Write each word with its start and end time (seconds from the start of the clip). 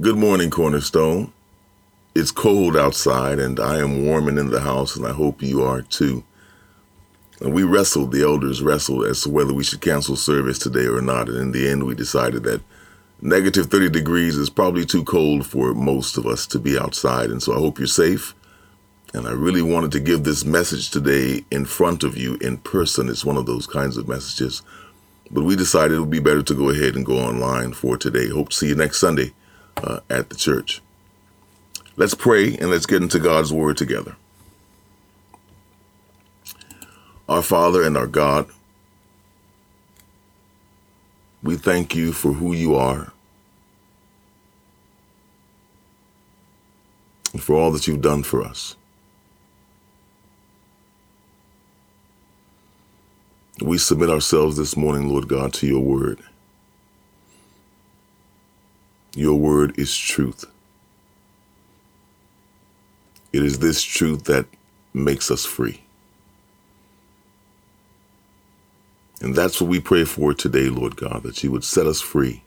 Good 0.00 0.16
morning, 0.16 0.48
Cornerstone. 0.48 1.30
It's 2.14 2.30
cold 2.30 2.74
outside, 2.74 3.38
and 3.38 3.60
I 3.60 3.80
am 3.80 4.06
warming 4.06 4.38
in 4.38 4.48
the 4.48 4.60
house, 4.60 4.96
and 4.96 5.04
I 5.04 5.12
hope 5.12 5.42
you 5.42 5.62
are 5.62 5.82
too. 5.82 6.24
And 7.38 7.52
we 7.52 7.64
wrestled, 7.64 8.10
the 8.10 8.22
elders 8.22 8.62
wrestled 8.62 9.04
as 9.04 9.20
to 9.22 9.28
whether 9.28 9.52
we 9.52 9.62
should 9.62 9.82
cancel 9.82 10.16
service 10.16 10.58
today 10.58 10.86
or 10.86 11.02
not. 11.02 11.28
And 11.28 11.36
in 11.36 11.52
the 11.52 11.68
end, 11.68 11.84
we 11.84 11.94
decided 11.94 12.44
that 12.44 12.62
negative 13.20 13.66
30 13.66 13.90
degrees 13.90 14.38
is 14.38 14.48
probably 14.48 14.86
too 14.86 15.04
cold 15.04 15.44
for 15.44 15.74
most 15.74 16.16
of 16.16 16.24
us 16.24 16.46
to 16.46 16.58
be 16.58 16.78
outside. 16.78 17.28
And 17.28 17.42
so 17.42 17.52
I 17.52 17.58
hope 17.58 17.78
you're 17.78 17.86
safe. 17.86 18.34
And 19.12 19.28
I 19.28 19.32
really 19.32 19.60
wanted 19.60 19.92
to 19.92 20.00
give 20.00 20.24
this 20.24 20.46
message 20.46 20.88
today 20.88 21.44
in 21.50 21.66
front 21.66 22.04
of 22.04 22.16
you 22.16 22.36
in 22.36 22.56
person. 22.56 23.10
It's 23.10 23.26
one 23.26 23.36
of 23.36 23.44
those 23.44 23.66
kinds 23.66 23.98
of 23.98 24.08
messages. 24.08 24.62
But 25.30 25.44
we 25.44 25.56
decided 25.56 25.98
it 25.98 26.00
would 26.00 26.08
be 26.08 26.20
better 26.20 26.42
to 26.42 26.54
go 26.54 26.70
ahead 26.70 26.96
and 26.96 27.04
go 27.04 27.18
online 27.18 27.74
for 27.74 27.98
today. 27.98 28.30
Hope 28.30 28.48
to 28.48 28.56
see 28.56 28.68
you 28.68 28.74
next 28.74 28.98
Sunday 28.98 29.34
uh, 29.76 30.00
at 30.10 30.30
the 30.30 30.36
church. 30.36 30.80
Let's 31.96 32.14
pray 32.14 32.56
and 32.56 32.70
let's 32.70 32.86
get 32.86 33.02
into 33.02 33.18
God's 33.18 33.52
word 33.52 33.76
together. 33.76 34.16
Our 37.28 37.42
Father 37.42 37.82
and 37.82 37.96
our 37.96 38.06
God, 38.06 38.48
we 41.42 41.56
thank 41.56 41.94
you 41.94 42.12
for 42.12 42.32
who 42.34 42.52
you 42.52 42.74
are 42.74 43.12
and 47.32 47.42
for 47.42 47.54
all 47.54 47.70
that 47.72 47.86
you've 47.86 48.02
done 48.02 48.22
for 48.22 48.42
us. 48.42 48.76
We 53.60 53.78
submit 53.78 54.10
ourselves 54.10 54.56
this 54.56 54.76
morning, 54.76 55.08
Lord 55.08 55.28
God, 55.28 55.52
to 55.54 55.66
your 55.66 55.80
word. 55.80 56.20
Your 59.14 59.38
word 59.38 59.78
is 59.78 59.96
truth. 59.96 60.44
It 63.32 63.42
is 63.44 63.60
this 63.60 63.82
truth 63.82 64.24
that 64.24 64.46
makes 64.94 65.30
us 65.30 65.46
free. 65.46 65.82
And 69.20 69.34
that's 69.34 69.60
what 69.60 69.70
we 69.70 69.80
pray 69.80 70.04
for 70.04 70.34
today, 70.34 70.68
Lord 70.68 70.96
God, 70.96 71.22
that 71.24 71.44
you 71.44 71.50
would 71.52 71.64
set 71.64 71.86
us 71.86 72.00
free 72.00 72.42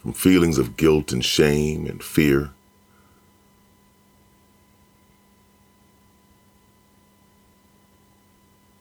from 0.00 0.12
feelings 0.14 0.58
of 0.58 0.76
guilt 0.76 1.12
and 1.12 1.24
shame 1.24 1.86
and 1.86 2.02
fear. 2.02 2.50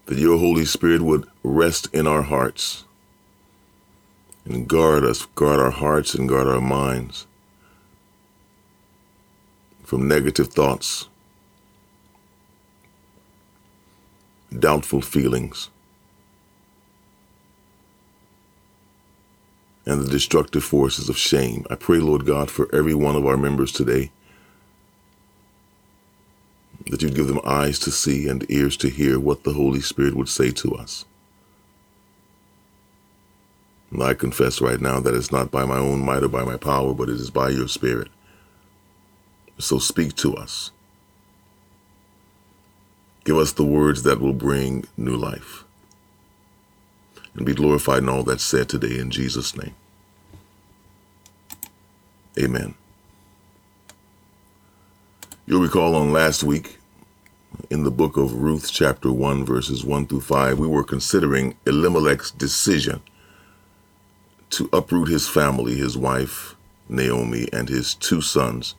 That 0.07 0.19
your 0.19 0.39
Holy 0.39 0.65
Spirit 0.65 1.03
would 1.03 1.27
rest 1.43 1.89
in 1.93 2.07
our 2.07 2.23
hearts 2.23 2.84
and 4.45 4.67
guard 4.67 5.03
us, 5.03 5.25
guard 5.35 5.59
our 5.59 5.71
hearts 5.71 6.13
and 6.13 6.29
guard 6.29 6.47
our 6.47 6.61
minds 6.61 7.25
from 9.83 10.07
negative 10.07 10.47
thoughts, 10.47 11.07
doubtful 14.57 15.01
feelings, 15.01 15.69
and 19.85 20.01
the 20.01 20.09
destructive 20.09 20.63
forces 20.63 21.09
of 21.09 21.17
shame. 21.17 21.65
I 21.69 21.75
pray, 21.75 21.99
Lord 21.99 22.25
God, 22.25 22.49
for 22.49 22.73
every 22.73 22.95
one 22.95 23.15
of 23.15 23.25
our 23.25 23.37
members 23.37 23.71
today 23.71 24.11
that 26.87 27.01
you'd 27.01 27.15
give 27.15 27.27
them 27.27 27.41
eyes 27.45 27.79
to 27.79 27.91
see 27.91 28.27
and 28.27 28.49
ears 28.49 28.77
to 28.77 28.89
hear 28.89 29.19
what 29.19 29.43
the 29.43 29.53
Holy 29.53 29.81
Spirit 29.81 30.15
would 30.15 30.29
say 30.29 30.51
to 30.51 30.73
us. 30.75 31.05
I 34.01 34.13
confess 34.13 34.61
right 34.61 34.79
now 34.79 34.99
that 34.99 35.13
it's 35.13 35.31
not 35.31 35.51
by 35.51 35.65
my 35.65 35.77
own 35.77 36.03
might 36.03 36.23
or 36.23 36.27
by 36.27 36.43
my 36.43 36.57
power, 36.57 36.93
but 36.93 37.09
it 37.09 37.15
is 37.15 37.29
by 37.29 37.49
your 37.49 37.67
Spirit. 37.67 38.09
So 39.57 39.79
speak 39.79 40.15
to 40.17 40.35
us. 40.35 40.71
Give 43.23 43.37
us 43.37 43.53
the 43.53 43.63
words 43.63 44.03
that 44.03 44.19
will 44.19 44.33
bring 44.33 44.85
new 44.97 45.15
life. 45.15 45.63
And 47.33 47.45
be 47.45 47.53
glorified 47.53 48.03
in 48.03 48.09
all 48.09 48.23
that's 48.23 48.45
said 48.45 48.69
today 48.69 48.97
in 48.99 49.11
Jesus' 49.11 49.57
name. 49.57 49.75
Amen. 52.39 52.75
You'll 55.45 55.61
recall 55.61 55.95
on 55.95 56.11
last 56.11 56.43
week 56.43 56.79
in 57.69 57.83
the 57.83 57.91
book 57.91 58.17
of 58.17 58.33
Ruth, 58.33 58.71
chapter 58.71 59.11
1, 59.11 59.45
verses 59.45 59.83
1 59.85 60.07
through 60.07 60.21
5, 60.21 60.59
we 60.59 60.67
were 60.67 60.83
considering 60.83 61.55
Elimelech's 61.65 62.31
decision 62.31 63.01
to 64.51 64.69
uproot 64.71 65.09
his 65.09 65.27
family, 65.27 65.75
his 65.75 65.97
wife, 65.97 66.55
Naomi, 66.87 67.47
and 67.51 67.69
his 67.69 67.93
two 67.95 68.21
sons 68.21 68.75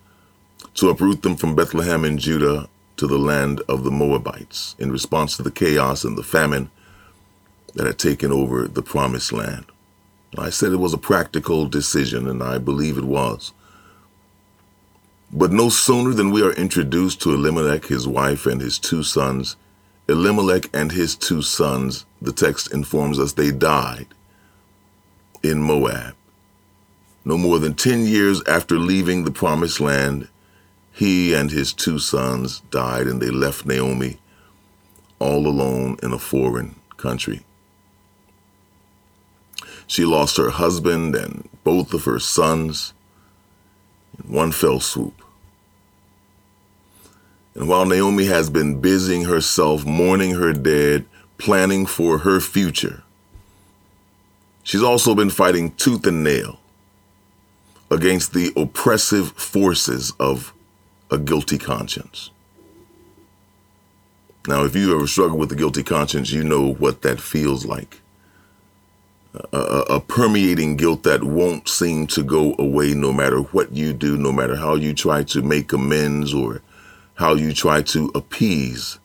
to 0.74 0.90
uproot 0.90 1.22
them 1.22 1.36
from 1.36 1.54
Bethlehem 1.54 2.04
in 2.04 2.18
Judah 2.18 2.68
to 2.96 3.06
the 3.06 3.18
land 3.18 3.62
of 3.68 3.84
the 3.84 3.90
Moabites 3.90 4.74
in 4.78 4.90
response 4.90 5.36
to 5.36 5.42
the 5.42 5.50
chaos 5.50 6.04
and 6.04 6.16
the 6.16 6.22
famine 6.22 6.70
that 7.74 7.86
had 7.86 7.98
taken 7.98 8.32
over 8.32 8.66
the 8.66 8.82
promised 8.82 9.32
land. 9.32 9.66
I 10.38 10.50
said 10.50 10.72
it 10.72 10.76
was 10.76 10.92
a 10.94 10.98
practical 10.98 11.66
decision, 11.66 12.28
and 12.28 12.42
I 12.42 12.58
believe 12.58 12.98
it 12.98 13.04
was. 13.04 13.52
But 15.32 15.52
no 15.52 15.68
sooner 15.68 16.12
than 16.12 16.30
we 16.30 16.42
are 16.42 16.52
introduced 16.52 17.20
to 17.22 17.34
Elimelech, 17.34 17.86
his 17.86 18.06
wife, 18.06 18.46
and 18.46 18.60
his 18.60 18.78
two 18.78 19.02
sons, 19.02 19.56
Elimelech 20.08 20.68
and 20.74 20.92
his 20.92 21.16
two 21.16 21.42
sons, 21.42 22.06
the 22.22 22.32
text 22.32 22.72
informs 22.72 23.18
us 23.18 23.32
they 23.32 23.50
died 23.50 24.06
in 25.42 25.62
Moab. 25.62 26.14
No 27.24 27.36
more 27.36 27.58
than 27.58 27.74
10 27.74 28.06
years 28.06 28.42
after 28.46 28.78
leaving 28.78 29.24
the 29.24 29.30
promised 29.30 29.80
land, 29.80 30.28
he 30.92 31.34
and 31.34 31.50
his 31.50 31.72
two 31.72 31.98
sons 31.98 32.60
died, 32.70 33.06
and 33.06 33.20
they 33.20 33.30
left 33.30 33.66
Naomi 33.66 34.18
all 35.18 35.46
alone 35.46 35.96
in 36.02 36.12
a 36.12 36.18
foreign 36.18 36.76
country. 36.96 37.44
She 39.86 40.04
lost 40.04 40.36
her 40.36 40.50
husband 40.50 41.14
and 41.14 41.48
both 41.64 41.94
of 41.94 42.04
her 42.04 42.18
sons 42.18 42.92
in 44.18 44.32
one 44.32 44.52
fell 44.52 44.80
swoop. 44.80 45.22
And 47.54 47.68
while 47.68 47.86
Naomi 47.86 48.26
has 48.26 48.50
been 48.50 48.80
busying 48.80 49.24
herself 49.24 49.86
mourning 49.86 50.32
her 50.32 50.52
dead, 50.52 51.06
planning 51.38 51.86
for 51.86 52.18
her 52.18 52.40
future, 52.40 53.02
she's 54.66 54.82
also 54.82 55.14
been 55.14 55.30
fighting 55.30 55.70
tooth 55.76 56.06
and 56.06 56.24
nail 56.24 56.58
against 57.88 58.34
the 58.34 58.52
oppressive 58.56 59.30
forces 59.32 60.12
of 60.18 60.52
a 61.08 61.16
guilty 61.16 61.56
conscience. 61.56 62.30
Now, 64.48 64.64
if 64.64 64.74
you 64.74 64.94
ever 64.94 65.06
struggle 65.06 65.38
with 65.38 65.52
a 65.52 65.56
guilty 65.56 65.84
conscience, 65.84 66.32
you 66.32 66.42
know 66.42 66.74
what 66.74 67.02
that 67.02 67.20
feels 67.20 67.64
like. 67.64 68.00
A, 69.52 69.58
a, 69.58 69.80
a, 69.96 70.00
permeating 70.00 70.76
guilt 70.76 71.02
that 71.02 71.22
won't 71.22 71.68
seem 71.68 72.06
to 72.08 72.24
go 72.24 72.54
away 72.58 72.94
no 72.94 73.12
matter 73.12 73.40
what 73.40 73.70
you 73.72 73.92
do, 73.92 74.16
no 74.16 74.32
matter 74.32 74.56
how 74.56 74.74
you 74.74 74.94
try 74.94 75.22
to 75.24 75.42
make 75.42 75.72
amends 75.72 76.32
or 76.32 76.62
how 77.16 77.34
you 77.34 77.52
try 77.52 77.82
to 77.82 78.10
appease. 78.14 78.98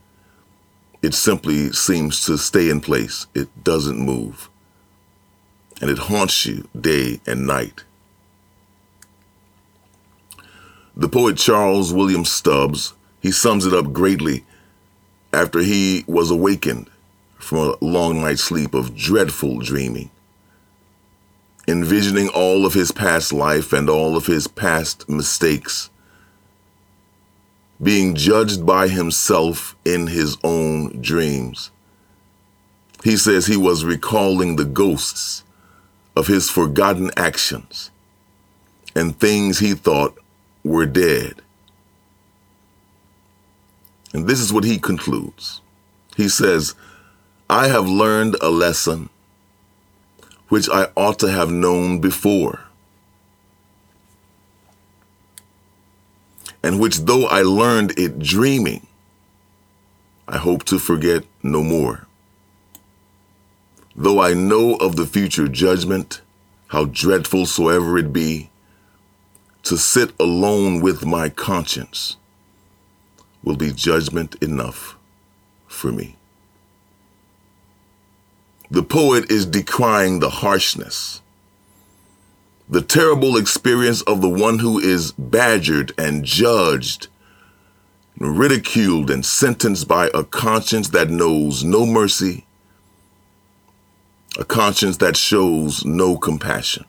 It 1.02 1.14
simply 1.14 1.74
seems 1.74 2.26
to 2.26 2.38
stay 2.38 2.70
in 2.70 2.80
place. 2.80 3.28
It 3.36 3.50
doesn't 3.64 4.00
move. 4.00 4.50
And 5.82 5.90
it 5.90 5.98
haunts 5.98 6.46
you 6.46 6.70
day 6.80 7.20
and 7.26 7.46
night. 7.46 7.84
The 10.96 11.10
poet 11.10 11.38
Charles 11.38 11.92
William 11.92 12.24
Stubbs, 12.24 12.94
he 13.20 13.32
sums 13.32 13.66
it 13.66 13.74
up 13.74 13.92
greatly 13.92 14.46
after 15.34 15.60
he 15.60 16.04
was 16.08 16.30
awakened 16.30 16.90
from 17.40 17.58
a 17.58 17.76
long 17.84 18.22
night's 18.22 18.44
sleep 18.44 18.74
of 18.74 18.96
dreadful 18.96 19.60
dreaming. 19.60 20.12
Envisioning 21.68 22.28
all 22.30 22.66
of 22.66 22.74
his 22.74 22.92
past 22.92 23.32
life 23.32 23.74
and 23.74 23.90
all 23.90 24.16
of 24.18 24.26
his 24.26 24.48
past 24.48 25.10
mistakes, 25.10 25.90
being 27.82 28.14
judged 28.14 28.66
by 28.66 28.88
himself 28.88 29.76
in 29.86 30.08
his 30.08 30.38
own 30.44 31.02
dreams. 31.02 31.72
He 33.04 33.18
says 33.18 33.46
he 33.46 33.58
was 33.58 33.84
recalling 33.86 34.56
the 34.56 34.66
ghosts 34.66 35.44
of 36.16 36.28
his 36.28 36.50
forgotten 36.50 37.12
actions 37.18 37.92
and 38.96 39.20
things 39.20 39.60
he 39.60 39.74
thought 39.74 40.18
were 40.64 40.86
dead. 40.86 41.42
And 44.14 44.28
this 44.28 44.40
is 44.40 44.52
what 44.52 44.64
he 44.64 44.78
concludes. 44.78 45.62
He 46.18 46.28
says, 46.28 46.76
I 47.50 47.68
have 47.68 47.88
learned 47.88 48.36
a 48.42 48.50
lesson 48.50 49.10
which 50.50 50.70
I 50.70 50.88
ought 50.98 51.18
to 51.20 51.32
have 51.32 51.50
known 51.50 52.02
before, 52.02 52.66
and 56.62 56.80
which, 56.80 56.98
though 57.00 57.26
I 57.26 57.42
learned 57.42 57.98
it 57.98 58.20
dreaming, 58.20 58.86
I 60.28 60.38
hope 60.38 60.66
to 60.66 60.78
forget 60.78 61.24
no 61.42 61.64
more. 61.64 62.06
Though 63.96 64.22
I 64.22 64.34
know 64.34 64.76
of 64.76 64.96
the 64.96 65.06
future 65.06 65.48
judgment, 65.48 66.22
how 66.68 66.86
dreadful 66.86 67.46
soever 67.46 67.98
it 67.98 68.14
be, 68.14 68.50
to 69.64 69.78
sit 69.78 70.14
alone 70.20 70.82
with 70.82 71.06
my 71.06 71.30
conscience 71.30 72.16
will 73.44 73.58
be 73.58 73.72
judgment 73.72 74.36
enough 74.42 74.96
for 75.68 75.92
me. 75.92 76.16
The 78.70 78.84
poet 78.84 79.30
is 79.30 79.46
decrying 79.46 80.20
the 80.20 80.30
harshness, 80.30 81.22
the 82.70 82.82
terrible 82.82 83.36
experience 83.36 84.02
of 84.04 84.22
the 84.22 84.30
one 84.30 84.60
who 84.60 84.80
is 84.80 85.12
badgered 85.12 85.94
and 85.98 86.24
judged, 86.24 87.10
ridiculed 88.18 89.10
and 89.10 89.26
sentenced 89.26 89.90
by 89.90 90.10
a 90.14 90.24
conscience 90.24 90.88
that 90.90 91.10
knows 91.10 91.66
no 91.66 91.86
mercy, 91.86 92.46
a 94.38 94.46
conscience 94.46 94.98
that 94.98 95.18
shows 95.18 95.86
no 95.86 96.18
compassion. 96.18 96.86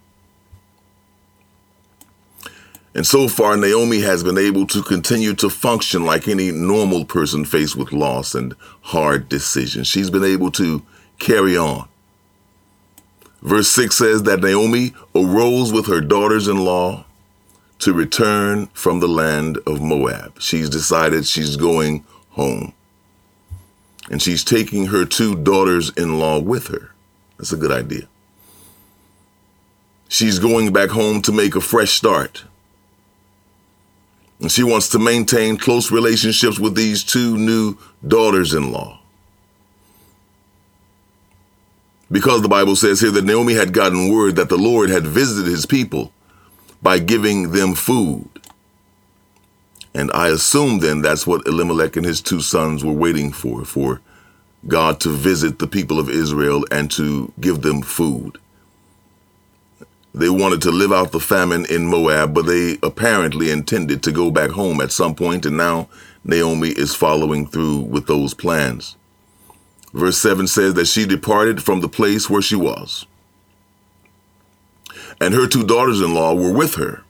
And 2.95 3.07
so 3.07 3.27
far, 3.27 3.57
Naomi 3.57 4.01
has 4.03 4.23
been 4.23 4.37
able 4.37 4.67
to 4.67 4.83
continue 4.83 5.33
to 5.35 5.49
function 5.49 6.05
like 6.05 6.29
any 6.29 6.51
normal 6.51 7.05
person 7.07 7.45
faced 7.45 7.75
with 7.75 7.93
loss 7.93 8.35
and 8.35 8.55
hard 8.83 9.29
decisions. 9.29 9.89
She's 9.89 10.11
been 10.11 10.25
able 10.25 10.51
to 10.53 10.83
carry 11.19 11.57
on. 11.57 11.89
Verse 13.41 13.69
6 13.71 13.97
says 13.97 14.23
that 14.25 14.41
Naomi 14.41 14.93
arose 15.15 15.73
with 15.73 15.87
her 15.87 16.01
daughters 16.01 16.47
in 16.49 16.59
law 16.65 17.05
to 17.81 17.93
return 17.93 18.67
from 18.69 19.01
the 19.01 19.09
land 19.09 19.59
of 19.67 19.81
Moab. 19.81 20.41
She's 20.41 20.69
decided 20.71 21.27
she's 21.27 21.57
going 21.57 22.05
home. 22.31 22.73
And 24.11 24.21
she's 24.21 24.45
taking 24.45 24.87
her 24.87 25.05
two 25.05 25.35
daughters 25.35 25.91
in 25.97 26.19
law 26.19 26.39
with 26.39 26.69
her. 26.69 26.92
That's 27.43 27.53
a 27.53 27.57
good 27.57 27.73
idea. 27.73 28.07
She's 30.07 30.39
going 30.39 30.73
back 30.73 30.91
home 30.91 31.21
to 31.23 31.33
make 31.33 31.57
a 31.57 31.61
fresh 31.61 31.91
start. 31.91 32.45
And 34.41 34.53
she 34.53 34.63
wants 34.63 34.91
to 34.91 35.01
maintain 35.01 35.57
close 35.57 35.91
relationships 35.91 36.61
with 36.61 36.77
these 36.77 37.03
two 37.03 37.37
new 37.37 37.79
daughters 38.07 38.55
in 38.55 38.71
law. 38.71 39.01
Because 42.13 42.43
the 42.43 42.49
Bible 42.49 42.77
says 42.77 43.01
here 43.01 43.11
that 43.11 43.25
Naomi 43.25 43.55
had 43.55 43.73
gotten 43.73 44.15
word 44.15 44.37
that 44.37 44.49
the 44.49 44.57
Lord 44.57 44.89
had 44.89 45.05
visited 45.05 45.51
his 45.51 45.67
people 45.67 46.13
by 46.81 47.01
giving 47.01 47.51
them 47.51 47.75
food. 47.75 48.29
And 49.93 50.13
I 50.15 50.29
assume 50.29 50.79
then 50.79 51.03
that's 51.03 51.27
what 51.27 51.45
Elimelech 51.49 51.97
and 51.97 52.07
his 52.07 52.21
two 52.21 52.41
sons 52.41 52.85
were 52.85 52.93
waiting 52.93 53.33
for, 53.33 53.65
for 53.65 54.01
God 54.67 55.01
to 55.01 55.11
visit 55.11 55.59
the 55.59 55.67
people 55.67 55.99
of 55.99 56.09
Israel 56.09 56.65
and 56.71 56.91
to 56.93 57.33
give 57.41 57.63
them 57.63 57.83
food. 57.83 58.39
They 60.15 60.29
wanted 60.29 60.61
to 60.63 60.71
live 60.71 60.93
out 60.93 61.13
the 61.13 61.21
famine 61.21 61.65
in 61.67 61.87
Moab, 61.87 62.35
but 62.35 62.47
they 62.47 62.79
apparently 62.83 63.51
intended 63.51 64.03
to 64.03 64.13
go 64.13 64.31
back 64.31 64.51
home 64.51 64.81
at 64.81 64.93
some 64.93 65.15
point, 65.15 65.47
and 65.47 65.57
now 65.57 65.89
Naomi 66.23 66.69
is 66.69 66.95
following 66.95 67.47
through 67.47 67.81
with 67.81 68.07
those 68.07 68.35
plans. 68.35 68.97
Verse 69.95 70.19
7 70.19 70.47
says 70.47 70.75
that 70.75 70.87
she 70.87 71.07
departed 71.07 71.63
from 71.63 71.81
the 71.81 71.89
place 71.89 72.29
where 72.29 72.43
she 72.43 72.57
was, 72.57 73.07
and 75.21 75.35
her 75.35 75.47
two 75.47 75.65
daughters 75.65 76.01
in 76.01 76.15
law 76.15 76.35
were 76.35 76.53
with 76.53 76.75
her. 76.75 77.03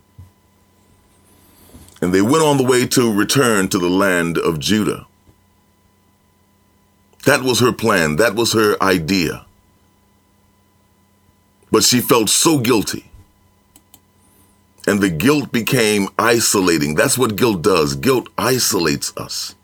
And 2.00 2.12
they 2.12 2.22
went 2.22 2.44
on 2.44 2.56
the 2.56 2.64
way 2.64 2.86
to 2.88 3.12
return 3.12 3.68
to 3.68 3.78
the 3.78 3.90
land 3.90 4.38
of 4.38 4.58
Judah. 4.58 5.06
That 7.24 7.42
was 7.42 7.60
her 7.60 7.72
plan, 7.72 8.16
that 8.16 8.34
was 8.34 8.52
her 8.52 8.82
idea. 8.82 9.46
But 11.70 11.84
she 11.84 12.00
felt 12.00 12.28
so 12.28 12.58
guilty. 12.58 13.06
And 14.86 15.00
the 15.00 15.10
guilt 15.10 15.52
became 15.52 16.08
isolating. 16.18 16.96
That's 16.96 17.16
what 17.16 17.36
guilt 17.36 17.62
does. 17.62 17.94
Guilt 17.94 18.28
isolates 18.36 19.16
us. 19.16 19.54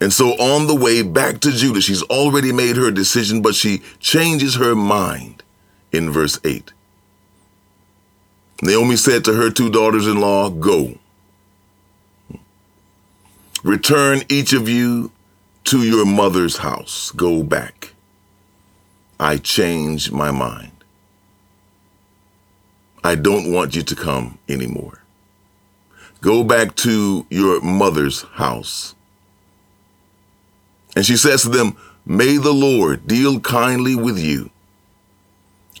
And 0.00 0.12
so 0.12 0.30
on 0.30 0.66
the 0.66 0.74
way 0.74 1.02
back 1.02 1.40
to 1.40 1.52
Judah, 1.52 1.80
she's 1.80 2.02
already 2.04 2.52
made 2.52 2.76
her 2.76 2.90
decision, 2.90 3.42
but 3.42 3.54
she 3.54 3.82
changes 4.00 4.56
her 4.56 4.74
mind 4.74 5.42
in 5.92 6.10
verse 6.10 6.40
8. 6.44 6.72
Naomi 8.62 8.96
said 8.96 9.24
to 9.24 9.34
her 9.34 9.50
two 9.50 9.70
daughters 9.70 10.06
in 10.06 10.20
law, 10.20 10.50
Go. 10.50 10.98
Return 13.62 14.22
each 14.28 14.52
of 14.52 14.68
you 14.68 15.10
to 15.64 15.82
your 15.82 16.04
mother's 16.04 16.58
house. 16.58 17.10
Go 17.12 17.42
back. 17.42 17.94
I 19.18 19.36
change 19.36 20.10
my 20.10 20.30
mind. 20.30 20.72
I 23.02 23.14
don't 23.14 23.52
want 23.52 23.74
you 23.74 23.82
to 23.82 23.96
come 23.96 24.38
anymore. 24.48 25.02
Go 26.20 26.44
back 26.44 26.76
to 26.76 27.26
your 27.30 27.60
mother's 27.60 28.22
house. 28.22 28.94
And 30.94 31.06
she 31.06 31.16
says 31.16 31.42
to 31.42 31.48
them, 31.48 31.76
May 32.04 32.36
the 32.36 32.52
Lord 32.52 33.06
deal 33.06 33.40
kindly 33.40 33.94
with 33.94 34.18
you 34.18 34.50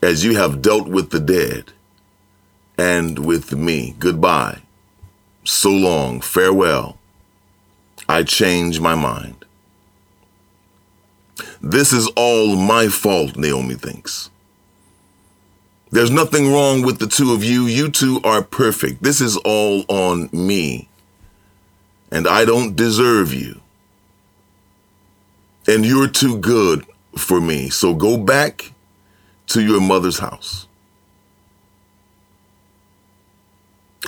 as 0.02 0.24
you 0.24 0.36
have 0.36 0.62
dealt 0.62 0.88
with 0.88 1.10
the 1.10 1.20
dead 1.20 1.72
and 2.78 3.18
with 3.18 3.52
me. 3.52 3.94
Goodbye. 3.98 4.62
So 5.44 5.70
long. 5.70 6.20
Farewell. 6.20 6.98
I 8.08 8.22
change 8.22 8.80
my 8.80 8.94
mind. 8.94 9.39
This 11.60 11.92
is 11.92 12.08
all 12.16 12.56
my 12.56 12.88
fault, 12.88 13.36
Naomi 13.36 13.74
thinks. 13.74 14.30
There's 15.90 16.10
nothing 16.10 16.52
wrong 16.52 16.82
with 16.82 16.98
the 16.98 17.06
two 17.06 17.32
of 17.32 17.42
you. 17.42 17.66
You 17.66 17.90
two 17.90 18.20
are 18.22 18.42
perfect. 18.42 19.02
This 19.02 19.20
is 19.20 19.36
all 19.38 19.84
on 19.88 20.30
me. 20.32 20.88
And 22.12 22.28
I 22.28 22.44
don't 22.44 22.76
deserve 22.76 23.34
you. 23.34 23.60
And 25.66 25.84
you're 25.84 26.08
too 26.08 26.38
good 26.38 26.86
for 27.16 27.40
me. 27.40 27.70
So 27.70 27.94
go 27.94 28.16
back 28.16 28.72
to 29.48 29.62
your 29.62 29.80
mother's 29.80 30.18
house. 30.20 30.66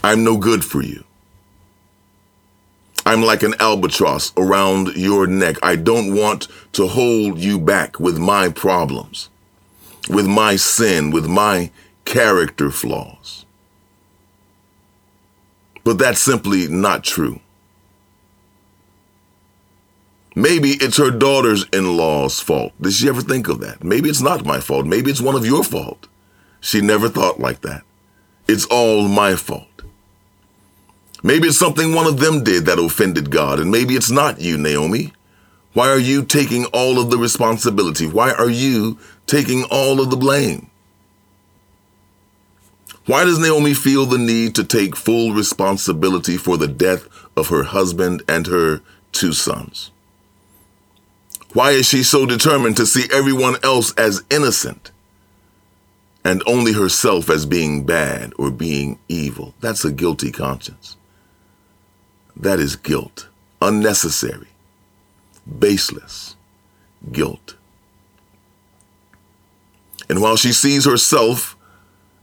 I'm 0.05 0.25
no 0.25 0.37
good 0.37 0.64
for 0.64 0.82
you. 0.82 1.05
I'm 3.04 3.22
like 3.22 3.43
an 3.43 3.54
albatross 3.58 4.32
around 4.37 4.96
your 4.96 5.26
neck. 5.26 5.56
I 5.62 5.76
don't 5.76 6.14
want 6.14 6.49
to 6.72 6.87
hold 6.87 7.38
you 7.38 7.58
back 7.58 7.99
with 7.99 8.19
my 8.19 8.49
problems, 8.49 9.28
with 10.08 10.26
my 10.26 10.56
sin, 10.56 11.10
with 11.10 11.26
my 11.26 11.70
character 12.04 12.70
flaws. 12.70 13.44
But 15.85 15.99
that's 15.99 16.21
simply 16.21 16.68
not 16.68 17.02
true. 17.02 17.40
Maybe 20.35 20.71
it's 20.71 20.97
her 20.97 21.11
daughter's 21.11 21.66
in 21.73 21.97
law's 21.97 22.40
fault. 22.40 22.73
Did 22.80 22.92
she 22.94 23.09
ever 23.09 23.21
think 23.21 23.49
of 23.49 23.61
that? 23.61 23.85
Maybe 23.85 24.09
it's 24.09 24.23
not 24.23 24.47
my 24.47 24.61
fault. 24.61 24.87
Maybe 24.87 25.11
it's 25.11 25.21
one 25.21 25.35
of 25.35 25.44
your 25.44 25.62
fault. 25.62 26.09
She 26.61 26.80
never 26.80 27.09
thought 27.09 27.40
like 27.40 27.61
that. 27.62 27.82
It's 28.49 28.64
all 28.66 29.09
my 29.09 29.35
fault. 29.37 29.66
Maybe 31.23 31.49
it's 31.49 31.59
something 31.59 31.95
one 31.95 32.07
of 32.07 32.19
them 32.19 32.43
did 32.43 32.67
that 32.67 32.81
offended 32.81 33.31
God, 33.31 33.61
and 33.61 33.71
maybe 33.71 33.95
it's 33.95 34.11
not 34.11 34.41
you, 34.41 34.59
Naomi. 34.59 35.12
Why 35.73 35.88
are 35.88 35.99
you 35.99 36.25
taking 36.25 36.64
all 36.67 36.99
of 36.99 37.11
the 37.11 37.17
responsibility? 37.17 38.07
Why 38.07 38.33
are 38.33 38.50
you 38.50 38.99
taking 39.26 39.64
all 39.71 40.00
of 40.00 40.11
the 40.11 40.17
blame? 40.17 40.69
Why 43.07 43.25
does 43.25 43.38
Naomi 43.38 43.75
feel 43.75 44.07
the 44.07 44.19
need 44.19 44.55
to 44.57 44.64
take 44.64 44.95
full 44.97 45.33
responsibility 45.33 46.37
for 46.37 46.57
the 46.57 46.69
death 46.69 47.09
of 47.37 47.49
her 47.49 47.64
husband 47.64 48.23
and 48.29 48.47
her 48.47 48.81
two 49.12 49.33
sons? 49.33 49.91
Why 51.52 51.73
is 51.73 51.87
she 51.87 52.02
so 52.02 52.26
determined 52.26 52.76
to 52.79 52.87
see 52.87 53.09
everyone 53.12 53.57
else 53.62 53.93
as 53.95 54.25
innocent 54.31 54.91
and 56.25 56.43
only 56.47 56.73
herself 56.73 57.29
as 57.29 57.45
being 57.45 57.85
bad 57.85 58.33
or 58.38 58.50
being 58.50 58.99
evil? 59.09 59.55
That's 59.61 59.85
a 59.85 59.93
guilty 59.93 60.31
conscience. 60.31 60.97
That 62.36 62.58
is 62.58 62.76
guilt. 62.76 63.28
Unnecessary, 63.60 64.48
baseless 65.58 66.36
guilt. 67.10 67.56
And 70.08 70.20
while 70.20 70.36
she 70.36 70.52
sees 70.52 70.84
herself 70.84 71.56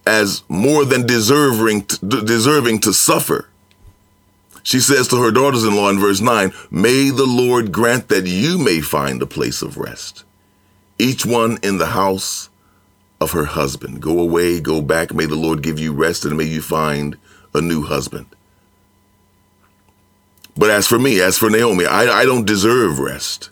as 0.06 0.44
more 0.50 0.86
than 0.86 1.08
deserving 1.08 1.86
to, 1.86 2.22
deserving 2.24 2.80
to 2.80 2.94
suffer, 2.94 3.50
she 4.64 4.80
says 4.80 5.08
to 5.08 5.22
her 5.22 5.32
daughters 5.32 5.64
in 5.64 5.76
law 5.76 5.90
in 5.90 6.00
verse 6.00 6.20
9, 6.20 6.52
May 6.70 7.10
the 7.10 7.26
Lord 7.26 7.72
grant 7.72 8.10
that 8.10 8.28
you 8.28 8.58
may 8.58 8.82
find 8.82 9.22
a 9.22 9.26
place 9.26 9.62
of 9.62 9.78
rest, 9.78 10.24
each 10.98 11.26
one 11.26 11.58
in 11.64 11.78
the 11.78 11.88
house 11.88 12.50
of 13.22 13.32
her 13.32 13.46
husband. 13.46 14.02
Go 14.02 14.20
away, 14.20 14.60
go 14.60 14.82
back. 14.82 15.14
May 15.14 15.26
the 15.26 15.36
Lord 15.36 15.62
give 15.62 15.80
you 15.80 15.94
rest 15.94 16.26
and 16.26 16.38
may 16.38 16.44
you 16.46 16.62
find 16.62 17.18
a 17.54 17.62
new 17.62 17.84
husband. 17.84 18.28
But 20.60 20.72
as 20.72 20.88
for 20.88 21.00
me, 21.00 21.22
as 21.22 21.40
for 21.40 21.50
Naomi, 21.50 21.88
I, 21.88 22.22
I 22.22 22.26
don't 22.26 22.46
deserve 22.48 23.00
rest. 23.00 23.52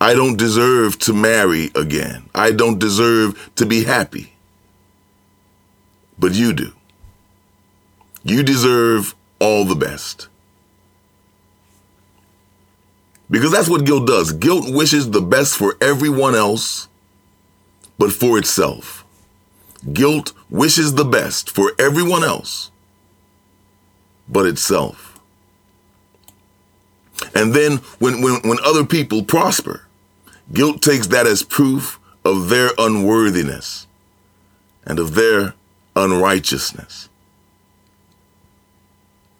I 0.00 0.14
don't 0.14 0.36
deserve 0.38 0.98
to 1.00 1.14
marry 1.14 1.70
again. 1.74 2.30
I 2.34 2.52
don't 2.52 2.78
deserve 2.80 3.50
to 3.56 3.66
be 3.66 3.84
happy. 3.84 4.32
but 6.18 6.34
you 6.34 6.52
do. 6.52 6.72
You 8.24 8.42
deserve 8.42 9.14
all 9.40 9.64
the 9.64 9.76
best. 9.76 10.28
Because 13.30 13.52
that's 13.52 13.68
what 13.68 13.84
guilt 13.86 14.06
does. 14.06 14.32
Guilt 14.32 14.66
wishes 14.68 15.10
the 15.10 15.20
best 15.22 15.56
for 15.56 15.76
everyone 15.80 16.34
else, 16.34 16.88
but 17.98 18.12
for 18.12 18.38
itself. 18.38 19.04
Guilt 19.92 20.32
wishes 20.50 20.94
the 20.94 21.04
best 21.04 21.50
for 21.50 21.72
everyone 21.78 22.24
else, 22.24 22.70
but 24.28 24.46
itself. 24.46 25.05
And 27.34 27.54
then 27.54 27.78
when, 27.98 28.22
when, 28.22 28.40
when 28.42 28.58
other 28.64 28.84
people 28.84 29.24
prosper, 29.24 29.86
guilt 30.52 30.82
takes 30.82 31.06
that 31.08 31.26
as 31.26 31.42
proof 31.42 31.98
of 32.24 32.48
their 32.48 32.70
unworthiness 32.78 33.86
and 34.84 34.98
of 34.98 35.14
their 35.14 35.54
unrighteousness. 35.94 37.08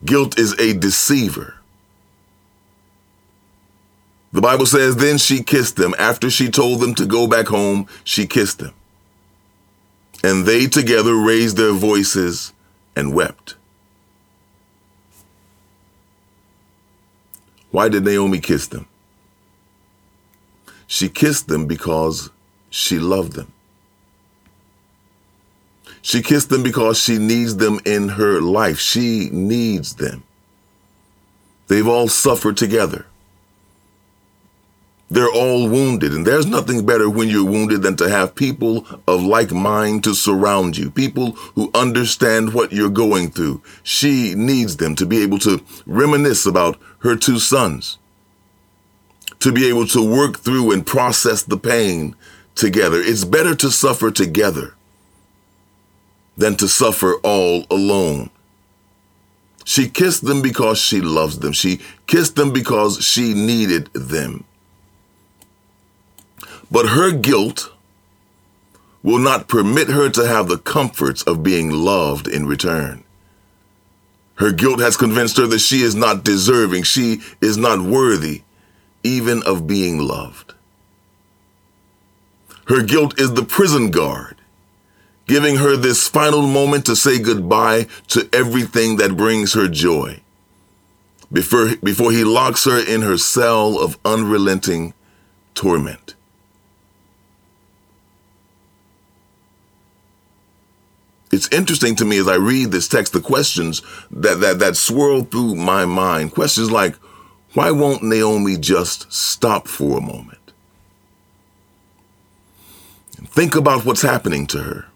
Guilt 0.04 0.38
is 0.38 0.52
a 0.58 0.72
deceiver. 0.72 1.56
The 4.32 4.40
Bible 4.40 4.66
says, 4.66 4.96
Then 4.96 5.18
she 5.18 5.42
kissed 5.42 5.76
them. 5.76 5.94
After 5.98 6.30
she 6.30 6.50
told 6.50 6.80
them 6.80 6.94
to 6.96 7.06
go 7.06 7.26
back 7.26 7.46
home, 7.46 7.86
she 8.04 8.26
kissed 8.26 8.58
them. 8.58 8.74
And 10.22 10.44
they 10.44 10.66
together 10.66 11.14
raised 11.14 11.56
their 11.56 11.72
voices 11.72 12.52
and 12.94 13.14
wept. 13.14 13.56
Why 17.76 17.90
did 17.90 18.04
Naomi 18.06 18.40
kiss 18.40 18.68
them? 18.68 18.86
She 20.86 21.10
kissed 21.10 21.46
them 21.48 21.66
because 21.66 22.30
she 22.70 22.98
loved 22.98 23.34
them. 23.34 23.52
She 26.00 26.22
kissed 26.22 26.48
them 26.48 26.62
because 26.62 26.98
she 26.98 27.18
needs 27.18 27.58
them 27.58 27.80
in 27.84 28.08
her 28.08 28.40
life. 28.40 28.78
She 28.78 29.28
needs 29.30 29.96
them. 29.96 30.22
They've 31.68 31.86
all 31.86 32.08
suffered 32.08 32.56
together. 32.56 33.04
They're 35.08 35.30
all 35.30 35.68
wounded, 35.68 36.12
and 36.12 36.26
there's 36.26 36.46
nothing 36.46 36.84
better 36.84 37.08
when 37.08 37.28
you're 37.28 37.44
wounded 37.44 37.82
than 37.82 37.96
to 37.96 38.08
have 38.08 38.34
people 38.34 38.84
of 39.06 39.22
like 39.22 39.52
mind 39.52 40.02
to 40.04 40.14
surround 40.14 40.76
you, 40.76 40.90
people 40.90 41.32
who 41.54 41.70
understand 41.74 42.52
what 42.52 42.72
you're 42.72 42.90
going 42.90 43.30
through. 43.30 43.62
She 43.84 44.34
needs 44.34 44.78
them 44.78 44.96
to 44.96 45.06
be 45.06 45.22
able 45.22 45.38
to 45.40 45.62
reminisce 45.86 46.44
about 46.44 46.76
her 46.98 47.14
two 47.14 47.38
sons, 47.38 47.98
to 49.38 49.52
be 49.52 49.68
able 49.68 49.86
to 49.88 50.02
work 50.02 50.38
through 50.38 50.72
and 50.72 50.84
process 50.84 51.44
the 51.44 51.58
pain 51.58 52.16
together. 52.56 53.00
It's 53.00 53.24
better 53.24 53.54
to 53.54 53.70
suffer 53.70 54.10
together 54.10 54.74
than 56.36 56.56
to 56.56 56.66
suffer 56.66 57.14
all 57.22 57.64
alone. 57.70 58.30
She 59.64 59.88
kissed 59.88 60.24
them 60.24 60.42
because 60.42 60.78
she 60.78 61.00
loves 61.00 61.38
them. 61.38 61.52
She 61.52 61.80
kissed 62.08 62.34
them 62.34 62.52
because 62.52 63.04
she 63.04 63.34
needed 63.34 63.92
them. 63.92 64.45
But 66.70 66.90
her 66.90 67.12
guilt 67.12 67.72
will 69.02 69.18
not 69.18 69.48
permit 69.48 69.88
her 69.88 70.10
to 70.10 70.26
have 70.26 70.48
the 70.48 70.58
comforts 70.58 71.22
of 71.22 71.42
being 71.42 71.70
loved 71.70 72.26
in 72.26 72.46
return. 72.46 73.04
Her 74.36 74.52
guilt 74.52 74.80
has 74.80 74.96
convinced 74.96 75.36
her 75.36 75.46
that 75.46 75.60
she 75.60 75.82
is 75.82 75.94
not 75.94 76.24
deserving, 76.24 76.82
she 76.82 77.20
is 77.40 77.56
not 77.56 77.80
worthy 77.80 78.42
even 79.04 79.42
of 79.44 79.66
being 79.66 79.98
loved. 79.98 80.54
Her 82.66 82.82
guilt 82.82 83.20
is 83.20 83.34
the 83.34 83.44
prison 83.44 83.92
guard, 83.92 84.36
giving 85.28 85.56
her 85.56 85.76
this 85.76 86.08
final 86.08 86.42
moment 86.42 86.84
to 86.86 86.96
say 86.96 87.20
goodbye 87.20 87.86
to 88.08 88.28
everything 88.32 88.96
that 88.96 89.16
brings 89.16 89.54
her 89.54 89.68
joy 89.68 90.20
before, 91.32 91.76
before 91.76 92.10
he 92.10 92.24
locks 92.24 92.64
her 92.64 92.78
in 92.78 93.02
her 93.02 93.16
cell 93.16 93.78
of 93.78 93.98
unrelenting 94.04 94.94
torment. 95.54 96.15
It's 101.36 101.48
interesting 101.52 101.94
to 101.96 102.04
me 102.04 102.18
as 102.18 102.26
I 102.26 102.36
read 102.36 102.72
this 102.72 102.88
text, 102.88 103.12
the 103.12 103.20
questions 103.20 103.82
that, 104.10 104.40
that, 104.40 104.58
that 104.58 104.76
swirl 104.76 105.22
through 105.22 105.54
my 105.54 105.84
mind. 105.84 106.32
Questions 106.32 106.70
like, 106.70 106.96
why 107.52 107.70
won't 107.70 108.02
Naomi 108.02 108.56
just 108.56 109.12
stop 109.12 109.68
for 109.68 109.98
a 109.98 110.00
moment? 110.00 110.52
And 113.18 113.28
think 113.28 113.54
about 113.54 113.84
what's 113.84 114.02
happening 114.02 114.46
to 114.48 114.62
her. 114.62 114.86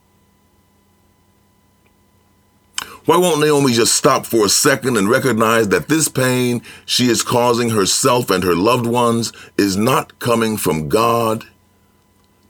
Why 3.04 3.16
won't 3.16 3.40
Naomi 3.40 3.72
just 3.72 3.94
stop 3.94 4.24
for 4.24 4.46
a 4.46 4.48
second 4.48 4.96
and 4.96 5.08
recognize 5.08 5.68
that 5.68 5.88
this 5.88 6.08
pain 6.08 6.62
she 6.86 7.08
is 7.08 7.22
causing 7.22 7.70
herself 7.70 8.30
and 8.30 8.44
her 8.44 8.54
loved 8.54 8.86
ones 8.86 9.32
is 9.58 9.76
not 9.76 10.18
coming 10.18 10.56
from 10.56 10.88
God? 10.88 11.44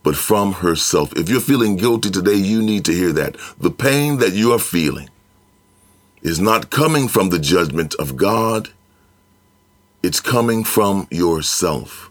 But 0.02 0.16
from 0.16 0.54
herself. 0.54 1.12
If 1.16 1.28
you're 1.28 1.40
feeling 1.40 1.76
guilty 1.76 2.10
today, 2.10 2.34
you 2.34 2.62
need 2.62 2.84
to 2.86 2.92
hear 2.92 3.12
that. 3.12 3.36
The 3.58 3.70
pain 3.70 4.18
that 4.18 4.32
you 4.32 4.52
are 4.52 4.58
feeling 4.58 5.10
is 6.22 6.40
not 6.40 6.70
coming 6.70 7.08
from 7.08 7.30
the 7.30 7.38
judgment 7.38 7.94
of 7.96 8.16
God, 8.16 8.70
it's 10.02 10.20
coming 10.20 10.64
from 10.64 11.06
yourself. 11.10 12.10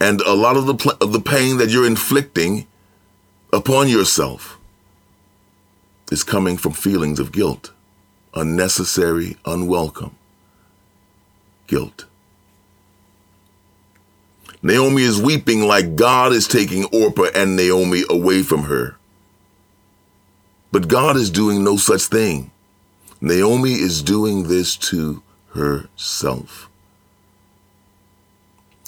And 0.00 0.20
a 0.22 0.34
lot 0.34 0.56
of 0.56 0.66
the, 0.66 0.74
pl- 0.74 0.98
of 1.00 1.12
the 1.12 1.20
pain 1.20 1.58
that 1.58 1.70
you're 1.70 1.86
inflicting 1.86 2.66
upon 3.52 3.88
yourself 3.88 4.58
is 6.12 6.24
coming 6.24 6.56
from 6.56 6.72
feelings 6.72 7.18
of 7.18 7.32
guilt, 7.32 7.72
unnecessary, 8.34 9.36
unwelcome 9.44 10.16
guilt. 11.66 12.07
Naomi 14.62 15.02
is 15.02 15.20
weeping 15.20 15.62
like 15.62 15.96
God 15.96 16.32
is 16.32 16.48
taking 16.48 16.84
Orpah 16.86 17.30
and 17.34 17.56
Naomi 17.56 18.02
away 18.10 18.42
from 18.42 18.64
her. 18.64 18.96
But 20.72 20.88
God 20.88 21.16
is 21.16 21.30
doing 21.30 21.62
no 21.62 21.76
such 21.76 22.02
thing. 22.02 22.50
Naomi 23.20 23.72
is 23.72 24.02
doing 24.02 24.48
this 24.48 24.76
to 24.76 25.22
herself. 25.54 26.68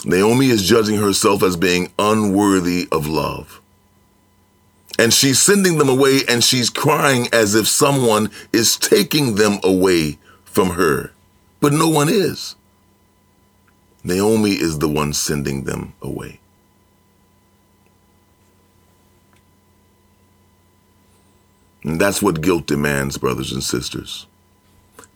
Naomi 0.04 0.48
is 0.48 0.66
judging 0.66 0.96
herself 0.96 1.42
as 1.42 1.56
being 1.56 1.92
unworthy 1.98 2.88
of 2.90 3.06
love. 3.06 3.60
And 4.98 5.14
she's 5.14 5.40
sending 5.40 5.78
them 5.78 5.88
away 5.88 6.20
and 6.28 6.42
she's 6.42 6.68
crying 6.68 7.28
as 7.32 7.54
if 7.54 7.68
someone 7.68 8.30
is 8.52 8.76
taking 8.76 9.36
them 9.36 9.58
away 9.62 10.18
from 10.44 10.70
her. 10.70 11.12
But 11.60 11.72
no 11.72 11.88
one 11.88 12.08
is. 12.08 12.56
Naomi 14.02 14.52
is 14.52 14.78
the 14.78 14.88
one 14.88 15.12
sending 15.12 15.64
them 15.64 15.94
away. 16.00 16.40
And 21.82 22.00
that's 22.00 22.20
what 22.20 22.42
guilt 22.42 22.66
demands, 22.66 23.16
brothers 23.18 23.52
and 23.52 23.62
sisters. 23.62 24.26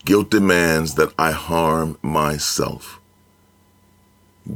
Guilt 0.05 0.31
demands 0.31 0.95
that 0.95 1.13
I 1.19 1.33
harm 1.33 1.99
myself. 2.03 3.01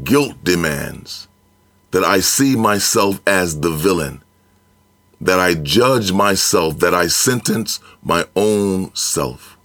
Guilt 0.04 0.42
demands 0.42 1.28
that 1.90 2.04
I 2.04 2.20
see 2.20 2.54
myself 2.56 3.20
as 3.26 3.60
the 3.60 3.70
villain, 3.70 4.22
that 5.20 5.40
I 5.40 5.54
judge 5.54 6.12
myself, 6.12 6.78
that 6.80 6.94
I 6.94 7.08
sentence 7.08 7.80
my 8.02 8.26
own 8.36 8.94
self. 8.94 9.57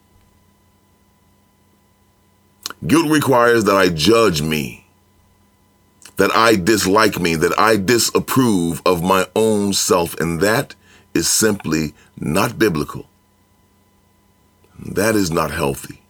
Guilt 2.86 3.10
requires 3.10 3.64
that 3.66 3.76
I 3.76 3.90
judge 3.90 4.42
me, 4.42 4.86
that 6.18 6.36
I 6.36 6.56
dislike 6.56 7.20
me, 7.20 7.36
that 7.36 7.58
I 7.58 7.78
disapprove 7.78 8.82
of 8.86 9.02
my 9.02 9.26
own 9.36 9.74
self, 9.74 10.20
and 10.20 10.42
that 10.42 10.76
is 11.14 11.30
simply 11.30 11.94
not 12.18 12.60
biblical. 12.60 13.08
That 14.80 15.16
is 15.16 15.32
not 15.32 15.52
healthy. 15.52 16.02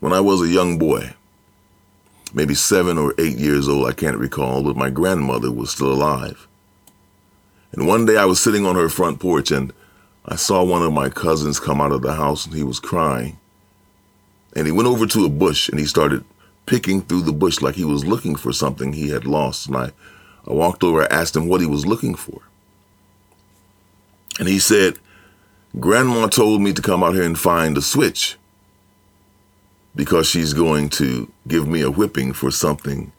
When 0.00 0.12
I 0.12 0.20
was 0.20 0.42
a 0.42 0.48
young 0.48 0.78
boy, 0.78 1.14
maybe 2.34 2.54
seven 2.54 2.98
or 2.98 3.14
eight 3.16 3.38
years 3.38 3.68
old, 3.68 3.88
I 3.88 3.92
can't 3.92 4.18
recall, 4.18 4.62
but 4.62 4.76
my 4.76 4.90
grandmother 4.90 5.50
was 5.50 5.70
still 5.70 5.92
alive. 5.92 6.46
And 7.72 7.86
one 7.86 8.04
day 8.04 8.18
I 8.18 8.26
was 8.26 8.38
sitting 8.38 8.66
on 8.66 8.74
her 8.74 8.90
front 8.90 9.18
porch 9.18 9.50
and 9.50 9.72
I 10.26 10.36
saw 10.36 10.62
one 10.62 10.82
of 10.82 10.92
my 10.92 11.08
cousins 11.08 11.58
come 11.58 11.80
out 11.80 11.92
of 11.92 12.02
the 12.02 12.14
house 12.14 12.44
and 12.44 12.54
he 12.54 12.62
was 12.62 12.78
crying. 12.78 13.38
And 14.56 14.66
he 14.66 14.72
went 14.72 14.88
over 14.88 15.06
to 15.06 15.26
a 15.26 15.28
bush 15.28 15.68
and 15.68 15.78
he 15.78 15.84
started 15.84 16.24
picking 16.64 17.02
through 17.02 17.22
the 17.22 17.32
bush 17.32 17.60
like 17.60 17.74
he 17.74 17.84
was 17.84 18.06
looking 18.06 18.34
for 18.34 18.54
something 18.54 18.94
he 18.94 19.10
had 19.10 19.26
lost. 19.26 19.66
And 19.66 19.76
I, 19.76 19.92
I 20.48 20.52
walked 20.54 20.82
over, 20.82 21.02
I 21.02 21.14
asked 21.14 21.36
him 21.36 21.46
what 21.46 21.60
he 21.60 21.66
was 21.66 21.84
looking 21.84 22.14
for. 22.14 22.40
And 24.38 24.48
he 24.48 24.58
said, 24.58 24.98
Grandma 25.78 26.28
told 26.28 26.62
me 26.62 26.72
to 26.72 26.80
come 26.80 27.04
out 27.04 27.14
here 27.14 27.24
and 27.24 27.38
find 27.38 27.76
a 27.76 27.82
switch 27.82 28.38
because 29.94 30.26
she's 30.26 30.54
going 30.54 30.88
to 30.90 31.30
give 31.46 31.68
me 31.68 31.82
a 31.82 31.90
whipping 31.90 32.32
for 32.32 32.50
something 32.50 33.12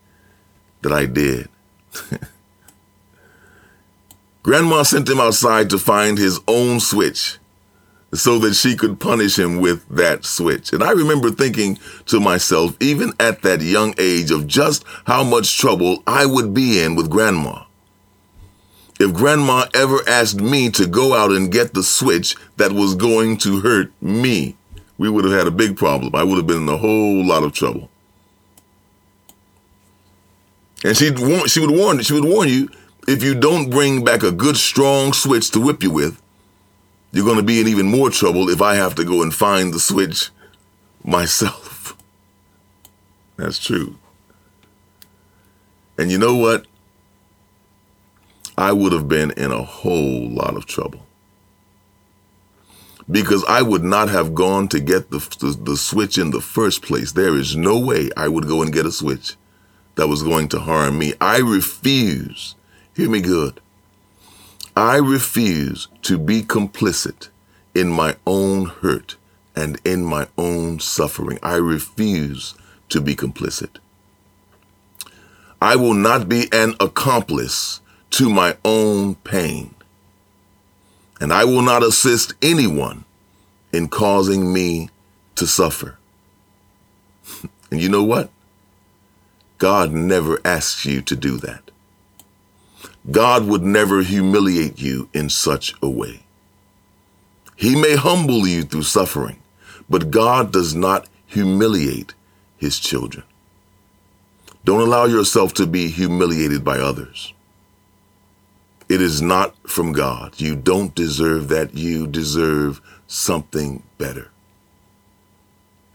that 0.82 0.92
I 0.92 1.06
did. 1.06 1.50
Grandma 4.42 4.82
sent 4.82 5.08
him 5.08 5.20
outside 5.20 5.70
to 5.70 5.78
find 5.78 6.18
his 6.18 6.40
own 6.48 6.80
switch 6.80 7.38
so 8.14 8.40
that 8.40 8.54
she 8.54 8.76
could 8.76 9.00
punish 9.00 9.38
him 9.38 9.60
with 9.60 9.88
that 9.90 10.26
switch. 10.26 10.72
And 10.72 10.84
I 10.84 10.92
remember 10.92 11.30
thinking 11.30 11.78
to 12.06 12.20
myself, 12.20 12.76
even 12.80 13.14
at 13.20 13.42
that 13.42 13.62
young 13.62 13.94
age, 13.98 14.32
of 14.32 14.48
just 14.48 14.86
how 15.06 15.24
much 15.24 15.58
trouble 15.58 16.04
I 16.08 16.26
would 16.26 16.54
be 16.54 16.82
in 16.82 16.96
with 16.96 17.10
grandma. 17.10 17.64
If 19.00 19.14
grandma 19.14 19.68
ever 19.76 20.00
asked 20.08 20.42
me 20.42 20.72
to 20.72 20.88
go 20.88 21.14
out 21.14 21.32
and 21.32 21.52
get 21.52 21.74
the 21.74 21.84
switch 21.84 22.36
that 22.56 22.72
was 22.72 22.96
going 22.96 23.38
to 23.40 23.60
hurt 23.60 23.92
me, 24.02 24.56
we 24.98 25.10
would 25.10 25.26
have 25.26 25.34
had 25.34 25.48
a 25.48 25.52
big 25.52 25.78
problem. 25.78 26.16
I 26.16 26.24
would 26.24 26.38
have 26.38 26.48
been 26.48 26.64
in 26.64 26.70
a 26.70 26.78
whole 26.78 27.24
lot 27.24 27.44
of 27.44 27.54
trouble. 27.54 27.90
And 30.84 30.96
she'd 30.96 31.20
warn, 31.20 31.48
she 31.48 31.60
would 31.60 31.72
warn 31.72 32.02
she 32.02 32.14
would 32.14 32.26
warn 32.26 32.50
you 32.50 32.70
if 33.08 33.24
you 33.24 33.36
don't 33.36 33.70
bring 33.70 34.04
back 34.04 34.24
a 34.24 34.32
good 34.32 34.58
strong 34.58 35.14
switch 35.14 35.52
to 35.52 35.62
whip 35.62 35.84
you 35.84 35.92
with, 35.92 36.22
you're 37.18 37.26
going 37.26 37.38
to 37.38 37.44
be 37.44 37.60
in 37.60 37.68
even 37.68 37.88
more 37.88 38.12
trouble 38.12 38.48
if 38.48 38.62
I 38.62 38.76
have 38.76 38.94
to 38.94 39.04
go 39.04 39.24
and 39.24 39.34
find 39.34 39.74
the 39.74 39.80
switch 39.80 40.30
myself. 41.04 41.98
That's 43.38 43.58
true. 43.58 43.98
And 45.98 46.12
you 46.12 46.20
know 46.20 46.36
what? 46.36 46.68
I 48.56 48.72
would 48.72 48.92
have 48.94 49.10
been 49.10 49.32
in 49.32 49.52
a 49.52 49.64
whole 49.64 50.30
lot 50.30 50.56
of 50.56 50.68
trouble. 50.68 51.08
Because 53.10 53.44
I 53.50 53.64
would 53.64 53.84
not 53.84 54.10
have 54.10 54.36
gone 54.36 54.68
to 54.68 54.80
get 54.80 55.10
the, 55.10 55.18
the, 55.40 55.58
the, 55.60 55.76
switch 55.76 56.20
in 56.20 56.30
the 56.30 56.42
first 56.42 56.84
place. 56.84 57.14
There 57.14 57.36
is 57.36 57.56
no 57.56 57.80
way 57.80 58.12
I 58.16 58.28
would 58.28 58.48
go 58.48 58.62
and 58.62 58.72
get 58.72 58.86
a 58.86 58.92
switch 58.92 59.36
that 59.96 60.08
was 60.08 60.22
going 60.22 60.50
to 60.50 60.60
harm 60.60 61.00
me. 61.00 61.16
I 61.20 61.40
refuse, 61.40 62.54
hear 62.94 63.10
me 63.10 63.22
good, 63.22 63.60
I 64.78 64.98
refuse 64.98 65.88
to 66.04 66.20
be 66.20 66.44
complicit 66.44 67.30
in 67.74 67.90
my 67.90 68.16
own 68.28 68.66
hurt 68.66 69.16
and 69.56 69.82
in 69.84 70.06
my 70.06 70.28
own 70.38 70.80
suffering. 70.80 71.40
I 71.42 71.56
refuse 71.56 72.54
to 72.90 73.02
be 73.02 73.16
complicit. 73.16 73.78
I 75.60 75.78
will 75.78 75.96
not 75.96 76.30
be 76.30 76.48
an 76.52 76.76
accomplice 76.80 77.82
to 78.12 78.30
my 78.30 78.56
own 78.64 79.16
pain. 79.16 79.74
And 81.20 81.34
I 81.34 81.44
will 81.44 81.64
not 81.64 81.82
assist 81.82 82.36
anyone 82.44 83.04
in 83.74 83.88
causing 83.88 84.54
me 84.54 84.92
to 85.38 85.48
suffer. 85.48 85.98
and 87.72 87.82
you 87.82 87.90
know 87.90 88.04
what? 88.04 88.30
God 89.58 89.92
never 89.92 90.40
asks 90.46 90.86
you 90.86 91.02
to 91.02 91.16
do 91.16 91.38
that. 91.38 91.67
God 93.10 93.48
would 93.48 93.64
never 93.64 94.02
humiliate 94.02 94.80
you 94.80 95.10
in 95.14 95.30
such 95.30 95.74
a 95.82 95.90
way. 95.90 96.24
He 97.56 97.80
may 97.80 97.96
humble 97.96 98.46
you 98.48 98.64
through 98.64 98.84
suffering, 98.84 99.42
but 99.90 100.12
God 100.12 100.52
does 100.52 100.76
not 100.76 101.08
humiliate 101.26 102.14
his 102.58 102.80
children. 102.80 103.24
Don't 104.66 104.82
allow 104.82 105.06
yourself 105.06 105.54
to 105.54 105.66
be 105.66 105.88
humiliated 105.88 106.64
by 106.64 106.80
others. 106.80 107.34
It 108.90 109.02
is 109.02 109.22
not 109.22 109.56
from 109.68 109.94
God. 109.94 110.40
You 110.40 110.56
don't 110.56 110.94
deserve 110.94 111.48
that. 111.50 111.74
You 111.74 112.08
deserve 112.08 112.82
something 113.08 113.84
better. 113.98 114.30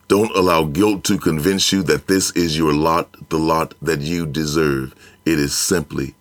Don't 0.08 0.34
allow 0.36 0.64
guilt 0.64 1.04
to 1.04 1.18
convince 1.18 1.72
you 1.72 1.82
that 1.84 2.06
this 2.06 2.30
is 2.32 2.58
your 2.58 2.74
lot, 2.74 3.28
the 3.30 3.38
lot 3.38 3.74
that 3.80 4.00
you 4.00 4.26
deserve. 4.26 4.94
It 5.24 5.38
is 5.38 5.56
simply 5.56 6.14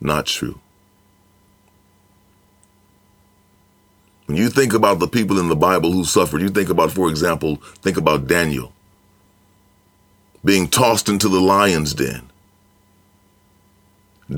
not 0.00 0.26
true. 0.26 0.60
When 4.26 4.36
you 4.36 4.48
think 4.48 4.72
about 4.72 5.00
the 5.00 5.08
people 5.08 5.40
in 5.40 5.48
the 5.48 5.56
Bible 5.56 5.90
who 5.90 6.04
suffered, 6.04 6.40
you 6.40 6.50
think 6.50 6.68
about, 6.68 6.92
for 6.92 7.10
example, 7.10 7.56
think 7.82 7.96
about 7.96 8.28
Daniel 8.28 8.72
being 10.44 10.68
tossed 10.68 11.08
into 11.08 11.28
the 11.28 11.40
lion's 11.40 11.94
den. 11.94 12.30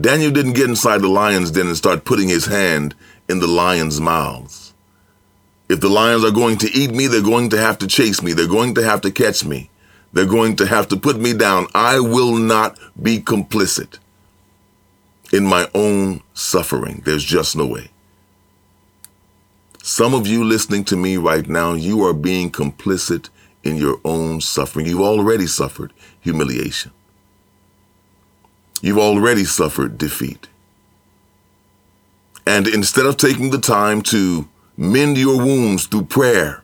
Daniel 0.00 0.30
didn't 0.30 0.54
get 0.54 0.68
inside 0.68 1.02
the 1.02 1.08
lion's 1.08 1.50
den 1.50 1.66
and 1.66 1.76
start 1.76 2.04
putting 2.04 2.28
his 2.28 2.46
hand 2.46 2.94
in 3.28 3.38
the 3.38 3.46
lion's 3.46 4.00
mouths. 4.00 4.72
If 5.68 5.80
the 5.80 5.88
lions 5.88 6.24
are 6.24 6.30
going 6.30 6.58
to 6.58 6.70
eat 6.72 6.90
me, 6.90 7.06
they're 7.06 7.22
going 7.22 7.50
to 7.50 7.58
have 7.58 7.78
to 7.78 7.86
chase 7.86 8.22
me. 8.22 8.32
They're 8.32 8.48
going 8.48 8.74
to 8.74 8.82
have 8.82 9.02
to 9.02 9.10
catch 9.10 9.44
me. 9.44 9.70
They're 10.12 10.26
going 10.26 10.56
to 10.56 10.66
have 10.66 10.88
to 10.88 10.96
put 10.96 11.18
me 11.18 11.34
down. 11.34 11.66
I 11.74 12.00
will 12.00 12.36
not 12.36 12.78
be 13.00 13.20
complicit 13.20 13.98
in 15.32 15.46
my 15.46 15.66
own 15.74 16.22
suffering. 16.34 17.02
There's 17.04 17.24
just 17.24 17.56
no 17.56 17.66
way. 17.66 17.88
Some 19.82 20.14
of 20.14 20.26
you 20.26 20.44
listening 20.44 20.84
to 20.84 20.96
me 20.96 21.16
right 21.16 21.48
now, 21.48 21.72
you 21.72 22.04
are 22.04 22.12
being 22.12 22.52
complicit 22.52 23.30
in 23.64 23.76
your 23.76 23.98
own 24.04 24.40
suffering. 24.40 24.86
You've 24.86 25.00
already 25.00 25.46
suffered 25.46 25.92
humiliation. 26.20 26.92
You've 28.80 28.98
already 28.98 29.44
suffered 29.44 29.98
defeat. 29.98 30.48
And 32.46 32.68
instead 32.68 33.06
of 33.06 33.16
taking 33.16 33.50
the 33.50 33.60
time 33.60 34.02
to 34.02 34.48
mend 34.76 35.16
your 35.16 35.38
wounds 35.38 35.86
through 35.86 36.04
prayer, 36.04 36.62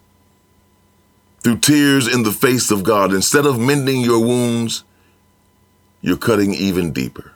through 1.41 1.59
tears 1.59 2.13
in 2.13 2.25
the 2.25 2.33
face 2.33 2.71
of 2.71 2.83
God, 2.83 3.13
instead 3.13 3.47
of 3.47 3.59
mending 3.59 4.01
your 4.01 4.21
wounds, 4.21 4.85
you're 6.01 6.17
cutting 6.17 6.55
even 6.55 6.93
deeper 6.93 7.33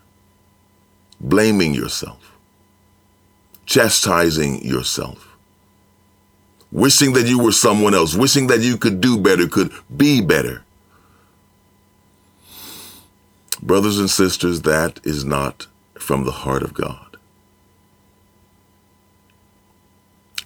blaming 1.22 1.72
yourself, 1.72 2.36
chastising 3.64 4.62
yourself, 4.64 5.36
wishing 6.70 7.12
that 7.12 7.26
you 7.26 7.38
were 7.38 7.52
someone 7.52 7.94
else, 7.94 8.14
wishing 8.14 8.48
that 8.48 8.60
you 8.60 8.76
could 8.76 9.00
do 9.00 9.16
better, 9.16 9.46
could 9.46 9.72
be 9.96 10.20
better. 10.20 10.64
Brothers 13.62 14.00
and 14.00 14.10
sisters, 14.10 14.62
that 14.62 15.00
is 15.04 15.24
not 15.24 15.68
from 15.94 16.24
the 16.24 16.32
heart 16.32 16.64
of 16.64 16.74
God. 16.74 17.16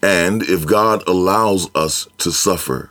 And 0.02 0.42
if 0.42 0.66
God 0.66 1.02
allows 1.08 1.74
us 1.74 2.06
to 2.18 2.30
suffer, 2.30 2.90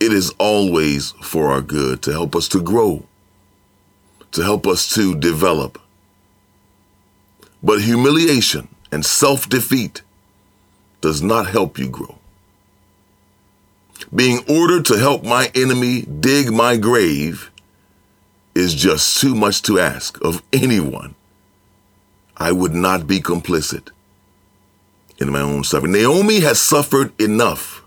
it 0.00 0.12
is 0.12 0.32
always 0.38 1.12
for 1.22 1.52
our 1.52 1.60
good, 1.60 2.02
to 2.02 2.12
help 2.12 2.34
us 2.34 2.48
to 2.48 2.62
grow, 2.62 3.04
to 4.32 4.42
help 4.42 4.66
us 4.66 4.92
to 4.94 5.14
develop, 5.14 5.78
but 7.66 7.82
humiliation 7.82 8.68
and 8.92 9.04
self 9.04 9.48
defeat 9.48 10.02
does 11.00 11.20
not 11.20 11.48
help 11.48 11.80
you 11.80 11.88
grow. 11.88 12.16
Being 14.14 14.38
ordered 14.48 14.84
to 14.86 14.98
help 14.98 15.24
my 15.24 15.50
enemy 15.52 16.02
dig 16.02 16.52
my 16.52 16.76
grave 16.76 17.50
is 18.54 18.72
just 18.72 19.20
too 19.20 19.34
much 19.34 19.62
to 19.62 19.80
ask 19.80 20.16
of 20.22 20.44
anyone. 20.52 21.16
I 22.36 22.52
would 22.52 22.72
not 22.72 23.08
be 23.08 23.18
complicit 23.18 23.88
in 25.18 25.32
my 25.32 25.40
own 25.40 25.64
suffering. 25.64 25.92
Naomi 25.92 26.40
has 26.40 26.60
suffered 26.60 27.20
enough. 27.20 27.82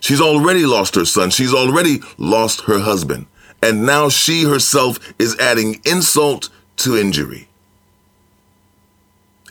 She's 0.00 0.20
already 0.20 0.64
lost 0.64 0.94
her 0.94 1.04
son. 1.04 1.28
She's 1.28 1.52
already 1.52 1.98
lost 2.16 2.62
her 2.62 2.78
husband. 2.78 3.26
And 3.62 3.84
now 3.84 4.08
she 4.08 4.44
herself 4.44 4.98
is 5.18 5.38
adding 5.38 5.82
insult 5.84 6.48
to 6.76 6.96
injury. 6.96 7.48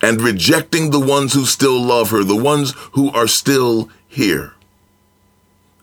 And 0.01 0.21
rejecting 0.21 0.91
the 0.91 0.99
ones 0.99 1.33
who 1.33 1.45
still 1.45 1.81
love 1.81 2.11
her, 2.11 2.23
the 2.23 2.35
ones 2.35 2.73
who 2.91 3.11
are 3.11 3.27
still 3.27 3.89
here. 4.07 4.53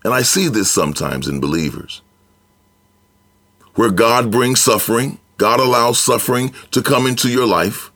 And 0.05 0.13
I 0.13 0.23
see 0.23 0.49
this 0.49 0.71
sometimes 0.71 1.29
in 1.29 1.41
believers, 1.41 2.03
where 3.75 3.91
God 3.91 4.31
brings 4.31 4.61
suffering, 4.61 5.19
God 5.39 5.61
allows 5.61 5.99
suffering 5.99 6.53
to 6.73 6.83
come 6.83 7.07
into 7.07 7.29
your 7.29 7.47
life. 7.47 7.91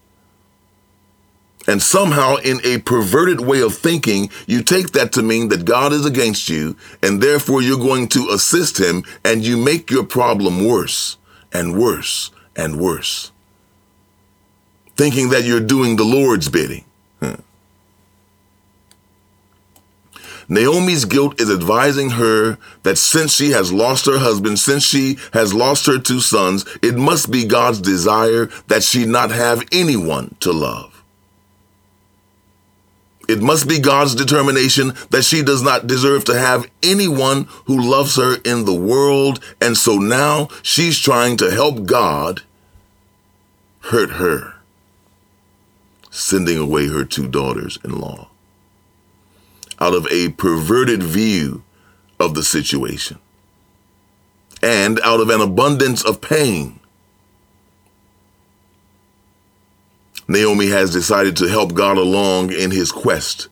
And 1.68 1.82
somehow, 1.82 2.36
in 2.36 2.60
a 2.64 2.78
perverted 2.78 3.40
way 3.40 3.60
of 3.60 3.76
thinking, 3.76 4.30
you 4.46 4.62
take 4.62 4.92
that 4.92 5.12
to 5.12 5.22
mean 5.22 5.48
that 5.48 5.64
God 5.64 5.92
is 5.92 6.06
against 6.06 6.48
you, 6.48 6.76
and 7.02 7.20
therefore 7.20 7.60
you're 7.60 7.76
going 7.76 8.06
to 8.08 8.28
assist 8.30 8.78
him, 8.78 9.04
and 9.24 9.44
you 9.44 9.56
make 9.56 9.90
your 9.90 10.04
problem 10.04 10.64
worse 10.64 11.18
and 11.52 11.76
worse 11.76 12.30
and 12.54 12.78
worse 12.78 13.32
thinking 14.96 15.30
that 15.30 15.44
you're 15.44 15.60
doing 15.60 15.96
the 15.96 16.04
Lord's 16.04 16.48
bidding. 16.48 16.84
Huh. 17.20 17.36
Naomi's 20.48 21.04
guilt 21.04 21.40
is 21.40 21.50
advising 21.50 22.10
her 22.10 22.58
that 22.84 22.96
since 22.96 23.34
she 23.34 23.50
has 23.50 23.72
lost 23.72 24.06
her 24.06 24.18
husband, 24.18 24.58
since 24.58 24.84
she 24.84 25.18
has 25.32 25.52
lost 25.52 25.86
her 25.86 25.98
two 25.98 26.20
sons, 26.20 26.64
it 26.82 26.96
must 26.96 27.30
be 27.30 27.44
God's 27.44 27.80
desire 27.80 28.46
that 28.68 28.82
she 28.82 29.04
not 29.06 29.30
have 29.30 29.62
anyone 29.72 30.36
to 30.40 30.52
love. 30.52 31.02
It 33.28 33.42
must 33.42 33.68
be 33.68 33.80
God's 33.80 34.14
determination 34.14 34.92
that 35.10 35.24
she 35.24 35.42
does 35.42 35.62
not 35.62 35.88
deserve 35.88 36.24
to 36.26 36.38
have 36.38 36.70
anyone 36.80 37.48
who 37.64 37.90
loves 37.90 38.14
her 38.16 38.36
in 38.44 38.64
the 38.64 38.74
world. 38.74 39.42
And 39.60 39.76
so 39.76 39.96
now 39.96 40.48
she's 40.62 40.98
trying 41.00 41.36
to 41.38 41.50
help 41.50 41.86
God 41.86 42.42
hurt 43.80 44.10
her. 44.10 44.55
Sending 46.16 46.56
away 46.56 46.88
her 46.88 47.04
two 47.04 47.28
daughters 47.28 47.78
in 47.84 48.00
law. 48.00 48.28
Out 49.78 49.94
of 49.94 50.06
a 50.10 50.30
perverted 50.30 51.02
view 51.02 51.62
of 52.18 52.34
the 52.34 52.42
situation 52.42 53.18
and 54.62 54.98
out 55.00 55.20
of 55.20 55.28
an 55.28 55.42
abundance 55.42 56.02
of 56.02 56.22
pain, 56.22 56.80
Naomi 60.26 60.68
has 60.68 60.90
decided 60.90 61.36
to 61.36 61.48
help 61.48 61.74
God 61.74 61.98
along 61.98 62.50
in 62.50 62.70
his 62.70 62.90
quest 62.90 63.48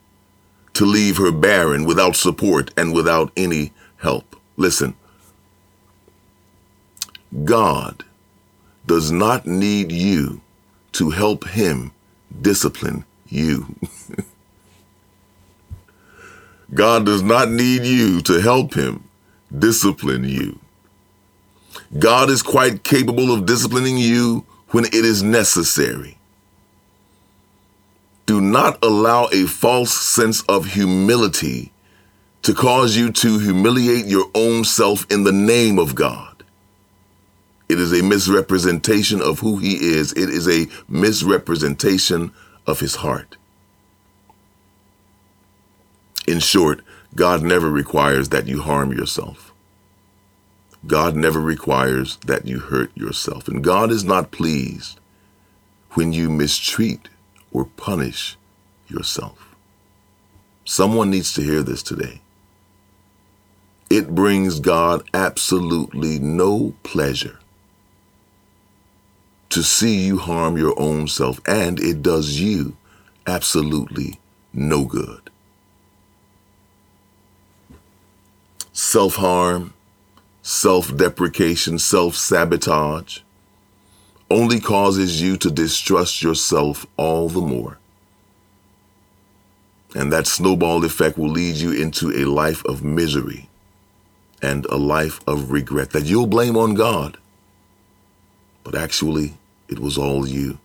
to 0.72 0.86
leave 0.86 1.18
her 1.18 1.30
barren 1.30 1.84
without 1.84 2.16
support 2.16 2.72
and 2.78 2.94
without 2.94 3.30
any 3.36 3.72
help. 3.98 4.36
Listen, 4.56 4.96
God 7.44 8.04
does 8.86 9.12
not 9.12 9.46
need 9.46 9.92
you 9.92 10.40
to 10.92 11.10
help 11.10 11.46
him 11.48 11.92
discipline 12.40 13.04
you. 13.28 13.74
God 16.74 17.06
does 17.06 17.22
not 17.22 17.50
need 17.50 17.84
you 17.84 18.20
to 18.22 18.40
help 18.40 18.74
him 18.74 19.04
discipline 19.56 20.24
you. 20.24 20.58
God 21.98 22.30
is 22.30 22.42
quite 22.42 22.82
capable 22.82 23.32
of 23.32 23.46
disciplining 23.46 23.98
you 23.98 24.44
when 24.70 24.84
it 24.86 24.94
is 24.94 25.22
necessary. 25.22 26.18
Do 28.26 28.40
not 28.40 28.82
allow 28.82 29.28
a 29.32 29.46
false 29.46 29.92
sense 29.92 30.42
of 30.48 30.66
humility 30.66 31.72
to 32.42 32.54
cause 32.54 32.96
you 32.96 33.12
to 33.12 33.38
humiliate 33.38 34.06
your 34.06 34.26
own 34.34 34.64
self 34.64 35.06
in 35.10 35.24
the 35.24 35.32
name 35.32 35.78
of 35.78 35.94
God. 35.94 36.33
It 37.74 37.80
is 37.80 37.92
a 37.92 38.04
misrepresentation 38.04 39.20
of 39.20 39.40
who 39.40 39.56
he 39.56 39.74
is. 39.74 40.12
It 40.12 40.30
is 40.30 40.46
a 40.46 40.68
misrepresentation 40.88 42.30
of 42.68 42.78
his 42.78 42.94
heart. 42.94 43.36
In 46.28 46.38
short, 46.38 46.82
God 47.16 47.42
never 47.42 47.68
requires 47.68 48.28
that 48.28 48.46
you 48.46 48.62
harm 48.62 48.92
yourself. 48.92 49.52
God 50.86 51.16
never 51.16 51.40
requires 51.40 52.16
that 52.18 52.46
you 52.46 52.60
hurt 52.60 52.96
yourself. 52.96 53.48
And 53.48 53.64
God 53.64 53.90
is 53.90 54.04
not 54.04 54.30
pleased 54.30 55.00
when 55.94 56.12
you 56.12 56.30
mistreat 56.30 57.08
or 57.50 57.64
punish 57.64 58.36
yourself. 58.86 59.56
Someone 60.64 61.10
needs 61.10 61.34
to 61.34 61.42
hear 61.42 61.64
this 61.64 61.82
today. 61.82 62.20
It 63.90 64.14
brings 64.14 64.60
God 64.60 65.02
absolutely 65.12 66.20
no 66.20 66.76
pleasure 66.84 67.40
to 69.54 69.62
see 69.62 70.04
you 70.04 70.18
harm 70.18 70.58
your 70.58 70.74
own 70.80 71.06
self, 71.06 71.40
and 71.46 71.78
it 71.78 72.02
does 72.02 72.40
you 72.40 72.76
absolutely 73.24 74.18
no 74.52 74.84
good. 74.84 75.30
Self 78.72 79.14
harm, 79.14 79.72
self 80.42 80.96
deprecation, 80.96 81.78
self 81.78 82.16
sabotage 82.16 83.20
only 84.28 84.58
causes 84.58 85.22
you 85.22 85.36
to 85.36 85.52
distrust 85.52 86.20
yourself 86.20 86.84
all 86.96 87.28
the 87.28 87.40
more. 87.40 87.78
And 89.94 90.12
that 90.12 90.26
snowball 90.26 90.84
effect 90.84 91.16
will 91.16 91.30
lead 91.30 91.54
you 91.54 91.70
into 91.70 92.10
a 92.10 92.24
life 92.24 92.64
of 92.64 92.82
misery 92.82 93.48
and 94.42 94.66
a 94.66 94.76
life 94.76 95.20
of 95.28 95.52
regret 95.52 95.90
that 95.90 96.06
you'll 96.06 96.26
blame 96.26 96.56
on 96.56 96.74
God. 96.74 97.18
But 98.64 98.74
actually, 98.74 99.34
it 99.68 99.78
was 99.78 99.98
all 99.98 100.26
you. 100.26 100.58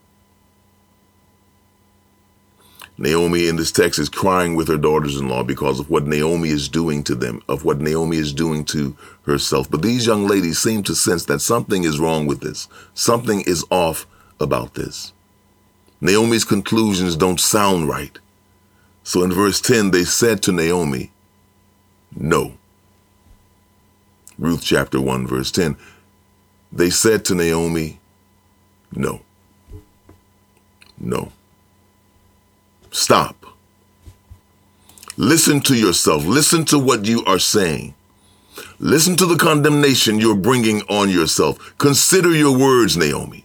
Naomi 3.00 3.48
in 3.48 3.56
this 3.56 3.72
text 3.72 3.98
is 3.98 4.10
crying 4.10 4.54
with 4.54 4.68
her 4.68 4.76
daughters 4.76 5.18
in 5.18 5.26
law 5.26 5.42
because 5.42 5.80
of 5.80 5.88
what 5.88 6.06
Naomi 6.06 6.50
is 6.50 6.68
doing 6.68 7.02
to 7.04 7.14
them, 7.14 7.42
of 7.48 7.64
what 7.64 7.80
Naomi 7.80 8.18
is 8.18 8.34
doing 8.34 8.62
to 8.66 8.94
herself. 9.22 9.70
But 9.70 9.80
these 9.80 10.06
young 10.06 10.26
ladies 10.26 10.58
seem 10.58 10.82
to 10.82 10.94
sense 10.94 11.24
that 11.24 11.40
something 11.40 11.84
is 11.84 11.98
wrong 11.98 12.26
with 12.26 12.40
this, 12.40 12.68
something 12.92 13.40
is 13.42 13.64
off 13.70 14.06
about 14.38 14.74
this. 14.74 15.14
Naomi's 16.02 16.44
conclusions 16.44 17.16
don't 17.16 17.40
sound 17.40 17.88
right. 17.88 18.18
So 19.02 19.22
in 19.22 19.32
verse 19.32 19.60
10, 19.60 19.92
they 19.92 20.04
said 20.04 20.42
to 20.42 20.52
Naomi, 20.52 21.10
No. 22.14 22.54
Ruth 24.38 24.62
chapter 24.62 25.00
1, 25.00 25.26
verse 25.26 25.50
10. 25.50 25.76
They 26.72 26.90
said 26.90 27.24
to 27.26 27.34
Naomi, 27.34 27.99
No. 28.94 29.20
No. 30.98 31.32
Stop. 32.90 33.46
Listen 35.16 35.60
to 35.62 35.74
yourself. 35.74 36.24
Listen 36.24 36.64
to 36.66 36.78
what 36.78 37.04
you 37.04 37.24
are 37.24 37.38
saying. 37.38 37.94
Listen 38.78 39.16
to 39.16 39.26
the 39.26 39.36
condemnation 39.36 40.18
you're 40.18 40.34
bringing 40.34 40.82
on 40.82 41.10
yourself. 41.10 41.74
Consider 41.78 42.30
your 42.34 42.56
words, 42.56 42.96
Naomi. 42.96 43.44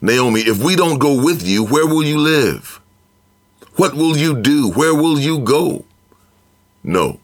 Naomi, 0.00 0.40
if 0.40 0.62
we 0.62 0.76
don't 0.76 0.98
go 0.98 1.22
with 1.22 1.42
you, 1.46 1.64
where 1.64 1.86
will 1.86 2.04
you 2.04 2.18
live? 2.18 2.80
What 3.76 3.94
will 3.94 4.16
you 4.16 4.40
do? 4.40 4.70
Where 4.70 4.94
will 4.94 5.18
you 5.18 5.38
go? 5.38 5.84
No. 6.82 7.20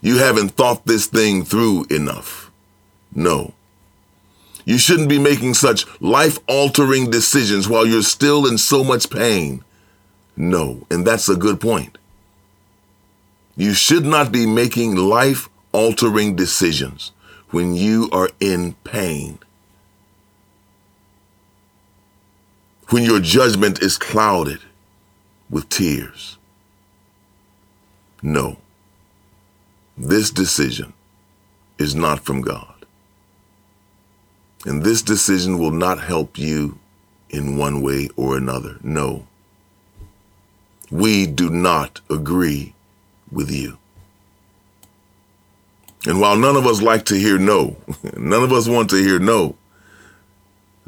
You 0.00 0.18
haven't 0.18 0.50
thought 0.50 0.84
this 0.84 1.06
thing 1.06 1.44
through 1.44 1.86
enough. 1.90 2.47
No. 3.14 3.54
You 4.64 4.78
shouldn't 4.78 5.08
be 5.08 5.18
making 5.18 5.54
such 5.54 5.86
life 6.00 6.38
altering 6.46 7.10
decisions 7.10 7.68
while 7.68 7.86
you're 7.86 8.02
still 8.02 8.46
in 8.46 8.58
so 8.58 8.84
much 8.84 9.08
pain. 9.08 9.64
No, 10.36 10.86
and 10.90 11.06
that's 11.06 11.28
a 11.28 11.36
good 11.36 11.60
point. 11.60 11.98
You 13.56 13.74
should 13.74 14.04
not 14.04 14.30
be 14.30 14.46
making 14.46 14.94
life 14.94 15.48
altering 15.72 16.36
decisions 16.36 17.12
when 17.50 17.74
you 17.74 18.08
are 18.12 18.30
in 18.40 18.74
pain. 18.84 19.38
When 22.90 23.02
your 23.02 23.20
judgment 23.20 23.82
is 23.82 23.98
clouded 23.98 24.60
with 25.50 25.68
tears. 25.68 26.36
No, 28.22 28.58
this 29.96 30.30
decision 30.30 30.92
is 31.78 31.94
not 31.94 32.20
from 32.20 32.42
God. 32.42 32.77
And 34.64 34.82
this 34.82 35.02
decision 35.02 35.58
will 35.58 35.70
not 35.70 36.00
help 36.00 36.38
you 36.38 36.78
in 37.30 37.56
one 37.56 37.82
way 37.82 38.08
or 38.16 38.36
another. 38.36 38.76
No. 38.82 39.26
We 40.90 41.26
do 41.26 41.50
not 41.50 42.00
agree 42.10 42.74
with 43.30 43.50
you. 43.50 43.78
And 46.06 46.20
while 46.20 46.36
none 46.36 46.56
of 46.56 46.66
us 46.66 46.80
like 46.80 47.04
to 47.06 47.14
hear 47.14 47.38
no, 47.38 47.76
none 48.16 48.42
of 48.42 48.52
us 48.52 48.68
want 48.68 48.90
to 48.90 48.96
hear 48.96 49.18
no, 49.18 49.56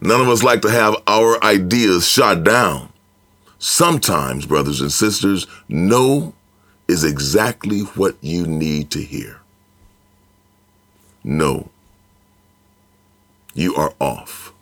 none 0.01 0.21
of 0.21 0.29
us 0.29 0.43
like 0.43 0.63
to 0.63 0.71
have 0.71 0.97
our 1.07 1.43
ideas 1.45 2.09
shot 2.09 2.43
down. 2.45 2.93
Sometimes, 3.59 4.47
brothers 4.47 4.81
and 4.81 4.91
sisters, 4.91 5.47
no 5.69 6.33
is 6.89 7.05
exactly 7.05 7.81
what 7.81 8.17
you 8.23 8.47
need 8.47 8.91
to 8.93 9.03
hear. 9.03 9.41
No 11.23 11.69
you 13.61 13.75
are 13.75 13.93
off. 14.01 14.53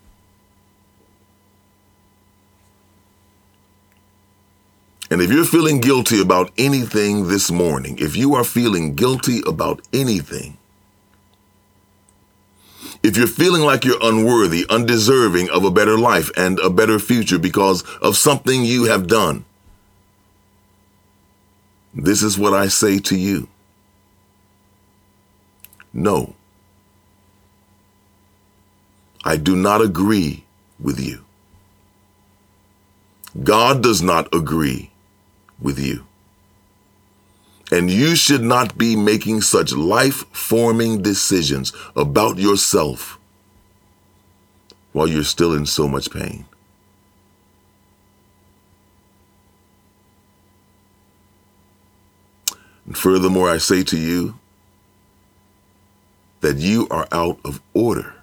And 5.11 5.23
if 5.23 5.31
you're 5.31 5.45
feeling 5.45 5.81
guilty 5.81 6.21
about 6.21 6.51
anything 6.59 7.29
this 7.29 7.51
morning, 7.51 7.97
if 7.99 8.15
you 8.15 8.35
are 8.35 8.45
feeling 8.45 8.95
guilty 8.95 9.41
about 9.47 9.81
anything, 9.93 10.59
if 13.03 13.17
you're 13.17 13.27
feeling 13.27 13.63
like 13.63 13.85
you're 13.85 14.03
unworthy, 14.03 14.67
undeserving 14.69 15.49
of 15.51 15.65
a 15.65 15.71
better 15.71 15.97
life 15.97 16.31
and 16.37 16.59
a 16.59 16.69
better 16.69 16.99
future 16.99 17.39
because 17.39 17.83
of 18.03 18.17
something 18.17 18.65
you 18.65 18.85
have 18.85 19.07
done, 19.07 19.45
this 21.95 22.23
is 22.23 22.39
what 22.39 22.53
I 22.53 22.69
say 22.69 22.99
to 22.99 23.17
you. 23.17 23.49
No. 25.93 26.35
I 29.29 29.37
do 29.37 29.55
not 29.55 29.83
agree 29.83 30.45
with 30.81 30.99
you. 30.99 31.23
God 33.45 33.83
does 33.83 34.01
not 34.01 34.35
agree 34.35 34.91
with 35.61 35.79
you. 35.79 36.07
And 37.71 37.91
you 37.91 38.17
should 38.17 38.43
not 38.43 38.79
be 38.79 38.97
making 38.97 39.43
such 39.43 39.75
life 39.75 40.25
forming 40.33 41.03
decisions 41.03 41.75
about 41.95 42.39
yourself 42.39 43.19
while 44.93 45.07
you're 45.07 45.25
still 45.25 45.53
in 45.53 45.67
so 45.67 45.87
much 45.87 46.11
pain. 46.11 46.47
And 52.87 52.97
furthermore, 52.97 53.51
I 53.51 53.59
say 53.59 53.83
to 53.83 53.99
you 53.99 54.39
that 56.41 56.57
you 56.57 56.89
are 56.91 57.07
out 57.13 57.39
of 57.45 57.61
order 57.75 58.15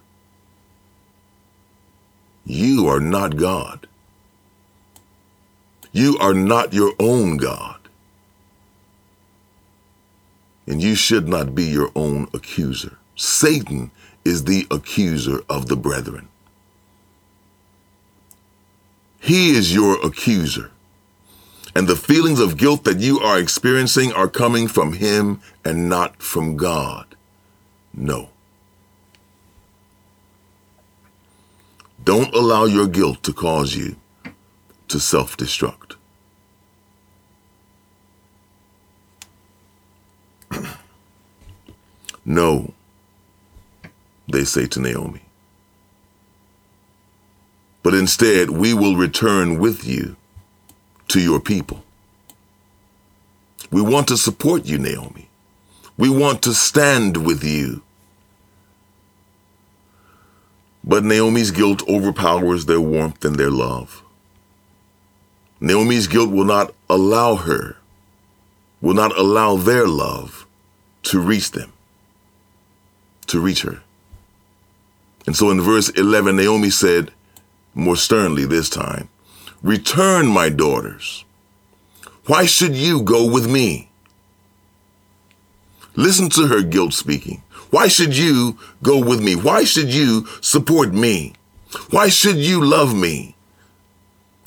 you 2.46 2.88
are 2.88 3.00
not 3.00 3.38
God. 3.38 3.88
You 5.92 6.18
are 6.20 6.34
not 6.34 6.74
your 6.74 6.94
own 7.00 7.38
God. 7.38 7.80
And 10.68 10.82
you 10.82 10.96
should 10.96 11.28
not 11.28 11.56
be 11.56 11.64
your 11.64 11.92
own 11.96 12.28
accuser. 12.34 12.98
Satan 13.16 13.92
is 14.24 14.44
the 14.44 14.68
accuser 14.70 15.42
of 15.50 15.68
the 15.68 15.76
brethren. 15.76 16.28
He 19.20 19.52
is 19.52 19.74
your 19.74 20.04
accuser. 20.06 20.72
And 21.76 21.88
the 21.88 21.96
feelings 21.96 22.40
of 22.40 22.58
guilt 22.58 22.84
that 22.84 23.00
you 23.00 23.20
are 23.20 23.40
experiencing 23.40 24.14
are 24.14 24.28
coming 24.28 24.68
from 24.68 24.94
him 24.94 25.42
and 25.64 25.90
not 25.90 26.22
from 26.22 26.58
God. 26.58 27.16
No. 27.94 28.30
Don't 32.06 32.34
allow 32.36 32.66
your 32.66 32.88
guilt 32.88 33.24
to 33.24 33.34
cause 33.34 33.76
you 33.76 33.96
to 34.90 35.00
self 35.00 35.36
destruct. 35.36 35.96
no, 42.26 42.74
they 44.32 44.44
say 44.44 44.68
to 44.68 44.80
Naomi. 44.80 45.22
But 47.82 47.96
instead, 47.96 48.52
we 48.52 48.74
will 48.76 48.96
return 48.96 49.58
with 49.60 49.84
you 49.86 50.16
to 51.08 51.20
your 51.20 51.40
people. 51.40 51.84
We 53.72 53.82
want 53.82 54.08
to 54.10 54.18
support 54.18 54.66
you, 54.66 54.78
Naomi. 54.78 55.28
We 55.98 56.10
want 56.10 56.44
to 56.44 56.54
stand 56.54 57.18
with 57.26 57.44
you. 57.44 57.82
But 60.88 61.04
Naomi's 61.04 61.50
guilt 61.50 61.82
overpowers 61.90 62.68
their 62.68 62.80
warmth 62.80 63.26
and 63.26 63.36
their 63.36 63.50
love. 63.50 64.04
Naomi's 65.60 66.08
guilt 66.08 66.30
will 66.30 66.46
not 66.46 66.76
allow 66.88 67.36
her, 67.36 67.78
will 68.82 68.94
not 68.94 69.18
allow 69.18 69.56
their 69.56 69.88
love 69.88 70.46
to 71.04 71.20
reach 71.20 71.52
them, 71.52 71.74
to 73.26 73.40
reach 73.40 73.64
her. 73.64 73.82
And 75.26 75.36
so 75.36 75.50
in 75.50 75.60
verse 75.60 75.90
11, 75.90 76.36
Naomi 76.36 76.70
said, 76.70 77.12
more 77.74 77.96
sternly 77.96 78.46
this 78.46 78.70
time, 78.70 79.10
Return, 79.64 80.28
my 80.28 80.50
daughters. 80.50 81.26
Why 82.28 82.46
should 82.46 82.76
you 82.76 83.02
go 83.02 83.26
with 83.28 83.50
me? 83.50 83.90
Listen 85.96 86.30
to 86.30 86.48
her 86.48 86.62
guilt 86.62 86.94
speaking. 86.94 87.42
Why 87.76 87.90
should 87.90 88.16
you 88.16 88.58
go 88.84 88.98
with 89.04 89.22
me? 89.22 89.36
Why 89.36 89.66
should 89.66 89.94
you 89.94 90.28
support 90.40 90.94
me? 90.94 91.34
Why 91.90 92.08
should 92.08 92.38
you 92.38 92.64
love 92.64 92.96
me? 92.96 93.36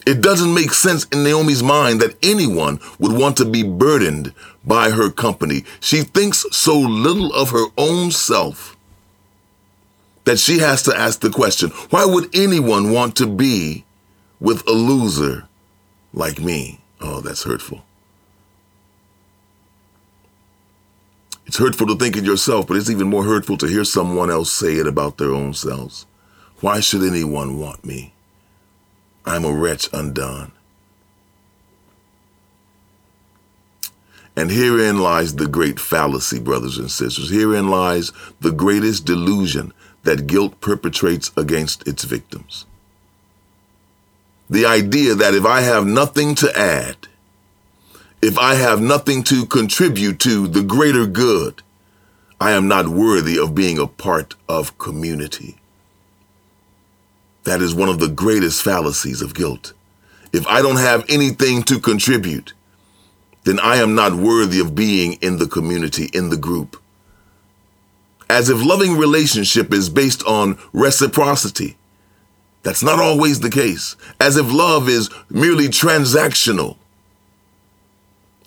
It 0.06 0.22
doesn't 0.22 0.54
make 0.54 0.72
sense 0.72 1.04
in 1.12 1.24
Naomi's 1.24 1.62
mind 1.62 2.00
that 2.00 2.16
anyone 2.22 2.80
would 2.98 3.12
want 3.12 3.36
to 3.36 3.44
be 3.44 3.62
burdened 3.62 4.32
by 4.64 4.88
her 4.88 5.10
company. 5.10 5.66
She 5.78 6.04
thinks 6.04 6.46
so 6.52 6.78
little 6.78 7.30
of 7.34 7.50
her 7.50 7.66
own 7.76 8.12
self 8.12 8.78
that 10.24 10.38
she 10.38 10.60
has 10.60 10.82
to 10.84 10.98
ask 10.98 11.20
the 11.20 11.28
question, 11.28 11.68
why 11.90 12.06
would 12.06 12.34
anyone 12.34 12.92
want 12.92 13.14
to 13.16 13.26
be 13.26 13.84
with 14.40 14.66
a 14.66 14.72
loser 14.72 15.46
like 16.14 16.40
me? 16.40 16.80
Oh, 17.02 17.20
that's 17.20 17.42
hurtful. 17.42 17.84
It's 21.48 21.56
hurtful 21.56 21.86
to 21.86 21.96
think 21.96 22.14
it 22.14 22.24
yourself, 22.24 22.66
but 22.66 22.76
it's 22.76 22.90
even 22.90 23.08
more 23.08 23.24
hurtful 23.24 23.56
to 23.56 23.66
hear 23.66 23.82
someone 23.82 24.30
else 24.30 24.52
say 24.52 24.74
it 24.74 24.86
about 24.86 25.16
their 25.16 25.30
own 25.30 25.54
selves. 25.54 26.04
Why 26.60 26.80
should 26.80 27.02
anyone 27.02 27.58
want 27.58 27.86
me? 27.86 28.12
I'm 29.24 29.46
a 29.46 29.52
wretch 29.52 29.88
undone. 29.94 30.52
And 34.36 34.50
herein 34.50 35.00
lies 35.00 35.36
the 35.36 35.46
great 35.46 35.80
fallacy, 35.80 36.38
brothers 36.38 36.76
and 36.76 36.90
sisters. 36.90 37.30
Herein 37.30 37.70
lies 37.70 38.12
the 38.40 38.52
greatest 38.52 39.06
delusion 39.06 39.72
that 40.02 40.26
guilt 40.26 40.60
perpetrates 40.60 41.32
against 41.34 41.88
its 41.88 42.04
victims. 42.04 42.66
The 44.50 44.66
idea 44.66 45.14
that 45.14 45.34
if 45.34 45.46
I 45.46 45.62
have 45.62 45.86
nothing 45.86 46.34
to 46.36 46.56
add, 46.56 47.07
if 48.20 48.38
I 48.38 48.54
have 48.54 48.80
nothing 48.80 49.22
to 49.24 49.46
contribute 49.46 50.18
to 50.20 50.48
the 50.48 50.62
greater 50.62 51.06
good, 51.06 51.62
I 52.40 52.52
am 52.52 52.68
not 52.68 52.88
worthy 52.88 53.38
of 53.38 53.54
being 53.54 53.78
a 53.78 53.86
part 53.86 54.34
of 54.48 54.78
community. 54.78 55.56
That 57.44 57.62
is 57.62 57.74
one 57.74 57.88
of 57.88 57.98
the 57.98 58.08
greatest 58.08 58.62
fallacies 58.62 59.22
of 59.22 59.34
guilt. 59.34 59.72
If 60.32 60.46
I 60.46 60.62
don't 60.62 60.76
have 60.76 61.04
anything 61.08 61.62
to 61.64 61.80
contribute, 61.80 62.52
then 63.44 63.58
I 63.60 63.76
am 63.76 63.94
not 63.94 64.14
worthy 64.14 64.60
of 64.60 64.74
being 64.74 65.14
in 65.14 65.38
the 65.38 65.46
community, 65.46 66.10
in 66.12 66.28
the 66.28 66.36
group 66.36 66.76
as 68.30 68.50
if 68.50 68.64
loving 68.64 68.96
relationship 68.96 69.72
is 69.72 69.88
based 69.88 70.22
on 70.24 70.58
reciprocity. 70.72 71.76
That's 72.62 72.82
not 72.82 72.98
always 72.98 73.40
the 73.40 73.50
case. 73.50 73.96
As 74.20 74.36
if 74.36 74.52
love 74.52 74.88
is 74.88 75.08
merely 75.30 75.68
transactional 75.68 76.76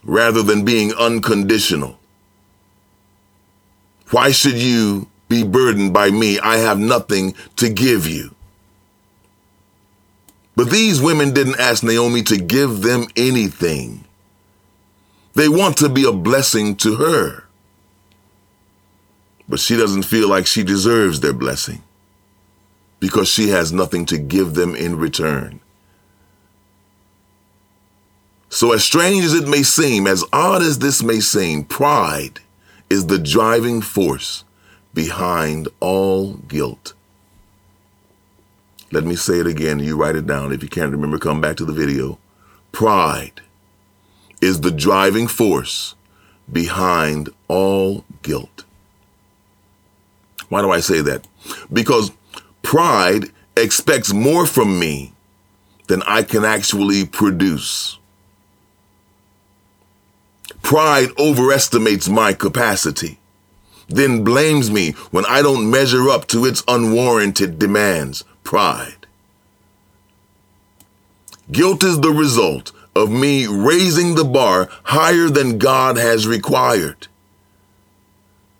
rather 0.04 0.42
than 0.44 0.66
being 0.66 0.94
unconditional. 0.94 1.98
Why 4.12 4.32
should 4.32 4.58
you 4.58 5.08
be 5.30 5.44
burdened 5.44 5.94
by 5.94 6.10
me? 6.12 6.40
I 6.40 6.58
have 6.58 6.80
nothing 6.80 7.34
to 7.58 7.70
give 7.70 8.08
you. 8.08 8.36
But 10.56 10.70
these 10.70 11.02
women 11.02 11.34
didn't 11.34 11.60
ask 11.60 11.84
Naomi 11.84 12.24
to 12.24 12.38
give 12.38 12.82
them 12.82 13.08
anything. 13.16 14.04
They 15.34 15.48
want 15.48 15.78
to 15.78 15.88
be 15.88 16.04
a 16.06 16.12
blessing 16.12 16.76
to 16.78 16.96
her 16.96 17.46
but 19.52 19.60
she 19.60 19.76
doesn't 19.76 20.04
feel 20.04 20.30
like 20.30 20.48
she 20.48 20.64
deserves 20.64 21.20
their 21.20 21.34
blessing 21.34 21.84
because 23.02 23.28
she 23.28 23.50
has 23.50 23.74
nothing 23.74 24.06
to 24.06 24.18
give 24.18 24.54
them 24.54 24.74
in 24.78 24.96
return. 24.98 25.60
So, 28.54 28.74
as 28.74 28.84
strange 28.84 29.24
as 29.24 29.34
it 29.34 29.48
may 29.48 29.64
seem, 29.64 30.06
as 30.06 30.26
odd 30.34 30.62
as 30.62 30.80
this 30.80 31.02
may 31.02 31.22
seem, 31.22 31.64
pride 31.64 32.42
is 32.90 33.08
the 33.08 33.18
driving 33.18 33.80
force 33.80 34.44
behind 34.94 35.70
all 35.80 36.34
guilt. 36.34 36.94
Let 38.92 39.06
me 39.06 39.16
say 39.16 39.40
it 39.40 39.48
again. 39.48 39.80
You 39.80 39.96
write 39.96 40.18
it 40.18 40.28
down. 40.28 40.52
If 40.52 40.62
you 40.62 40.68
can't 40.68 40.92
remember, 40.92 41.18
come 41.18 41.40
back 41.40 41.56
to 41.58 41.66
the 41.66 41.72
video. 41.72 42.20
Pride 42.74 43.40
is 44.42 44.60
the 44.60 44.72
driving 44.72 45.28
force 45.28 45.96
behind 46.52 47.30
all 47.48 48.04
guilt. 48.22 48.66
Why 50.50 50.62
do 50.62 50.72
I 50.72 50.82
say 50.82 51.00
that? 51.00 51.26
Because 51.72 52.12
pride 52.64 53.32
expects 53.56 54.12
more 54.12 54.46
from 54.46 54.78
me 54.78 55.14
than 55.88 56.04
I 56.04 56.24
can 56.24 56.44
actually 56.44 57.06
produce. 57.06 57.98
Pride 60.62 61.10
overestimates 61.18 62.08
my 62.08 62.34
capacity, 62.34 63.20
then 63.88 64.24
blames 64.24 64.72
me 64.72 64.92
when 65.12 65.26
I 65.26 65.42
don't 65.42 65.70
measure 65.70 66.10
up 66.10 66.28
to 66.28 66.46
its 66.46 66.64
unwarranted 66.68 67.60
demands. 67.60 68.24
Pride. 68.44 69.08
Guilt 71.52 71.84
is 71.84 72.00
the 72.00 72.12
result 72.12 72.72
of 72.96 73.12
me 73.12 73.48
raising 73.48 74.16
the 74.16 74.24
bar 74.24 74.70
higher 74.84 75.28
than 75.30 75.58
God 75.58 75.98
has 75.98 76.28
required, 76.28 77.08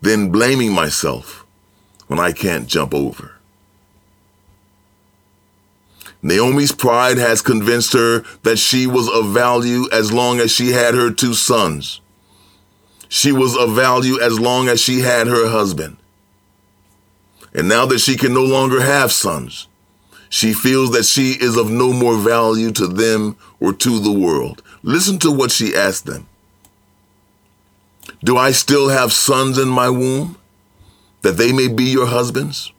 then 0.00 0.30
blaming 0.30 0.72
myself 0.72 1.46
when 2.08 2.18
I 2.18 2.32
can't 2.32 2.66
jump 2.66 2.94
over. 2.94 3.31
Naomi's 6.22 6.72
pride 6.72 7.18
has 7.18 7.42
convinced 7.42 7.92
her 7.92 8.20
that 8.42 8.58
she 8.58 8.86
was 8.86 9.08
of 9.08 9.32
value 9.32 9.88
as 9.92 10.12
long 10.12 10.38
as 10.38 10.52
she 10.52 10.70
had 10.70 10.94
her 10.94 11.10
two 11.10 11.34
sons. 11.34 12.00
She 13.08 13.32
was 13.32 13.56
of 13.56 13.74
value 13.74 14.20
as 14.20 14.38
long 14.38 14.68
as 14.68 14.80
she 14.80 15.00
had 15.00 15.26
her 15.26 15.48
husband. 15.48 15.96
And 17.52 17.68
now 17.68 17.84
that 17.86 17.98
she 17.98 18.16
can 18.16 18.32
no 18.32 18.44
longer 18.44 18.80
have 18.80 19.12
sons, 19.12 19.66
she 20.30 20.54
feels 20.54 20.92
that 20.92 21.04
she 21.04 21.32
is 21.32 21.56
of 21.56 21.70
no 21.70 21.92
more 21.92 22.16
value 22.16 22.70
to 22.72 22.86
them 22.86 23.36
or 23.60 23.72
to 23.74 23.98
the 23.98 24.12
world. 24.12 24.62
Listen 24.82 25.18
to 25.18 25.30
what 25.30 25.50
she 25.50 25.74
asked 25.74 26.06
them. 26.06 26.26
Do 28.24 28.38
I 28.38 28.52
still 28.52 28.88
have 28.88 29.12
sons 29.12 29.58
in 29.58 29.68
my 29.68 29.90
womb? 29.90 30.36
that 31.22 31.36
they 31.36 31.52
may 31.52 31.68
be 31.68 31.84
your 31.84 32.06
husbands? 32.06 32.72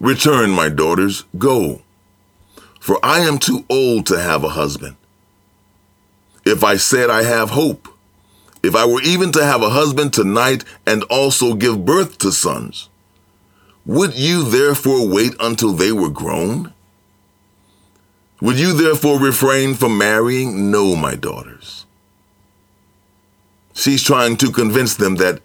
Return, 0.00 0.50
my 0.50 0.68
daughters, 0.68 1.24
go, 1.38 1.82
for 2.80 2.98
I 3.04 3.20
am 3.20 3.38
too 3.38 3.64
old 3.68 4.06
to 4.06 4.18
have 4.20 4.44
a 4.44 4.50
husband. 4.50 4.96
If 6.44 6.64
I 6.64 6.76
said 6.76 7.10
I 7.10 7.22
have 7.24 7.50
hope, 7.50 7.88
if 8.62 8.74
I 8.74 8.86
were 8.86 9.02
even 9.02 9.32
to 9.32 9.44
have 9.44 9.62
a 9.62 9.70
husband 9.70 10.12
tonight 10.12 10.64
and 10.86 11.02
also 11.04 11.54
give 11.54 11.84
birth 11.84 12.18
to 12.18 12.32
sons, 12.32 12.88
Would 13.88 14.16
you 14.16 14.44
therefore 14.44 15.08
wait 15.08 15.34
until 15.40 15.72
they 15.72 15.92
were 15.92 16.10
grown? 16.10 16.74
Would 18.42 18.58
you 18.58 18.74
therefore 18.74 19.18
refrain 19.18 19.74
from 19.74 19.96
marrying? 19.96 20.70
No, 20.70 20.94
my 20.94 21.14
daughters. 21.14 21.86
She's 23.72 24.02
trying 24.02 24.36
to 24.38 24.52
convince 24.52 24.94
them 24.94 25.16
that 25.16 25.40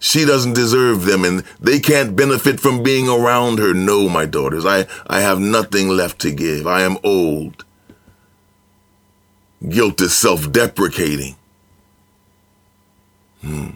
she 0.00 0.24
doesn't 0.24 0.54
deserve 0.54 1.04
them 1.04 1.24
and 1.24 1.44
they 1.60 1.78
can't 1.78 2.16
benefit 2.16 2.58
from 2.58 2.82
being 2.82 3.06
around 3.06 3.58
her. 3.58 3.74
No, 3.74 4.08
my 4.08 4.24
daughters, 4.24 4.64
I, 4.64 4.86
I 5.06 5.20
have 5.20 5.38
nothing 5.38 5.88
left 5.88 6.18
to 6.22 6.32
give. 6.32 6.66
I 6.66 6.80
am 6.80 6.96
old. 7.04 7.64
Guilt 9.68 10.00
is 10.00 10.16
self 10.16 10.50
deprecating. 10.50 11.36
Hmm. 13.42 13.70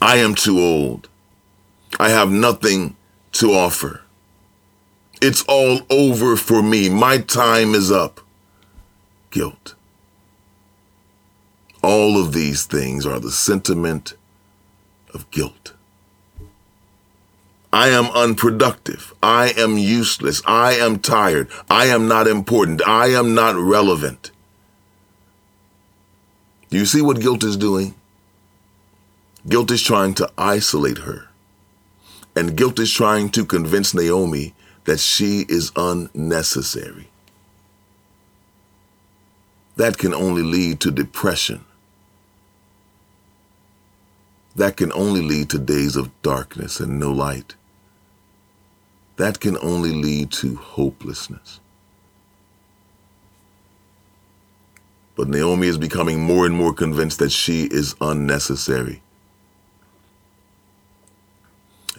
I 0.00 0.18
am 0.18 0.34
too 0.34 0.60
old. 0.60 1.08
I 1.98 2.10
have 2.10 2.30
nothing 2.30 2.94
to 3.32 3.52
offer. 3.52 4.02
It's 5.22 5.42
all 5.48 5.80
over 5.88 6.36
for 6.36 6.62
me. 6.62 6.90
My 6.90 7.16
time 7.16 7.74
is 7.74 7.90
up. 7.90 8.20
Guilt. 9.30 9.74
All 11.82 12.20
of 12.20 12.34
these 12.34 12.66
things 12.66 13.06
are 13.06 13.18
the 13.18 13.30
sentiment 13.30 14.14
of 15.16 15.30
guilt. 15.30 15.72
I 17.72 17.88
am 17.88 18.06
unproductive. 18.06 19.12
I 19.22 19.52
am 19.56 19.76
useless. 19.78 20.40
I 20.46 20.74
am 20.74 20.98
tired. 20.98 21.48
I 21.68 21.86
am 21.86 22.06
not 22.06 22.28
important. 22.28 22.86
I 22.86 23.06
am 23.08 23.34
not 23.34 23.56
relevant. 23.56 24.30
Do 26.70 26.78
you 26.78 26.86
see 26.86 27.02
what 27.02 27.20
guilt 27.20 27.42
is 27.44 27.56
doing? 27.56 27.94
Guilt 29.48 29.70
is 29.70 29.82
trying 29.82 30.14
to 30.14 30.30
isolate 30.36 30.98
her. 30.98 31.28
And 32.34 32.56
guilt 32.56 32.78
is 32.78 32.92
trying 32.92 33.30
to 33.30 33.44
convince 33.44 33.94
Naomi 33.94 34.54
that 34.84 35.00
she 35.00 35.46
is 35.48 35.72
unnecessary. 35.76 37.08
That 39.76 39.96
can 39.98 40.12
only 40.12 40.42
lead 40.42 40.80
to 40.80 40.90
depression. 40.90 41.64
That 44.56 44.78
can 44.78 44.90
only 44.92 45.20
lead 45.20 45.50
to 45.50 45.58
days 45.58 45.96
of 45.96 46.10
darkness 46.22 46.80
and 46.80 46.98
no 46.98 47.12
light. 47.12 47.54
That 49.16 49.38
can 49.38 49.58
only 49.58 49.92
lead 49.92 50.32
to 50.32 50.56
hopelessness. 50.56 51.60
But 55.14 55.28
Naomi 55.28 55.66
is 55.66 55.78
becoming 55.78 56.20
more 56.20 56.46
and 56.46 56.54
more 56.54 56.72
convinced 56.72 57.18
that 57.18 57.32
she 57.32 57.64
is 57.64 57.94
unnecessary. 58.00 59.02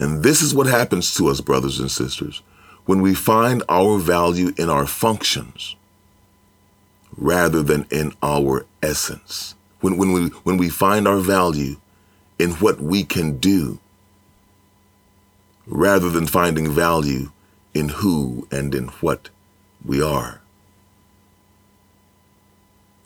And 0.00 0.22
this 0.22 0.42
is 0.42 0.54
what 0.54 0.66
happens 0.66 1.14
to 1.14 1.28
us, 1.28 1.40
brothers 1.40 1.80
and 1.80 1.90
sisters, 1.90 2.42
when 2.86 3.00
we 3.00 3.14
find 3.14 3.62
our 3.68 3.98
value 3.98 4.52
in 4.56 4.68
our 4.68 4.86
functions 4.86 5.76
rather 7.16 7.62
than 7.62 7.86
in 7.90 8.12
our 8.22 8.66
essence. 8.82 9.54
When, 9.80 9.96
when, 9.96 10.12
we, 10.12 10.26
when 10.44 10.56
we 10.56 10.68
find 10.68 11.06
our 11.06 11.18
value 11.18 11.76
in 12.38 12.52
what 12.52 12.80
we 12.80 13.04
can 13.04 13.38
do 13.38 13.78
rather 15.66 16.08
than 16.10 16.26
finding 16.26 16.70
value 16.70 17.30
in 17.74 17.88
who 17.88 18.46
and 18.50 18.74
in 18.74 18.88
what 19.00 19.28
we 19.84 20.02
are. 20.02 20.40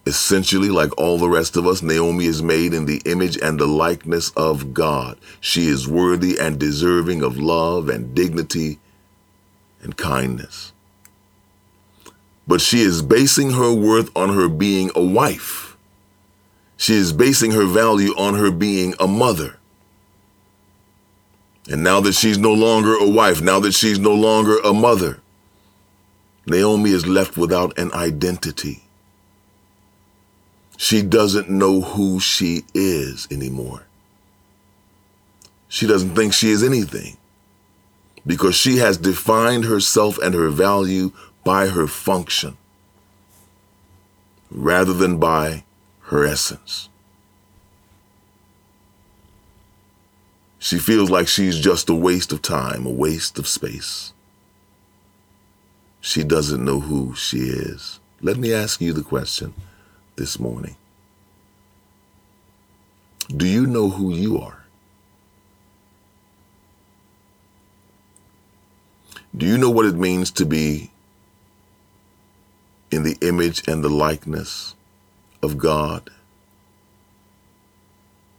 Essentially, 0.05 0.69
like 0.69 0.97
all 0.99 1.17
the 1.17 1.29
rest 1.29 1.57
of 1.57 1.67
us, 1.67 1.81
Naomi 1.81 2.25
is 2.27 2.43
made 2.43 2.75
in 2.75 2.87
the 2.87 3.01
image 3.05 3.37
and 3.41 3.59
the 3.59 3.67
likeness 3.67 4.31
of 4.31 4.75
God. 4.75 5.17
She 5.41 5.69
is 5.69 5.87
worthy 5.87 6.39
and 6.39 6.59
deserving 6.59 7.23
of 7.23 7.39
love 7.39 7.89
and 7.89 8.15
dignity 8.15 8.81
and 9.81 9.97
kindness. 9.97 10.73
But 12.49 12.61
she 12.61 12.81
is 12.81 13.01
basing 13.03 13.53
her 13.53 13.73
worth 13.73 14.11
on 14.17 14.35
her 14.35 14.49
being 14.49 14.91
a 14.97 15.03
wife. 15.03 15.72
She 16.83 16.95
is 16.95 17.13
basing 17.13 17.53
her 17.53 17.65
value 17.65 18.11
on 18.19 18.35
her 18.35 18.51
being 18.51 18.97
a 18.99 19.07
mother. 19.07 19.57
And 21.71 21.85
now 21.85 22.01
that 22.01 22.15
she's 22.15 22.39
no 22.39 22.53
longer 22.53 22.97
a 22.97 23.09
wife, 23.09 23.41
now 23.41 23.61
that 23.61 23.71
she's 23.71 24.01
no 24.01 24.13
longer 24.13 24.59
a 24.65 24.73
mother, 24.73 25.21
Naomi 26.45 26.91
is 26.91 27.07
left 27.07 27.37
without 27.37 27.79
an 27.79 27.93
identity. 27.93 28.83
She 30.77 31.03
doesn't 31.03 31.49
know 31.49 31.83
who 31.83 32.19
she 32.19 32.65
is 32.75 33.29
anymore. 33.31 33.87
She 35.69 35.87
doesn't 35.87 36.17
think 36.17 36.33
she 36.33 36.51
is 36.51 36.65
anything 36.65 37.17
because 38.27 38.57
she 38.57 38.79
has 38.79 38.99
defined 38.99 39.67
herself 39.67 40.19
and 40.19 40.35
her 40.35 40.49
value 40.49 41.13
by 41.45 41.69
her 41.69 41.87
function 41.87 42.57
rather 44.51 44.93
than 44.93 45.19
by 45.19 45.63
her 46.13 46.27
essence. 46.27 46.89
She 50.59 50.79
feels 50.79 51.11
like 51.11 51.27
she's 51.27 51.59
just 51.59 51.89
a 51.89 51.95
waste 51.95 52.33
of 52.33 52.43
time, 52.43 52.87
a 52.87 52.91
waste 52.91 53.39
of 53.39 53.49
space. 53.49 54.13
She 56.01 56.23
doesn't 56.23 56.65
know 56.65 56.81
who 56.81 57.15
she 57.17 57.39
is. 57.39 57.99
Let 58.21 58.37
me 58.37 58.53
ask 58.53 58.81
you 58.81 58.93
the 58.93 59.03
question 59.03 59.55
this 60.17 60.39
morning 60.39 60.77
Do 63.35 63.47
you 63.47 63.67
know 63.67 63.89
who 63.89 64.13
you 64.13 64.39
are? 64.39 64.65
Do 69.35 69.47
you 69.47 69.57
know 69.57 69.71
what 69.71 69.87
it 69.87 69.95
means 69.95 70.31
to 70.33 70.45
be 70.45 70.91
in 72.91 73.03
the 73.03 73.17
image 73.23 73.67
and 73.67 73.83
the 73.83 73.89
likeness 73.89 74.75
of 75.43 75.59
God? 75.59 76.11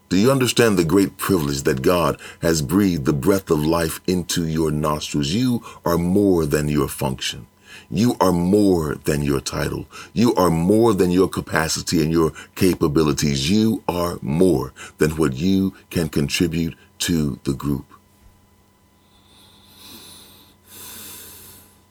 Do 0.09 0.17
you 0.17 0.31
understand 0.31 0.77
the 0.77 0.85
great 0.85 1.17
privilege 1.17 1.63
that 1.63 1.81
God 1.81 2.19
has 2.41 2.61
breathed 2.61 3.05
the 3.05 3.13
breath 3.13 3.49
of 3.49 3.65
life 3.65 3.99
into 4.05 4.45
your 4.45 4.69
nostrils? 4.69 5.29
You 5.29 5.63
are 5.85 5.97
more 5.97 6.45
than 6.45 6.69
your 6.69 6.87
function. 6.87 7.47
You 7.89 8.15
are 8.21 8.31
more 8.31 8.95
than 8.95 9.23
your 9.23 9.41
title. 9.41 9.87
You 10.13 10.35
are 10.35 10.51
more 10.51 10.93
than 10.93 11.09
your 11.09 11.27
capacity 11.27 12.01
and 12.01 12.11
your 12.11 12.31
capabilities. 12.55 13.49
You 13.49 13.83
are 13.87 14.19
more 14.21 14.73
than 14.99 15.11
what 15.17 15.33
you 15.33 15.73
can 15.89 16.09
contribute 16.09 16.75
to 16.99 17.39
the 17.43 17.53
group. 17.53 17.85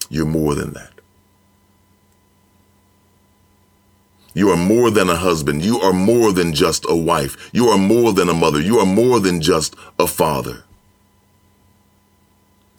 You're 0.09 0.27
more 0.27 0.55
than 0.55 0.75
that. 0.75 0.92
You 4.35 4.51
are 4.51 4.57
more 4.57 4.91
than 4.91 5.11
a 5.11 5.17
husband. 5.17 5.63
You 5.63 5.81
are 5.81 5.93
more 5.93 6.33
than 6.33 6.55
just 6.55 6.87
a 6.89 6.97
wife. 6.97 7.51
You 7.53 7.69
are 7.69 7.79
more 7.79 8.13
than 8.13 8.29
a 8.29 8.35
mother. 8.35 8.61
You 8.61 8.79
are 8.79 8.87
more 8.87 9.21
than 9.21 9.41
just 9.41 9.77
a 9.99 10.07
father. 10.07 10.65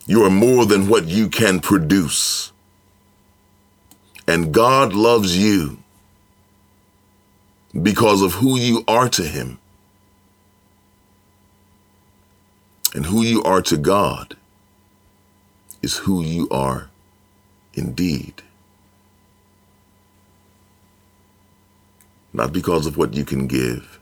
You 0.06 0.24
are 0.24 0.30
more 0.30 0.66
than 0.66 0.88
what 0.88 1.06
you 1.08 1.30
can 1.30 1.60
produce. 1.60 2.52
And 4.28 4.54
God 4.54 4.94
loves 4.94 5.38
you 5.38 5.78
because 7.80 8.22
of 8.22 8.34
who 8.36 8.58
you 8.58 8.84
are 8.88 9.10
to 9.10 9.24
Him. 9.24 9.60
And 12.96 13.06
who 13.06 13.22
you 13.24 13.44
are 13.44 13.62
to 13.64 13.78
God 13.78 14.36
is 15.82 15.98
who 15.98 16.22
you 16.24 16.48
are 16.50 16.90
indeed. 17.74 18.42
Not 22.34 22.54
because 22.54 22.88
of 22.88 22.98
what 22.98 23.14
you 23.14 23.26
can 23.26 23.48
give, 23.48 24.00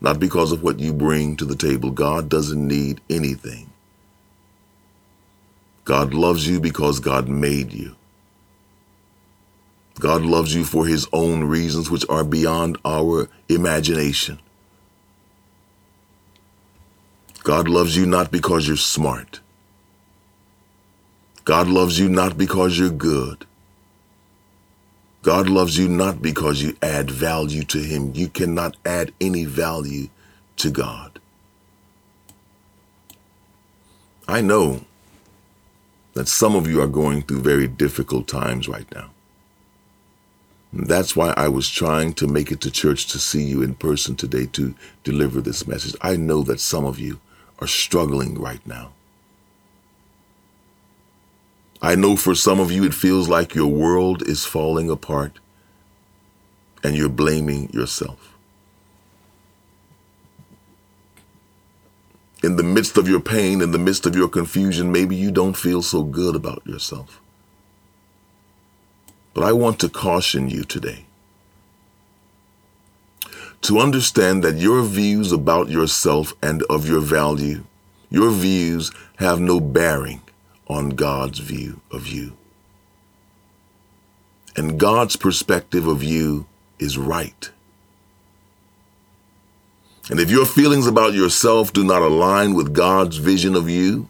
not 0.00 0.20
because 0.20 0.52
of 0.52 0.62
what 0.62 0.80
you 0.80 0.92
bring 0.92 1.36
to 1.36 1.46
the 1.46 1.56
table. 1.56 1.90
God 1.90 2.28
doesn't 2.28 2.66
need 2.68 3.00
anything. 3.10 3.70
God 5.84 6.14
loves 6.14 6.46
you 6.48 6.60
because 6.60 7.00
God 7.00 7.28
made 7.28 7.72
you. 7.72 7.96
God 10.00 10.22
loves 10.22 10.54
you 10.54 10.64
for 10.64 10.86
his 10.86 11.08
own 11.12 11.44
reasons, 11.44 11.90
which 11.90 12.04
are 12.08 12.24
beyond 12.24 12.78
our 12.84 13.28
imagination. 13.48 14.38
God 17.44 17.68
loves 17.68 17.96
you 17.96 18.06
not 18.06 18.30
because 18.30 18.68
you're 18.68 18.76
smart. 18.76 19.40
God 21.44 21.68
loves 21.68 21.98
you 21.98 22.08
not 22.08 22.38
because 22.38 22.78
you're 22.78 22.90
good. 22.90 23.46
God 25.28 25.50
loves 25.50 25.76
you 25.76 25.88
not 25.90 26.22
because 26.22 26.62
you 26.62 26.74
add 26.80 27.10
value 27.10 27.62
to 27.64 27.80
Him. 27.80 28.12
You 28.14 28.28
cannot 28.28 28.78
add 28.86 29.12
any 29.20 29.44
value 29.44 30.08
to 30.56 30.70
God. 30.70 31.20
I 34.26 34.40
know 34.40 34.86
that 36.14 36.28
some 36.28 36.56
of 36.56 36.66
you 36.66 36.80
are 36.80 36.86
going 36.86 37.20
through 37.20 37.42
very 37.42 37.68
difficult 37.68 38.26
times 38.26 38.68
right 38.68 38.90
now. 38.94 39.10
That's 40.72 41.14
why 41.14 41.34
I 41.36 41.48
was 41.48 41.68
trying 41.68 42.14
to 42.14 42.26
make 42.26 42.50
it 42.50 42.62
to 42.62 42.70
church 42.70 43.06
to 43.08 43.18
see 43.18 43.42
you 43.42 43.60
in 43.60 43.74
person 43.74 44.16
today 44.16 44.46
to 44.52 44.74
deliver 45.04 45.42
this 45.42 45.66
message. 45.66 45.94
I 46.00 46.16
know 46.16 46.40
that 46.44 46.58
some 46.58 46.86
of 46.86 46.98
you 46.98 47.20
are 47.58 47.66
struggling 47.66 48.40
right 48.40 48.66
now. 48.66 48.92
I 51.80 51.94
know 51.94 52.16
for 52.16 52.34
some 52.34 52.58
of 52.58 52.72
you 52.72 52.84
it 52.84 52.94
feels 52.94 53.28
like 53.28 53.54
your 53.54 53.68
world 53.68 54.22
is 54.28 54.44
falling 54.44 54.90
apart 54.90 55.38
and 56.82 56.96
you're 56.96 57.08
blaming 57.08 57.70
yourself. 57.70 58.34
In 62.42 62.56
the 62.56 62.62
midst 62.62 62.96
of 62.96 63.08
your 63.08 63.20
pain, 63.20 63.60
in 63.60 63.72
the 63.72 63.78
midst 63.78 64.06
of 64.06 64.16
your 64.16 64.28
confusion, 64.28 64.92
maybe 64.92 65.14
you 65.14 65.30
don't 65.30 65.56
feel 65.56 65.82
so 65.82 66.02
good 66.02 66.36
about 66.36 66.66
yourself. 66.66 67.20
But 69.34 69.44
I 69.44 69.52
want 69.52 69.78
to 69.80 69.88
caution 69.88 70.48
you 70.48 70.64
today 70.64 71.04
to 73.62 73.78
understand 73.78 74.42
that 74.44 74.56
your 74.56 74.82
views 74.82 75.32
about 75.32 75.68
yourself 75.68 76.32
and 76.42 76.62
of 76.64 76.88
your 76.88 77.00
value, 77.00 77.64
your 78.08 78.30
views 78.30 78.92
have 79.18 79.40
no 79.40 79.60
bearing 79.60 80.22
on 80.68 80.90
God's 80.90 81.38
view 81.38 81.80
of 81.90 82.06
you. 82.06 82.36
And 84.56 84.78
God's 84.78 85.16
perspective 85.16 85.86
of 85.86 86.02
you 86.02 86.46
is 86.78 86.98
right. 86.98 87.50
And 90.10 90.18
if 90.18 90.30
your 90.30 90.46
feelings 90.46 90.86
about 90.86 91.14
yourself 91.14 91.72
do 91.72 91.84
not 91.84 92.02
align 92.02 92.54
with 92.54 92.74
God's 92.74 93.18
vision 93.18 93.54
of 93.54 93.68
you, 93.68 94.08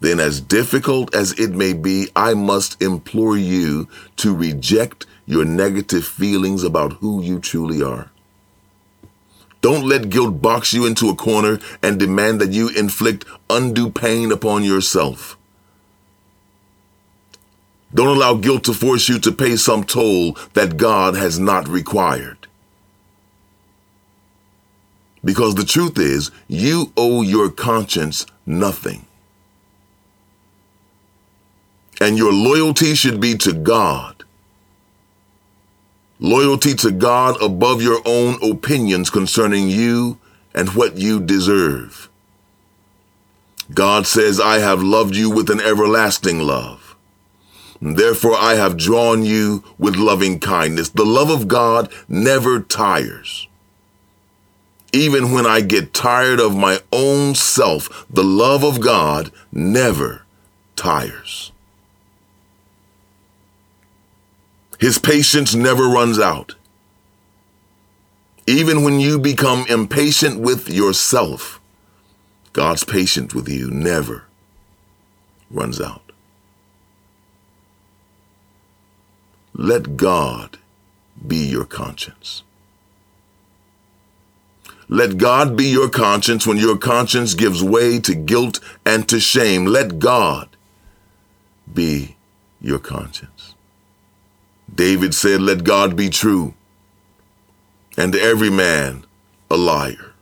then 0.00 0.20
as 0.20 0.40
difficult 0.40 1.14
as 1.14 1.32
it 1.38 1.52
may 1.52 1.72
be, 1.72 2.08
I 2.14 2.34
must 2.34 2.82
implore 2.82 3.36
you 3.36 3.88
to 4.16 4.34
reject 4.34 5.06
your 5.24 5.44
negative 5.44 6.04
feelings 6.06 6.62
about 6.62 6.94
who 6.94 7.22
you 7.22 7.38
truly 7.38 7.82
are. 7.82 8.10
Don't 9.62 9.86
let 9.86 10.10
guilt 10.10 10.42
box 10.42 10.72
you 10.72 10.86
into 10.86 11.08
a 11.08 11.16
corner 11.16 11.58
and 11.82 11.98
demand 11.98 12.40
that 12.40 12.52
you 12.52 12.68
inflict 12.68 13.24
undue 13.48 13.90
pain 13.90 14.30
upon 14.30 14.62
yourself. 14.62 15.35
Don't 17.96 18.14
allow 18.14 18.34
guilt 18.34 18.64
to 18.64 18.74
force 18.74 19.08
you 19.08 19.18
to 19.20 19.32
pay 19.32 19.56
some 19.56 19.82
toll 19.82 20.36
that 20.52 20.76
God 20.76 21.16
has 21.16 21.38
not 21.38 21.66
required. 21.66 22.46
Because 25.24 25.54
the 25.54 25.64
truth 25.64 25.98
is, 25.98 26.30
you 26.46 26.92
owe 26.94 27.22
your 27.22 27.50
conscience 27.50 28.26
nothing. 28.44 29.06
And 31.98 32.18
your 32.18 32.34
loyalty 32.34 32.94
should 32.94 33.18
be 33.18 33.34
to 33.38 33.54
God. 33.54 34.24
Loyalty 36.20 36.74
to 36.74 36.90
God 36.90 37.42
above 37.42 37.80
your 37.80 38.02
own 38.04 38.36
opinions 38.42 39.08
concerning 39.08 39.70
you 39.70 40.18
and 40.54 40.74
what 40.74 40.98
you 40.98 41.18
deserve. 41.18 42.10
God 43.72 44.06
says, 44.06 44.38
I 44.38 44.58
have 44.58 44.82
loved 44.82 45.16
you 45.16 45.30
with 45.30 45.48
an 45.48 45.62
everlasting 45.62 46.40
love. 46.40 46.85
Therefore, 47.94 48.34
I 48.36 48.54
have 48.54 48.76
drawn 48.76 49.22
you 49.24 49.62
with 49.78 49.94
loving 49.94 50.40
kindness. 50.40 50.88
The 50.88 51.04
love 51.04 51.30
of 51.30 51.46
God 51.46 51.92
never 52.08 52.58
tires. 52.58 53.46
Even 54.92 55.30
when 55.30 55.46
I 55.46 55.60
get 55.60 55.94
tired 55.94 56.40
of 56.40 56.56
my 56.56 56.80
own 56.92 57.34
self, 57.34 58.06
the 58.10 58.24
love 58.24 58.64
of 58.64 58.80
God 58.80 59.30
never 59.52 60.22
tires. 60.74 61.52
His 64.80 64.98
patience 64.98 65.54
never 65.54 65.84
runs 65.84 66.18
out. 66.18 66.56
Even 68.48 68.82
when 68.82 69.00
you 69.00 69.18
become 69.18 69.64
impatient 69.68 70.40
with 70.40 70.68
yourself, 70.68 71.60
God's 72.52 72.84
patience 72.84 73.34
with 73.34 73.48
you 73.48 73.70
never 73.70 74.24
runs 75.50 75.80
out. 75.80 76.05
Let 79.58 79.96
God 79.96 80.58
be 81.26 81.38
your 81.38 81.64
conscience. 81.64 82.42
Let 84.86 85.16
God 85.16 85.56
be 85.56 85.64
your 85.64 85.88
conscience 85.88 86.46
when 86.46 86.58
your 86.58 86.76
conscience 86.76 87.32
gives 87.32 87.62
way 87.62 87.98
to 88.00 88.14
guilt 88.14 88.60
and 88.84 89.08
to 89.08 89.18
shame. 89.18 89.64
Let 89.64 89.98
God 89.98 90.50
be 91.72 92.16
your 92.60 92.78
conscience. 92.78 93.54
David 94.72 95.14
said, 95.14 95.40
Let 95.40 95.64
God 95.64 95.96
be 95.96 96.10
true, 96.10 96.52
and 97.96 98.14
every 98.14 98.50
man 98.50 99.06
a 99.50 99.56
liar. 99.56 100.12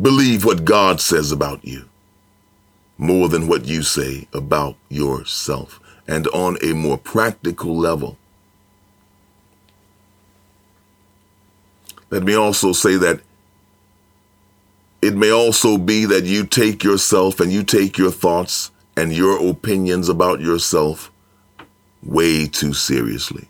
Believe 0.00 0.44
what 0.44 0.66
God 0.66 1.00
says 1.00 1.32
about 1.32 1.64
you 1.64 1.88
more 2.98 3.30
than 3.30 3.48
what 3.48 3.64
you 3.64 3.82
say 3.82 4.28
about 4.34 4.76
yourself 4.90 5.80
and 6.06 6.26
on 6.28 6.56
a 6.62 6.72
more 6.72 6.98
practical 6.98 7.76
level. 7.76 8.16
Let 12.10 12.22
me 12.22 12.34
also 12.34 12.72
say 12.72 12.96
that 12.96 13.20
it 15.00 15.16
may 15.16 15.30
also 15.30 15.78
be 15.78 16.04
that 16.04 16.24
you 16.24 16.44
take 16.46 16.84
yourself 16.84 17.40
and 17.40 17.52
you 17.52 17.64
take 17.64 17.98
your 17.98 18.10
thoughts 18.10 18.70
and 18.96 19.12
your 19.12 19.48
opinions 19.48 20.08
about 20.08 20.40
yourself 20.40 21.10
way 22.02 22.46
too 22.46 22.74
seriously. 22.74 23.48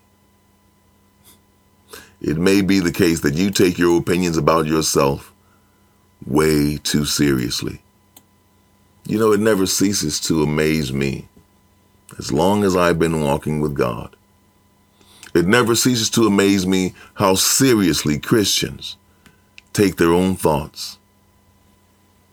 It 2.21 2.39
may 2.39 2.61
be 2.63 2.79
the 2.79 2.93
case 2.93 3.21
that 3.21 3.35
you 3.35 3.51
take 3.51 3.79
your 3.79 3.99
opinions 3.99 4.37
about 4.37 4.67
yourself 4.67 5.33
way 6.25 6.79
too 6.79 7.05
seriously. 7.05 7.83
You 9.05 9.19
know, 9.19 9.33
it 9.33 9.41
never 9.41 9.67
ceases 9.67 10.21
to 10.21 10.43
amaze 10.45 10.93
me 10.93 11.27
as 12.19 12.33
long 12.33 12.65
as 12.65 12.77
I've 12.77 12.99
been 12.99 13.21
walking 13.21 13.61
with 13.61 13.75
God. 13.75 14.17
It 15.35 15.47
never 15.47 15.75
ceases 15.75 16.11
to 16.11 16.27
amaze 16.27 16.67
me 16.67 16.95
how 17.15 17.35
seriously 17.35 18.19
Christians 18.19 18.97
take 19.73 19.97
their 19.97 20.13
own 20.13 20.37
thoughts 20.37 20.99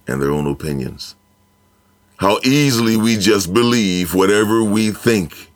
and 0.07 0.21
their 0.21 0.31
own 0.31 0.47
opinions. 0.47 1.15
How 2.17 2.39
easily 2.43 2.97
we 2.97 3.15
just 3.15 3.53
believe 3.53 4.13
whatever 4.13 4.63
we 4.63 4.91
think. 4.91 5.49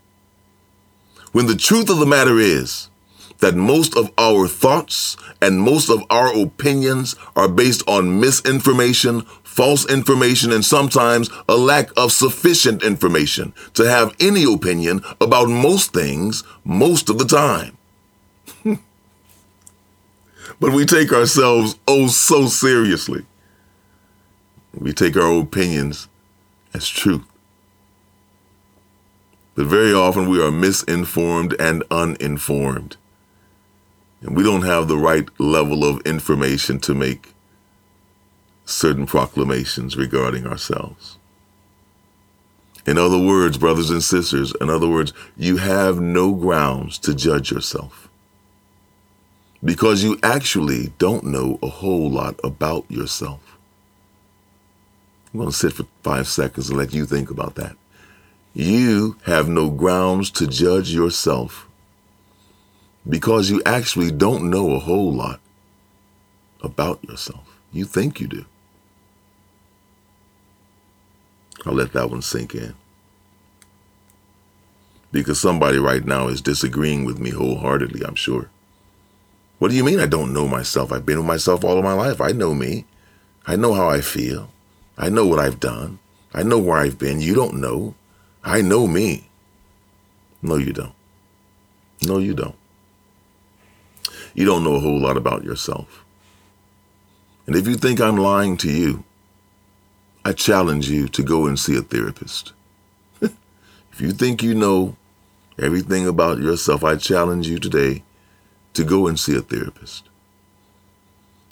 When 1.34 1.48
the 1.48 1.56
truth 1.56 1.90
of 1.90 1.98
the 1.98 2.06
matter 2.06 2.40
is 2.40 2.90
that 3.44 3.56
most 3.56 3.98
of 3.98 4.10
our 4.18 4.48
thoughts 4.48 5.18
and 5.42 5.60
most 5.60 5.90
of 5.90 6.02
our 6.10 6.34
opinions 6.34 7.14
are 7.36 7.50
based 7.50 7.84
on 7.90 8.22
misinformation, 8.22 9.20
false 9.44 9.86
information, 9.92 10.54
and 10.54 10.64
sometimes 10.64 11.30
a 11.50 11.58
lack 11.58 11.90
of 11.98 12.14
sufficient 12.14 12.82
information 12.82 13.54
to 13.74 13.84
have 13.84 14.16
any 14.22 14.46
opinion 14.46 15.02
about 15.20 15.50
most 15.50 15.92
things 15.92 16.46
most 16.64 17.10
of 17.10 17.18
the 17.18 17.26
time. 17.26 17.78
but 20.62 20.72
we 20.72 20.86
take 20.86 21.12
ourselves 21.12 21.78
oh 21.86 22.08
so 22.08 22.46
seriously. 22.46 23.26
We 24.74 24.94
take 24.94 25.18
our 25.18 25.42
opinions 25.42 26.08
as 26.74 26.88
truth. 26.88 27.26
But 29.56 29.66
very 29.66 29.92
often 29.92 30.30
we 30.30 30.42
are 30.42 30.50
misinformed 30.50 31.58
and 31.60 31.84
uninformed. 31.92 32.96
And 34.24 34.36
we 34.38 34.44
don't 34.44 34.64
have 34.64 34.88
the 34.88 34.98
right 34.98 35.28
level 35.38 35.84
of 35.84 36.02
information 36.06 36.80
to 36.80 36.94
make 36.94 37.34
certain 38.66 39.06
proclamations 39.06 39.98
regarding 39.98 40.48
ourselves. 40.48 41.18
In 42.86 42.98
other 42.98 43.18
words, 43.20 43.58
brothers 43.58 43.90
and 43.90 44.04
sisters, 44.04 44.54
in 44.60 44.70
other 44.70 44.88
words, 44.90 45.14
you 45.38 45.58
have 45.58 46.02
no 46.02 46.34
grounds 46.34 46.98
to 47.00 47.14
judge 47.14 47.52
yourself 47.52 48.10
because 49.64 50.04
you 50.04 50.20
actually 50.24 50.92
don't 50.98 51.24
know 51.26 51.60
a 51.62 51.68
whole 51.68 52.10
lot 52.10 52.40
about 52.44 52.90
yourself. 52.90 53.58
I'm 55.34 55.40
going 55.40 55.52
to 55.52 55.58
sit 55.58 55.74
for 55.74 55.86
five 56.04 56.28
seconds 56.28 56.70
and 56.70 56.78
let 56.78 56.94
you 56.94 57.06
think 57.06 57.30
about 57.30 57.56
that. 57.56 57.76
You 58.54 59.18
have 59.26 59.50
no 59.50 59.70
grounds 59.70 60.30
to 60.32 60.48
judge 60.48 60.92
yourself 60.92 61.68
because 63.08 63.50
you 63.50 63.62
actually 63.66 64.12
don't 64.12 64.50
know 64.50 64.72
a 64.72 64.80
whole 64.80 65.12
lot 65.12 65.40
about 66.62 67.04
yourself. 67.04 67.60
You 67.72 67.86
think 67.86 68.20
you 68.20 68.28
do. 68.28 68.46
I'll 71.66 71.74
let 71.74 71.94
that 71.94 72.10
one 72.10 72.22
sink 72.22 72.56
in. 72.56 72.76
Because 75.12 75.40
somebody 75.40 75.78
right 75.78 76.06
now 76.06 76.28
is 76.28 76.42
disagreeing 76.42 77.06
with 77.06 77.20
me 77.20 77.30
wholeheartedly, 77.30 78.04
I'm 78.04 78.16
sure. 78.16 78.50
What 79.60 79.70
do 79.70 79.78
you 79.78 79.84
mean 79.84 80.00
I 80.00 80.08
don't 80.08 80.34
know 80.34 80.48
myself? 80.48 80.92
I've 80.92 81.06
been 81.06 81.18
with 81.18 81.28
myself 81.28 81.64
all 81.64 81.78
of 81.78 81.84
my 81.84 81.94
life. 81.94 82.20
I 82.20 82.32
know 82.32 82.54
me. 82.54 82.86
I 83.46 83.56
know 83.56 83.74
how 83.74 83.90
I 83.90 84.02
feel. 84.02 84.50
I 84.98 85.10
know 85.10 85.26
what 85.26 85.40
I've 85.40 85.60
done. 85.60 86.00
I 86.34 86.44
know 86.44 86.58
where 86.58 86.78
I've 86.78 86.98
been. 86.98 87.22
You 87.22 87.36
don't 87.36 87.56
know. 87.56 87.96
I 88.44 88.62
know 88.62 88.88
me. 88.88 89.30
No, 90.42 90.58
you 90.58 90.74
don't. 90.74 90.96
No, 92.06 92.18
you 92.18 92.34
don't. 92.34 92.56
You 94.34 94.46
don't 94.46 94.64
know 94.64 94.76
a 94.76 94.80
whole 94.80 95.00
lot 95.00 95.18
about 95.18 95.44
yourself. 95.44 96.04
And 97.46 97.56
if 97.56 97.68
you 97.68 97.76
think 97.76 98.00
I'm 98.00 98.18
lying 98.18 98.58
to 98.58 98.72
you, 98.72 99.04
I 100.26 100.34
challenge 100.34 100.90
you 100.90 101.08
to 101.10 101.24
go 101.24 101.46
and 101.46 101.60
see 101.60 101.78
a 101.78 101.82
therapist. 101.82 102.54
If 103.22 104.02
you 104.02 104.12
think 104.12 104.42
you 104.42 104.56
know 104.56 104.96
everything 105.62 106.08
about 106.08 106.40
yourself, 106.40 106.84
I 106.84 106.96
challenge 106.96 107.48
you 107.48 107.60
today 107.60 108.04
to 108.74 108.84
go 108.84 109.06
and 109.08 109.20
see 109.20 109.36
a 109.36 109.42
therapist. 109.42 110.10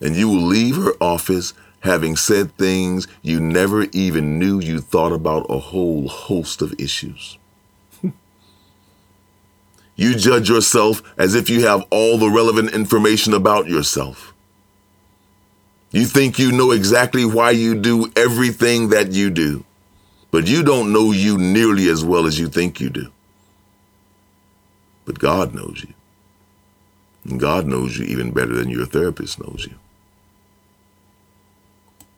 And 0.02 0.16
you 0.16 0.28
will 0.28 0.42
leave 0.42 0.78
her 0.78 0.94
office 1.00 1.54
having 1.82 2.16
said 2.16 2.58
things 2.58 3.08
you 3.22 3.40
never 3.40 3.84
even 3.92 4.40
knew 4.40 4.60
you 4.60 4.80
thought 4.80 5.12
about 5.12 5.46
a 5.50 5.60
whole 5.60 6.08
host 6.08 6.62
of 6.62 6.74
issues. 6.80 7.38
You 10.02 10.16
judge 10.16 10.50
yourself 10.50 11.04
as 11.16 11.36
if 11.36 11.48
you 11.48 11.68
have 11.68 11.86
all 11.92 12.18
the 12.18 12.30
relevant 12.30 12.74
information 12.74 13.36
about 13.36 13.68
yourself. 13.68 14.34
You 15.92 16.06
think 16.06 16.40
you 16.40 16.52
know 16.52 16.72
exactly 16.72 17.24
why 17.24 17.52
you 17.52 17.76
do 17.76 18.12
everything 18.16 18.90
that 18.90 19.12
you 19.12 19.30
do, 19.30 19.64
but 20.32 20.48
you 20.48 20.64
don't 20.64 20.92
know 20.92 21.12
you 21.12 21.38
nearly 21.38 21.88
as 21.88 22.04
well 22.04 22.26
as 22.26 22.40
you 22.40 22.48
think 22.48 22.80
you 22.80 22.90
do. 22.90 23.12
But 25.06 25.20
God 25.20 25.54
knows 25.54 25.86
you. 25.88 25.94
And 27.26 27.40
God 27.40 27.68
knows 27.68 27.98
you 28.00 28.06
even 28.06 28.32
better 28.32 28.56
than 28.56 28.70
your 28.70 28.88
therapist 28.88 29.40
knows 29.40 29.68
you. 29.70 29.76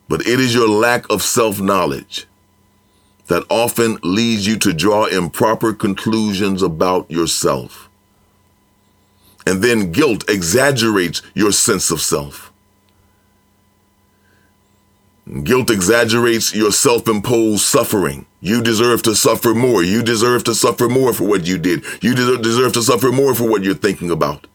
But 0.07 0.21
it 0.21 0.39
is 0.39 0.53
your 0.53 0.69
lack 0.69 1.09
of 1.09 1.21
self 1.21 1.59
knowledge 1.59 2.27
that 3.27 3.45
often 3.49 3.97
leads 4.03 4.45
you 4.45 4.57
to 4.59 4.73
draw 4.73 5.05
improper 5.05 5.73
conclusions 5.73 6.61
about 6.61 7.09
yourself. 7.09 7.89
And 9.45 9.61
then 9.63 9.91
guilt 9.91 10.29
exaggerates 10.29 11.21
your 11.33 11.51
sense 11.51 11.91
of 11.91 12.01
self. 12.01 12.51
Guilt 15.43 15.69
exaggerates 15.69 16.53
your 16.53 16.71
self 16.71 17.07
imposed 17.07 17.61
suffering. 17.61 18.25
You 18.41 18.61
deserve 18.61 19.03
to 19.03 19.15
suffer 19.15 19.53
more. 19.53 19.81
You 19.81 20.03
deserve 20.03 20.43
to 20.45 20.55
suffer 20.55 20.89
more 20.89 21.13
for 21.13 21.23
what 21.25 21.47
you 21.47 21.57
did. 21.57 21.85
You 22.01 22.13
deserve 22.13 22.73
to 22.73 22.83
suffer 22.83 23.11
more 23.11 23.33
for 23.33 23.49
what 23.49 23.63
you're 23.63 23.73
thinking 23.73 24.11
about. 24.11 24.47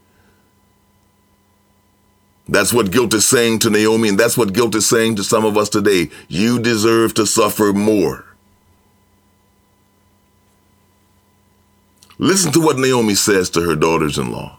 That's 2.47 2.73
what 2.73 2.91
guilt 2.91 3.13
is 3.15 3.27
saying 3.27 3.61
to 3.61 3.71
Naomi, 3.71 4.09
and 4.11 4.19
that's 4.19 4.37
what 4.37 4.55
guilt 4.55 4.75
is 4.75 4.87
saying 4.87 5.17
to 5.17 5.25
some 5.25 5.45
of 5.45 5.57
us 5.57 5.69
today. 5.69 6.11
You 6.29 6.59
deserve 6.59 7.15
to 7.15 7.27
suffer 7.27 7.73
more. 7.73 8.28
Listen 12.19 12.53
to 12.53 12.61
what 12.61 12.79
Naomi 12.79 13.15
says 13.15 13.49
to 13.51 13.63
her 13.63 13.77
daughters 13.77 14.19
in 14.19 14.33
law. 14.33 14.59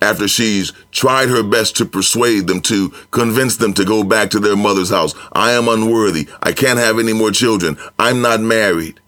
After 0.00 0.28
she's 0.28 0.72
tried 0.92 1.28
her 1.28 1.42
best 1.42 1.76
to 1.76 1.84
persuade 1.84 2.46
them, 2.46 2.60
to 2.62 2.90
convince 3.10 3.56
them 3.56 3.72
to 3.74 3.84
go 3.84 4.04
back 4.04 4.30
to 4.30 4.38
their 4.38 4.56
mother's 4.56 4.90
house. 4.90 5.14
I 5.32 5.52
am 5.52 5.66
unworthy. 5.66 6.28
I 6.42 6.52
can't 6.52 6.78
have 6.78 6.98
any 6.98 7.12
more 7.12 7.32
children. 7.32 7.76
I'm 7.98 8.20
not 8.20 8.40
married. 8.40 9.00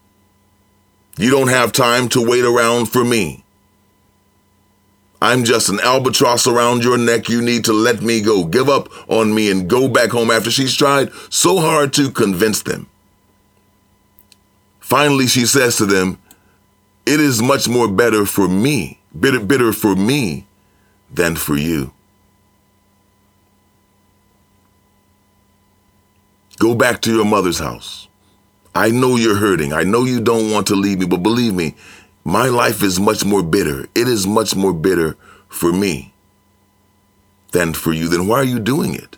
You 1.16 1.30
don't 1.30 1.48
have 1.48 1.72
time 1.72 2.08
to 2.10 2.26
wait 2.26 2.44
around 2.44 2.86
for 2.86 3.04
me. 3.04 3.44
I'm 5.22 5.44
just 5.44 5.68
an 5.68 5.80
albatross 5.80 6.46
around 6.46 6.82
your 6.82 6.96
neck. 6.96 7.28
You 7.28 7.42
need 7.42 7.66
to 7.66 7.74
let 7.74 8.00
me 8.00 8.22
go. 8.22 8.44
Give 8.44 8.68
up 8.68 8.88
on 9.08 9.34
me 9.34 9.50
and 9.50 9.68
go 9.68 9.86
back 9.86 10.10
home 10.10 10.30
after 10.30 10.50
she's 10.50 10.74
tried 10.74 11.12
so 11.28 11.58
hard 11.60 11.92
to 11.94 12.10
convince 12.10 12.62
them. 12.62 12.88
Finally, 14.80 15.26
she 15.26 15.44
says 15.44 15.76
to 15.76 15.84
them, 15.84 16.18
It 17.06 17.20
is 17.20 17.42
much 17.42 17.68
more 17.68 17.88
better 17.88 18.24
for 18.26 18.48
me, 18.48 19.00
bitter, 19.18 19.40
bitter 19.40 19.72
for 19.72 19.96
me 19.96 20.46
than 21.10 21.36
for 21.36 21.56
you. 21.56 21.92
Go 26.58 26.74
back 26.74 27.00
to 27.02 27.14
your 27.14 27.24
mother's 27.24 27.58
house. 27.58 28.08
I 28.74 28.90
know 28.90 29.16
you're 29.16 29.36
hurting. 29.36 29.72
I 29.72 29.82
know 29.82 30.04
you 30.04 30.20
don't 30.20 30.50
want 30.50 30.66
to 30.68 30.74
leave 30.76 30.98
me, 31.00 31.06
but 31.06 31.22
believe 31.22 31.54
me, 31.54 31.74
my 32.24 32.46
life 32.48 32.82
is 32.82 33.00
much 33.00 33.24
more 33.24 33.42
bitter. 33.42 33.86
It 33.94 34.06
is 34.06 34.26
much 34.26 34.54
more 34.54 34.72
bitter 34.74 35.16
for 35.48 35.72
me 35.72 36.12
than 37.52 37.72
for 37.72 37.92
you. 37.92 38.08
Then 38.08 38.26
why 38.28 38.36
are 38.38 38.44
you 38.44 38.60
doing 38.60 38.94
it? 38.94 39.16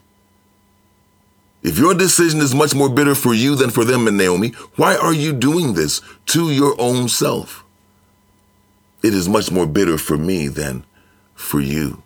If 1.62 1.78
your 1.78 1.94
decision 1.94 2.40
is 2.40 2.54
much 2.54 2.74
more 2.74 2.88
bitter 2.88 3.14
for 3.14 3.34
you 3.34 3.54
than 3.54 3.70
for 3.70 3.84
them 3.84 4.08
and 4.08 4.16
Naomi, 4.16 4.48
why 4.76 4.96
are 4.96 5.12
you 5.12 5.32
doing 5.32 5.74
this 5.74 6.00
to 6.26 6.50
your 6.50 6.74
own 6.80 7.08
self? 7.08 7.61
It 9.02 9.14
is 9.14 9.28
much 9.28 9.50
more 9.50 9.66
bitter 9.66 9.98
for 9.98 10.16
me 10.16 10.48
than 10.48 10.84
for 11.34 11.60
you. 11.60 12.02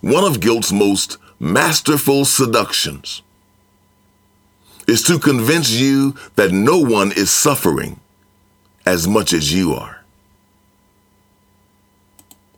One 0.00 0.24
of 0.24 0.40
guilt's 0.40 0.72
most 0.72 1.18
masterful 1.38 2.24
seductions 2.24 3.22
is 4.86 5.02
to 5.04 5.18
convince 5.18 5.70
you 5.70 6.16
that 6.34 6.50
no 6.50 6.78
one 6.78 7.12
is 7.12 7.30
suffering 7.30 8.00
as 8.86 9.06
much 9.06 9.32
as 9.32 9.52
you 9.52 9.74
are. 9.74 10.02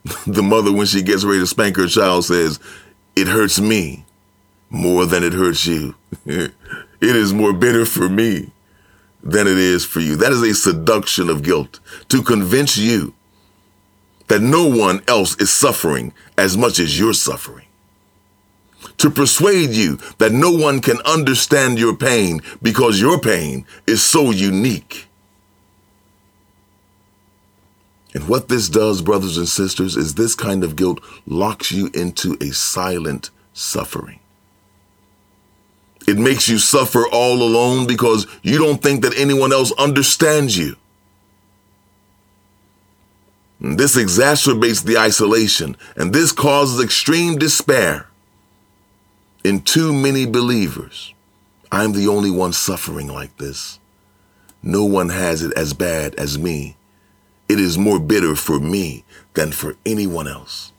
the 0.27 0.41
mother, 0.41 0.71
when 0.71 0.87
she 0.87 1.01
gets 1.01 1.23
ready 1.23 1.39
to 1.39 1.47
spank 1.47 1.77
her 1.77 1.87
child, 1.87 2.25
says, 2.25 2.59
It 3.15 3.27
hurts 3.27 3.59
me 3.59 4.05
more 4.69 5.05
than 5.05 5.23
it 5.23 5.33
hurts 5.33 5.67
you. 5.67 5.95
it 6.25 6.53
is 6.99 7.33
more 7.33 7.53
bitter 7.53 7.85
for 7.85 8.09
me 8.09 8.51
than 9.23 9.47
it 9.47 9.57
is 9.57 9.85
for 9.85 9.99
you. 10.01 10.15
That 10.15 10.31
is 10.31 10.41
a 10.41 10.53
seduction 10.53 11.29
of 11.29 11.43
guilt 11.43 11.79
to 12.09 12.21
convince 12.21 12.77
you 12.77 13.13
that 14.27 14.41
no 14.41 14.67
one 14.67 15.01
else 15.07 15.35
is 15.37 15.51
suffering 15.51 16.13
as 16.37 16.57
much 16.57 16.79
as 16.79 16.99
you're 16.99 17.13
suffering 17.13 17.65
to 18.97 19.09
persuade 19.09 19.71
you 19.71 19.97
that 20.17 20.31
no 20.31 20.51
one 20.51 20.79
can 20.79 20.97
understand 21.05 21.79
your 21.79 21.95
pain 21.95 22.41
because 22.61 23.01
your 23.01 23.19
pain 23.19 23.65
is 23.87 24.03
so 24.03 24.31
unique. 24.31 25.07
And 28.13 28.27
what 28.27 28.47
this 28.47 28.69
does, 28.69 29.01
brothers 29.01 29.37
and 29.37 29.49
sisters, 29.49 29.97
is 29.97 30.15
this 30.15 30.35
kind 30.35 30.63
of 30.63 30.75
guilt 30.75 31.03
locks 31.25 31.71
you 31.71 31.89
into 31.93 32.37
a 32.39 32.51
silent 32.51 33.31
suffering. 33.53 34.19
It 36.07 36.17
makes 36.17 36.49
you 36.49 36.57
suffer 36.57 37.05
all 37.11 37.41
alone 37.41 37.87
because 37.87 38.27
you 38.41 38.57
don't 38.57 38.81
think 38.81 39.03
that 39.03 39.17
anyone 39.17 39.53
else 39.53 39.71
understands 39.73 40.57
you. 40.57 40.75
And 43.59 43.77
this 43.77 43.95
exacerbates 43.95 44.83
the 44.83 44.97
isolation, 44.97 45.77
and 45.95 46.13
this 46.13 46.33
causes 46.33 46.83
extreme 46.83 47.37
despair 47.37 48.07
in 49.43 49.61
too 49.61 49.93
many 49.93 50.25
believers. 50.25 51.13
I'm 51.71 51.93
the 51.93 52.07
only 52.07 52.29
one 52.29 52.51
suffering 52.51 53.07
like 53.07 53.37
this. 53.37 53.79
No 54.61 54.83
one 54.83 55.09
has 55.09 55.41
it 55.41 55.53
as 55.57 55.73
bad 55.73 56.15
as 56.15 56.37
me. 56.37 56.75
It 57.47 57.59
is 57.59 57.77
more 57.77 57.99
bitter 57.99 58.35
for 58.35 58.59
me 58.59 59.03
than 59.33 59.51
for 59.51 59.75
anyone 59.85 60.27
else. 60.27 60.71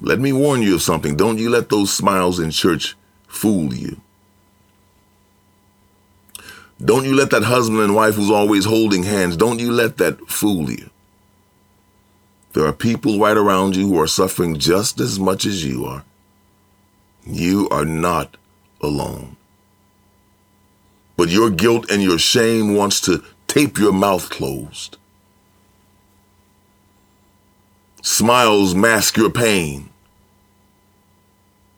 Let 0.00 0.20
me 0.20 0.32
warn 0.32 0.62
you 0.62 0.74
of 0.74 0.82
something. 0.82 1.16
Don't 1.16 1.38
you 1.38 1.50
let 1.50 1.68
those 1.68 1.92
smiles 1.92 2.38
in 2.38 2.50
church 2.50 2.96
fool 3.36 3.74
you. 3.74 4.00
Don't 6.84 7.04
you 7.04 7.14
let 7.14 7.30
that 7.30 7.44
husband 7.44 7.80
and 7.80 7.94
wife 7.94 8.16
who's 8.16 8.30
always 8.30 8.64
holding 8.64 9.02
hands, 9.02 9.36
don't 9.36 9.60
you 9.60 9.72
let 9.72 9.96
that 9.98 10.18
fool 10.28 10.70
you. 10.70 10.90
There 12.52 12.66
are 12.66 12.72
people 12.72 13.18
right 13.18 13.36
around 13.36 13.76
you 13.76 13.88
who 13.88 14.00
are 14.00 14.06
suffering 14.06 14.58
just 14.58 15.00
as 15.00 15.18
much 15.18 15.44
as 15.46 15.64
you 15.64 15.84
are. 15.84 16.04
You 17.24 17.68
are 17.70 17.84
not 17.84 18.36
alone. 18.80 19.36
But 21.16 21.28
your 21.28 21.50
guilt 21.50 21.90
and 21.90 22.02
your 22.02 22.18
shame 22.18 22.74
wants 22.74 23.00
to 23.02 23.22
tape 23.46 23.78
your 23.78 23.92
mouth 23.92 24.28
closed. 24.30 24.96
Smiles 28.02 28.74
mask 28.74 29.16
your 29.16 29.30
pain. 29.30 29.90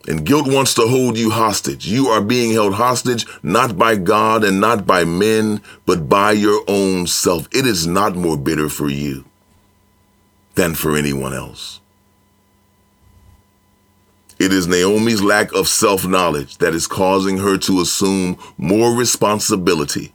And 0.07 0.25
guilt 0.25 0.47
wants 0.47 0.75
to 0.75 0.87
hold 0.87 1.19
you 1.19 1.31
hostage. 1.31 1.87
You 1.87 2.07
are 2.09 2.23
being 2.23 2.53
held 2.53 2.75
hostage 2.75 3.27
not 3.43 3.77
by 3.77 3.97
God 3.97 4.45
and 4.45 4.61
not 4.61 4.87
by 4.87 5.05
men, 5.05 5.61
but 5.85 6.09
by 6.09 6.33
your 6.33 6.63
own 6.69 7.07
self. 7.07 7.49
It 7.53 7.67
is 7.67 7.87
not 7.87 8.17
more 8.17 8.37
bitter 8.37 8.69
for 8.69 8.89
you 8.89 9.25
than 10.55 10.75
for 10.75 10.97
anyone 10.97 11.35
else. 11.35 11.81
It 14.39 14.53
is 14.53 14.69
Naomi's 14.69 15.23
lack 15.23 15.53
of 15.53 15.67
self 15.67 16.07
knowledge 16.07 16.59
that 16.59 16.75
is 16.75 16.87
causing 16.87 17.39
her 17.39 17.59
to 17.59 17.81
assume 17.81 18.39
more 18.57 18.95
responsibility 18.95 20.13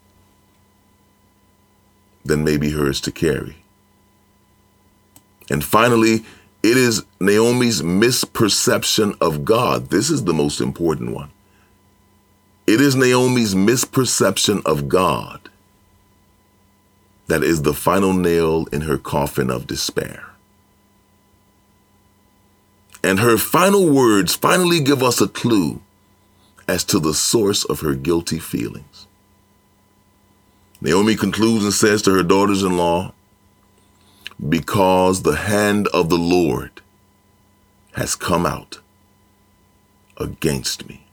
than 2.24 2.44
maybe 2.44 2.72
hers 2.72 3.02
to 3.02 3.12
carry. 3.12 3.58
And 5.50 5.64
finally, 5.64 6.24
it 6.64 6.78
is 6.78 7.04
Naomi's 7.20 7.82
misperception 7.82 9.18
of 9.20 9.44
God. 9.44 9.90
This 9.90 10.10
is 10.10 10.24
the 10.24 10.34
most 10.34 10.62
important 10.62 11.12
one. 11.14 11.30
It 12.66 12.80
is 12.80 12.96
Naomi's 12.96 13.54
misperception 13.54 14.66
of 14.66 14.88
God 14.88 15.50
that 17.28 17.44
is 17.44 17.64
the 17.64 17.74
final 17.74 18.14
nail 18.14 18.66
in 18.72 18.82
her 18.82 18.98
coffin 18.98 19.50
of 19.50 19.68
despair. 19.68 20.30
And 23.04 23.20
her 23.20 23.38
final 23.38 23.90
words 23.90 24.36
finally 24.36 24.80
give 24.80 25.04
us 25.04 25.20
a 25.20 25.28
clue 25.28 25.82
as 26.68 26.86
to 26.86 27.00
the 27.00 27.14
source 27.14 27.66
of 27.66 27.82
her 27.82 27.96
guilty 27.96 28.40
feelings. 28.40 29.08
Naomi 30.80 31.16
concludes 31.16 31.64
and 31.66 31.74
says 31.74 32.02
to 32.04 32.14
her 32.14 32.24
daughters 32.24 32.64
in 32.64 32.78
law, 32.78 33.14
Because 34.50 35.22
the 35.22 35.36
hand 35.36 35.88
of 35.90 36.10
the 36.10 36.18
Lord 36.18 36.82
has 37.94 38.16
come 38.16 38.46
out 38.46 38.80
against 40.18 40.88
me. 40.88 41.06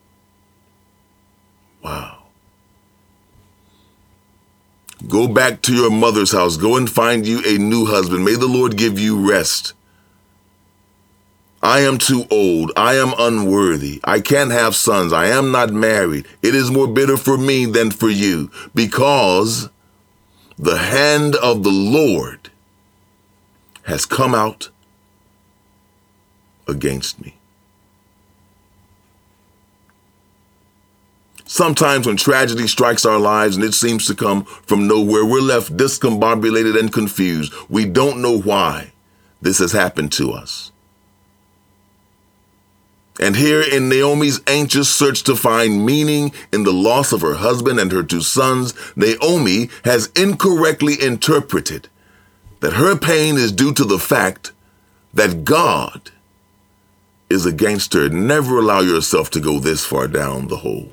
Wow. 1.82 2.24
Go 5.08 5.28
back 5.28 5.62
to 5.62 5.74
your 5.74 5.90
mother's 5.90 6.32
house. 6.32 6.56
Go 6.56 6.76
and 6.76 6.90
find 6.90 7.26
you 7.26 7.42
a 7.46 7.58
new 7.58 7.86
husband. 7.86 8.24
May 8.24 8.34
the 8.34 8.46
Lord 8.46 8.76
give 8.76 8.98
you 8.98 9.28
rest. 9.28 9.72
I 11.62 11.80
am 11.80 11.98
too 11.98 12.26
old. 12.30 12.72
I 12.76 12.94
am 12.94 13.12
unworthy. 13.18 14.00
I 14.04 14.20
can't 14.20 14.50
have 14.50 14.74
sons. 14.74 15.12
I 15.12 15.26
am 15.26 15.52
not 15.52 15.70
married. 15.70 16.26
It 16.42 16.54
is 16.54 16.70
more 16.70 16.88
bitter 16.88 17.16
for 17.16 17.36
me 17.36 17.66
than 17.66 17.90
for 17.90 18.08
you 18.08 18.50
because 18.74 19.68
the 20.58 20.78
hand 20.78 21.36
of 21.36 21.62
the 21.62 21.70
Lord 21.70 22.50
has 23.90 24.06
come 24.06 24.36
out 24.36 24.70
against 26.68 27.20
me. 27.20 27.34
Sometimes 31.44 32.06
when 32.06 32.16
tragedy 32.16 32.68
strikes 32.68 33.04
our 33.04 33.18
lives 33.18 33.56
and 33.56 33.64
it 33.64 33.74
seems 33.74 34.06
to 34.06 34.14
come 34.14 34.44
from 34.44 34.86
nowhere, 34.86 35.24
we're 35.24 35.40
left 35.40 35.76
discombobulated 35.76 36.78
and 36.78 36.92
confused. 36.92 37.52
We 37.68 37.84
don't 37.84 38.22
know 38.22 38.38
why 38.38 38.92
this 39.42 39.58
has 39.58 39.72
happened 39.72 40.12
to 40.12 40.30
us. 40.30 40.70
And 43.18 43.34
here 43.34 43.60
in 43.60 43.88
Naomi's 43.88 44.40
anxious 44.46 44.88
search 44.88 45.24
to 45.24 45.34
find 45.34 45.84
meaning 45.84 46.32
in 46.52 46.62
the 46.62 46.72
loss 46.72 47.12
of 47.12 47.22
her 47.22 47.34
husband 47.34 47.80
and 47.80 47.90
her 47.90 48.04
two 48.04 48.20
sons, 48.20 48.72
Naomi 48.94 49.68
has 49.84 50.12
incorrectly 50.14 50.94
interpreted 51.02 51.88
that 52.60 52.74
her 52.74 52.96
pain 52.96 53.36
is 53.36 53.52
due 53.52 53.72
to 53.74 53.84
the 53.84 53.98
fact 53.98 54.52
that 55.12 55.44
God 55.44 56.10
is 57.28 57.46
against 57.46 57.94
her. 57.94 58.08
Never 58.08 58.58
allow 58.58 58.80
yourself 58.80 59.30
to 59.30 59.40
go 59.40 59.58
this 59.58 59.84
far 59.84 60.08
down 60.08 60.48
the 60.48 60.58
hole. 60.58 60.92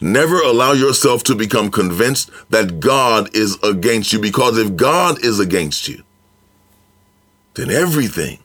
Never 0.00 0.40
allow 0.40 0.72
yourself 0.72 1.22
to 1.24 1.34
become 1.34 1.70
convinced 1.70 2.30
that 2.48 2.80
God 2.80 3.34
is 3.34 3.58
against 3.62 4.12
you 4.12 4.18
because 4.18 4.56
if 4.56 4.74
God 4.76 5.22
is 5.22 5.38
against 5.38 5.88
you, 5.88 6.02
then 7.54 7.70
everything 7.70 8.38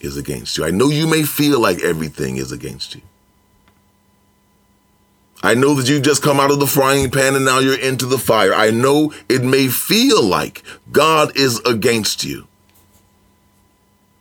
is 0.00 0.16
against 0.16 0.56
you. 0.56 0.64
I 0.64 0.70
know 0.70 0.88
you 0.88 1.08
may 1.08 1.24
feel 1.24 1.60
like 1.60 1.82
everything 1.82 2.36
is 2.36 2.52
against 2.52 2.94
you. 2.94 3.00
I 5.42 5.54
know 5.54 5.74
that 5.74 5.88
you've 5.88 6.02
just 6.02 6.22
come 6.22 6.40
out 6.40 6.50
of 6.50 6.60
the 6.60 6.66
frying 6.66 7.10
pan 7.10 7.34
and 7.34 7.44
now 7.44 7.58
you're 7.58 7.78
into 7.78 8.06
the 8.06 8.18
fire. 8.18 8.54
I 8.54 8.70
know 8.70 9.12
it 9.28 9.42
may 9.42 9.68
feel 9.68 10.22
like 10.22 10.62
God 10.90 11.36
is 11.36 11.60
against 11.60 12.24
you. 12.24 12.46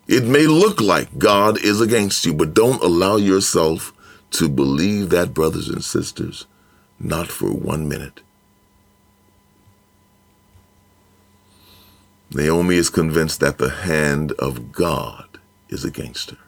It 0.08 0.26
may 0.26 0.46
look 0.46 0.80
like 0.82 1.18
God 1.18 1.60
is 1.60 1.82
against 1.82 2.26
you, 2.26 2.34
but 2.34 2.54
don't 2.54 2.84
allow 2.84 3.16
yourself 3.16 3.92
to 4.32 4.50
believe 4.50 5.10
that, 5.10 5.34
brothers 5.34 5.70
and 5.70 5.84
sisters, 5.84 6.46
not 7.00 7.28
for 7.28 7.52
one 7.52 7.88
minute. 7.88 8.22
Naomi 12.32 12.76
is 12.76 12.90
convinced 12.90 13.40
that 13.40 13.58
the 13.58 13.70
hand 13.70 14.34
of 14.34 14.72
God 14.72 15.40
is 15.70 15.86
against 15.86 16.32
her. 16.32 16.45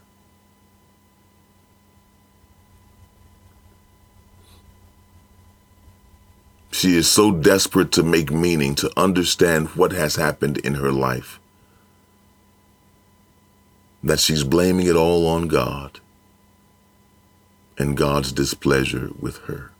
She 6.77 6.95
is 6.95 7.09
so 7.09 7.31
desperate 7.31 7.91
to 7.93 8.03
make 8.03 8.29
meaning, 8.29 8.75
to 8.75 8.91
understand 8.95 9.69
what 9.69 9.93
has 9.93 10.15
happened 10.15 10.59
in 10.59 10.75
her 10.75 10.91
life, 10.91 11.39
that 14.03 14.19
she's 14.19 14.43
blaming 14.43 14.85
it 14.85 14.95
all 14.95 15.25
on 15.25 15.47
God 15.47 16.01
and 17.79 17.97
God's 17.97 18.31
displeasure 18.31 19.09
with 19.19 19.37
her. 19.47 19.71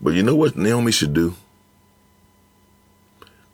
But 0.00 0.14
you 0.14 0.24
know 0.24 0.34
what 0.34 0.56
Naomi 0.56 0.90
should 0.90 1.14
do? 1.14 1.36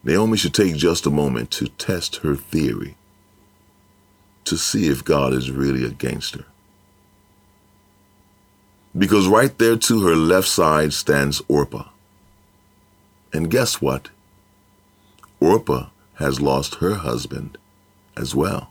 Naomi 0.03 0.39
should 0.39 0.55
take 0.55 0.77
just 0.77 1.05
a 1.05 1.11
moment 1.11 1.51
to 1.51 1.69
test 1.69 2.17
her 2.25 2.35
theory 2.35 2.97
to 4.47 4.57
see 4.57 4.89
if 4.89 5.05
God 5.05 5.33
is 5.33 5.51
really 5.51 5.85
against 5.85 6.35
her. 6.35 6.45
Because 8.97 9.29
right 9.29 9.57
there 9.59 9.77
to 9.77 10.07
her 10.07 10.17
left 10.17 10.49
side 10.49 10.93
stands 10.93 11.43
Orpah. 11.49 11.89
And 13.33 13.51
guess 13.51 13.81
what? 13.81 14.09
Orpah 15.41 15.89
has 16.15 16.41
lost 16.41 16.77
her 16.77 16.95
husband 16.95 17.59
as 18.17 18.35
well. 18.35 18.71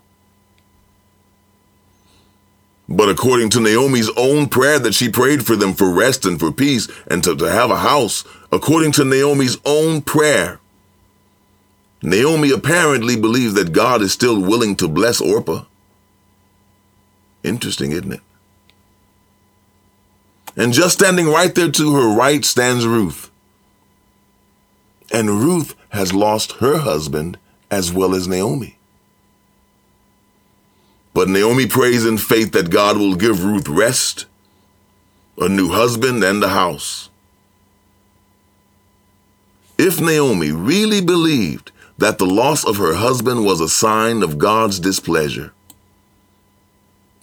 But 2.87 3.09
according 3.09 3.49
to 3.51 3.59
Naomi's 3.59 4.09
own 4.15 4.47
prayer 4.47 4.79
that 4.79 4.93
she 4.93 5.09
prayed 5.09 5.45
for 5.45 5.55
them 5.55 5.73
for 5.73 5.91
rest 5.91 6.25
and 6.25 6.39
for 6.39 6.51
peace 6.51 6.87
and 7.07 7.23
to, 7.23 7.35
to 7.35 7.49
have 7.49 7.71
a 7.71 7.77
house, 7.77 8.23
according 8.51 8.91
to 8.93 9.05
Naomi's 9.05 9.57
own 9.65 10.01
prayer, 10.01 10.59
Naomi 12.05 12.51
apparently 12.51 13.15
believes 13.15 13.55
that 13.55 13.71
God 13.71 14.03
is 14.03 14.13
still 14.13 14.39
willing 14.39 14.75
to 14.75 14.87
bless 14.87 15.19
Orpah. 15.19 15.65
Interesting, 17.43 17.93
isn't 17.93 18.13
it? 18.13 18.19
And 20.55 20.71
just 20.71 20.93
standing 20.99 21.27
right 21.27 21.53
there 21.55 21.71
to 21.71 21.95
her 21.95 22.15
right 22.15 22.45
stands 22.45 22.85
Ruth. 22.85 23.31
And 25.11 25.41
Ruth 25.41 25.73
has 25.89 26.13
lost 26.13 26.53
her 26.53 26.77
husband 26.77 27.39
as 27.71 27.91
well 27.91 28.13
as 28.13 28.27
Naomi. 28.27 28.77
But 31.15 31.27
Naomi 31.27 31.65
prays 31.65 32.05
in 32.05 32.19
faith 32.19 32.51
that 32.51 32.69
God 32.69 32.97
will 32.97 33.15
give 33.15 33.43
Ruth 33.43 33.67
rest, 33.67 34.27
a 35.39 35.49
new 35.49 35.69
husband, 35.69 36.23
and 36.23 36.43
a 36.43 36.49
house. 36.49 37.09
If 39.79 39.99
Naomi 39.99 40.51
really 40.51 41.01
believed 41.01 41.71
that 41.97 42.17
the 42.17 42.25
loss 42.25 42.65
of 42.65 42.77
her 42.77 42.95
husband 42.95 43.45
was 43.45 43.61
a 43.61 43.69
sign 43.69 44.21
of 44.23 44.37
God's 44.37 44.79
displeasure, 44.79 45.53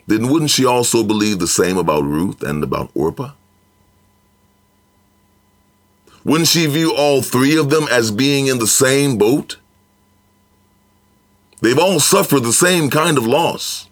then 0.07 0.29
wouldn't 0.29 0.51
she 0.51 0.65
also 0.65 1.05
believe 1.05 1.39
the 1.39 1.47
same 1.47 1.77
about 1.77 2.05
Ruth 2.05 2.43
and 2.43 2.63
about 2.65 2.91
Orpah? 2.95 3.33
Wouldn't 6.25 6.49
she 6.49 6.67
view 6.67 6.95
all 6.95 7.23
three 7.23 7.57
of 7.57 7.71
them 7.71 7.87
as 7.91 8.11
being 8.11 8.47
in 8.47 8.59
the 8.59 8.67
same 8.67 9.19
boat? 9.19 9.59
They've 11.61 11.79
all 11.79 12.01
suffered 12.01 12.41
the 12.41 12.53
same 12.53 12.91
kind 12.91 13.19
of 13.19 13.27
loss. 13.27 13.89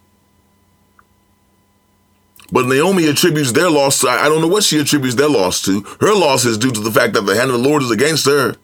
But 2.53 2.67
Naomi 2.67 3.09
attributes 3.09 3.53
their 3.53 3.71
loss, 3.71 4.05
I 4.05 4.29
don't 4.29 4.41
know 4.41 4.49
what 4.49 4.65
she 4.65 4.81
attributes 4.81 5.15
their 5.15 5.29
loss 5.29 5.63
to. 5.63 5.83
Her 6.01 6.15
loss 6.15 6.45
is 6.45 6.59
due 6.59 6.73
to 6.73 6.81
the 6.81 6.91
fact 6.91 7.15
that 7.15 7.23
the 7.23 7.37
hand 7.37 7.51
of 7.51 7.63
the 7.63 7.69
Lord 7.69 7.83
is 7.83 7.93
against 7.93 8.27
her. 8.27 8.57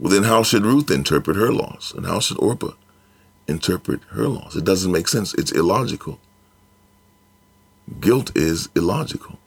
Well, 0.00 0.10
then 0.10 0.22
how 0.22 0.42
should 0.42 0.64
Ruth 0.64 0.90
interpret 0.90 1.36
her 1.36 1.52
loss? 1.52 1.92
And 1.92 2.06
how 2.06 2.20
should 2.20 2.38
Orpah 2.38 2.72
interpret 3.46 4.00
her 4.08 4.26
loss? 4.28 4.56
It 4.56 4.64
doesn't 4.64 4.90
make 4.90 5.06
sense. 5.06 5.34
It's 5.34 5.52
illogical. 5.52 6.18
Guilt 8.00 8.34
is 8.34 8.70
illogical. 8.74 9.38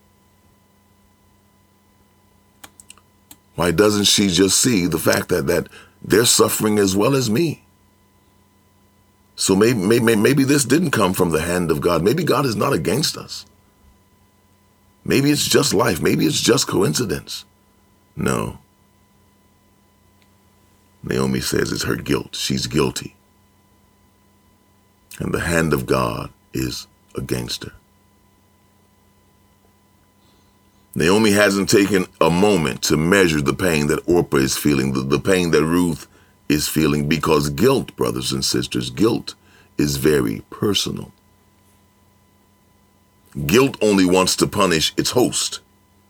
Why 3.56 3.72
doesn't 3.72 4.06
she 4.06 4.28
just 4.28 4.60
see 4.60 4.86
the 4.86 4.99
fact 4.99 5.30
that, 5.30 5.47
that 5.47 5.70
they're 6.04 6.26
suffering 6.26 6.78
as 6.78 6.95
well 6.95 7.16
as 7.16 7.32
me? 7.32 7.64
So 9.36 9.56
maybe, 9.56 9.80
maybe, 9.80 10.16
maybe 10.16 10.43
this 10.43 10.66
didn't 10.66 10.91
come 10.91 11.14
from 11.14 11.32
the 11.32 11.41
hand 11.41 11.72
of 11.72 11.82
God. 11.82 12.04
Maybe 12.04 12.24
God 12.24 12.45
is 12.45 12.56
not 12.56 12.74
against 12.74 13.18
us. 13.18 13.47
Maybe 15.04 15.32
it's 15.32 15.47
just 15.47 15.74
life. 15.74 15.99
Maybe 15.99 16.28
it's 16.28 16.39
just 16.39 16.68
coincidence. 16.68 17.43
No. 18.16 18.60
Naomi 21.04 21.41
says 21.41 21.72
it's 21.72 21.84
her 21.84 21.97
guilt. 21.97 22.36
She's 22.36 22.68
guilty. 22.68 23.16
And 25.20 25.34
the 25.34 25.41
hand 25.41 25.74
of 25.74 25.86
God 25.88 26.32
is 26.54 26.88
against 27.16 27.66
her. 27.66 27.74
Naomi 30.95 31.32
hasn't 31.32 31.70
taken 31.70 32.08
a 32.22 32.30
moment 32.30 32.84
to 32.84 32.97
measure 32.97 33.41
the 33.41 33.54
pain 33.56 33.88
that 33.88 34.08
Orpah 34.08 34.38
is 34.38 34.58
feeling, 34.58 34.93
the, 34.93 35.01
the 35.01 35.20
pain 35.20 35.51
that 35.51 35.66
Ruth 35.66 36.08
is 36.49 36.68
feeling, 36.70 37.10
because 37.10 37.49
guilt, 37.51 37.95
brothers 37.95 38.32
and 38.34 38.45
sisters, 38.45 38.89
guilt 38.91 39.36
is 39.78 39.97
very 39.97 40.43
personal. 40.51 41.12
Guilt 43.47 43.78
only 43.82 44.06
wants 44.06 44.36
to 44.38 44.47
punish 44.47 44.93
its 44.97 45.12
host, 45.12 45.62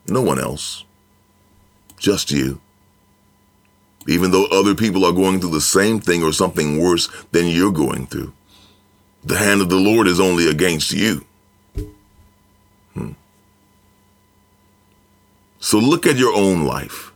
no 0.08 0.22
one 0.22 0.40
else. 0.40 0.84
just 2.00 2.32
you. 2.32 2.62
Even 4.08 4.32
though 4.32 4.48
other 4.48 4.76
people 4.76 5.06
are 5.06 5.14
going 5.14 5.40
through 5.40 5.52
the 5.52 5.62
same 5.62 6.00
thing 6.00 6.24
or 6.24 6.34
something 6.34 6.80
worse 6.80 7.08
than 7.32 7.48
you're 7.48 7.72
going 7.72 8.06
through, 8.08 8.34
the 9.24 9.38
hand 9.38 9.62
of 9.62 9.70
the 9.70 9.78
Lord 9.78 10.08
is 10.08 10.20
only 10.20 10.50
against 10.50 10.92
you. 10.92 11.26
Hmm. 12.94 13.12
So 15.60 15.80
look 15.80 16.06
at 16.06 16.18
your 16.18 16.36
own 16.36 16.66
life. 16.66 17.14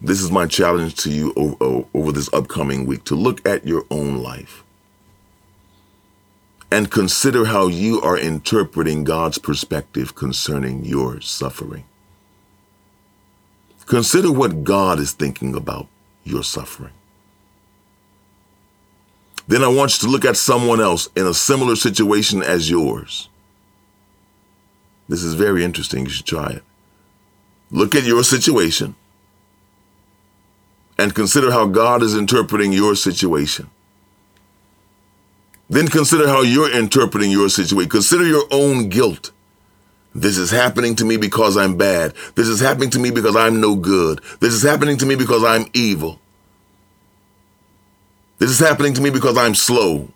This 0.00 0.20
is 0.20 0.32
my 0.32 0.46
challenge 0.46 0.96
to 0.96 1.10
you 1.10 1.32
over, 1.36 1.86
over, 1.94 2.10
this 2.10 2.32
upcoming 2.32 2.86
week 2.86 3.04
to 3.04 3.14
look 3.14 3.46
at 3.46 3.64
your 3.64 3.84
own 3.88 4.16
life 4.20 4.64
and 6.72 6.90
consider 6.90 7.44
how 7.44 7.68
you 7.68 8.00
are 8.00 8.18
interpreting 8.18 9.04
God's 9.04 9.38
perspective 9.38 10.16
concerning 10.16 10.84
your 10.84 11.20
suffering. 11.20 11.84
Consider 13.92 14.32
what 14.32 14.64
God 14.64 14.98
is 14.98 15.12
thinking 15.12 15.54
about 15.54 15.86
your 16.24 16.42
suffering. 16.42 16.94
Then 19.46 19.62
I 19.62 19.68
want 19.68 19.92
you 19.92 20.08
to 20.08 20.10
look 20.10 20.24
at 20.24 20.38
someone 20.38 20.80
else 20.80 21.10
in 21.14 21.26
a 21.26 21.34
similar 21.34 21.76
situation 21.76 22.42
as 22.42 22.70
yours. 22.70 23.28
This 25.10 25.22
is 25.22 25.34
very 25.34 25.62
interesting. 25.62 26.06
You 26.06 26.10
should 26.10 26.24
try 26.24 26.52
it. 26.52 26.62
Look 27.70 27.94
at 27.94 28.04
your 28.04 28.24
situation 28.24 28.94
and 30.96 31.14
consider 31.14 31.50
how 31.52 31.66
God 31.66 32.02
is 32.02 32.14
interpreting 32.14 32.72
your 32.72 32.94
situation. 32.94 33.68
Then 35.68 35.88
consider 35.88 36.28
how 36.28 36.40
you're 36.40 36.74
interpreting 36.74 37.30
your 37.30 37.50
situation. 37.50 37.90
Consider 37.90 38.24
your 38.24 38.44
own 38.50 38.88
guilt. 38.88 39.32
This 40.14 40.36
is 40.36 40.50
happening 40.50 40.94
to 40.96 41.04
me 41.04 41.16
because 41.16 41.56
I'm 41.56 41.76
bad. 41.76 42.14
This 42.34 42.48
is 42.48 42.60
happening 42.60 42.90
to 42.90 42.98
me 42.98 43.10
because 43.10 43.34
I'm 43.34 43.60
no 43.60 43.74
good. 43.76 44.20
This 44.40 44.52
is 44.52 44.62
happening 44.62 44.98
to 44.98 45.06
me 45.06 45.14
because 45.14 45.42
I'm 45.42 45.66
evil. 45.72 46.20
This 48.38 48.50
is 48.50 48.58
happening 48.58 48.92
to 48.94 49.00
me 49.00 49.08
because 49.10 49.38
I'm 49.38 49.54
slow. 49.54 50.08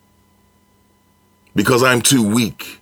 Because 1.55 1.83
I'm 1.83 2.03
too 2.03 2.29
weak. 2.29 2.81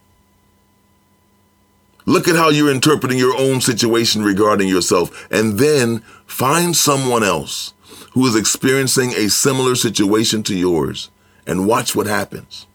Look 2.06 2.26
at 2.26 2.36
how 2.36 2.50
you're 2.50 2.70
interpreting 2.70 3.18
your 3.18 3.38
own 3.38 3.60
situation 3.60 4.24
regarding 4.24 4.68
yourself 4.68 5.26
and 5.30 5.58
then 5.58 6.00
find 6.26 6.76
someone 6.76 7.22
else 7.22 7.72
who 8.12 8.26
is 8.26 8.36
experiencing 8.36 9.12
a 9.12 9.30
similar 9.30 9.74
situation 9.76 10.42
to 10.44 10.56
yours 10.56 11.10
and 11.46 11.66
watch 11.66 11.94
what 11.94 12.06
happens. 12.06 12.66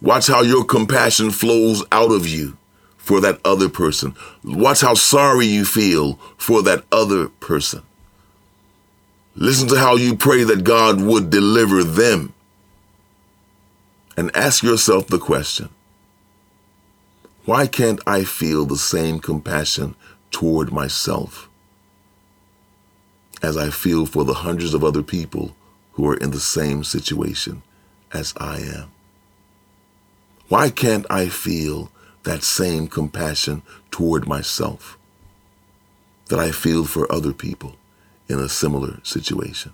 Watch 0.00 0.28
how 0.28 0.42
your 0.42 0.64
compassion 0.64 1.30
flows 1.30 1.84
out 1.92 2.12
of 2.12 2.26
you 2.26 2.56
for 3.02 3.20
that 3.20 3.40
other 3.44 3.68
person. 3.68 4.14
Watch 4.42 4.80
how 4.80 4.94
sorry 4.94 5.46
you 5.46 5.64
feel 5.64 6.14
for 6.36 6.62
that 6.62 6.84
other 6.90 7.28
person. 7.28 7.82
Listen 9.34 9.68
to 9.68 9.78
how 9.78 9.96
you 9.96 10.16
pray 10.16 10.44
that 10.44 10.64
God 10.64 11.00
would 11.00 11.30
deliver 11.30 11.84
them. 11.84 12.32
And 14.16 14.34
ask 14.36 14.62
yourself 14.62 15.06
the 15.06 15.18
question 15.18 15.68
why 17.44 17.66
can't 17.66 18.00
I 18.06 18.24
feel 18.24 18.66
the 18.66 18.76
same 18.76 19.18
compassion 19.18 19.96
toward 20.30 20.72
myself? 20.72 21.48
as 23.42 23.56
I 23.56 23.70
feel 23.70 24.06
for 24.06 24.24
the 24.24 24.34
hundreds 24.34 24.72
of 24.72 24.84
other 24.84 25.02
people 25.02 25.54
who 25.92 26.08
are 26.08 26.16
in 26.16 26.30
the 26.30 26.40
same 26.40 26.84
situation 26.84 27.62
as 28.12 28.32
I 28.36 28.58
am? 28.58 28.90
Why 30.48 30.70
can't 30.70 31.04
I 31.10 31.28
feel 31.28 31.90
that 32.24 32.42
same 32.42 32.86
compassion 32.86 33.62
toward 33.90 34.26
myself 34.26 34.98
that 36.28 36.38
I 36.38 36.50
feel 36.50 36.84
for 36.84 37.10
other 37.12 37.32
people 37.32 37.76
in 38.28 38.38
a 38.38 38.48
similar 38.48 39.00
situation? 39.02 39.72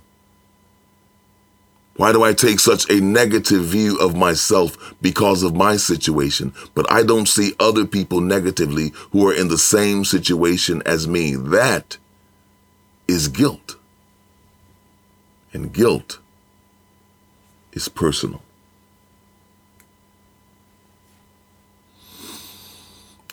Why 1.98 2.12
do 2.12 2.22
I 2.22 2.32
take 2.32 2.60
such 2.60 2.88
a 2.88 3.00
negative 3.00 3.64
view 3.64 3.98
of 3.98 4.14
myself 4.14 4.94
because 5.02 5.42
of 5.42 5.56
my 5.56 5.76
situation, 5.76 6.54
but 6.72 6.90
I 6.92 7.02
don't 7.02 7.26
see 7.26 7.54
other 7.58 7.84
people 7.84 8.20
negatively 8.20 8.92
who 9.10 9.26
are 9.26 9.34
in 9.34 9.48
the 9.48 9.58
same 9.58 10.04
situation 10.04 10.80
as 10.86 11.08
me? 11.08 11.34
That 11.34 11.98
is 13.08 13.26
guilt. 13.26 13.76
And 15.52 15.72
guilt 15.72 16.20
is 17.72 17.88
personal. 17.88 18.42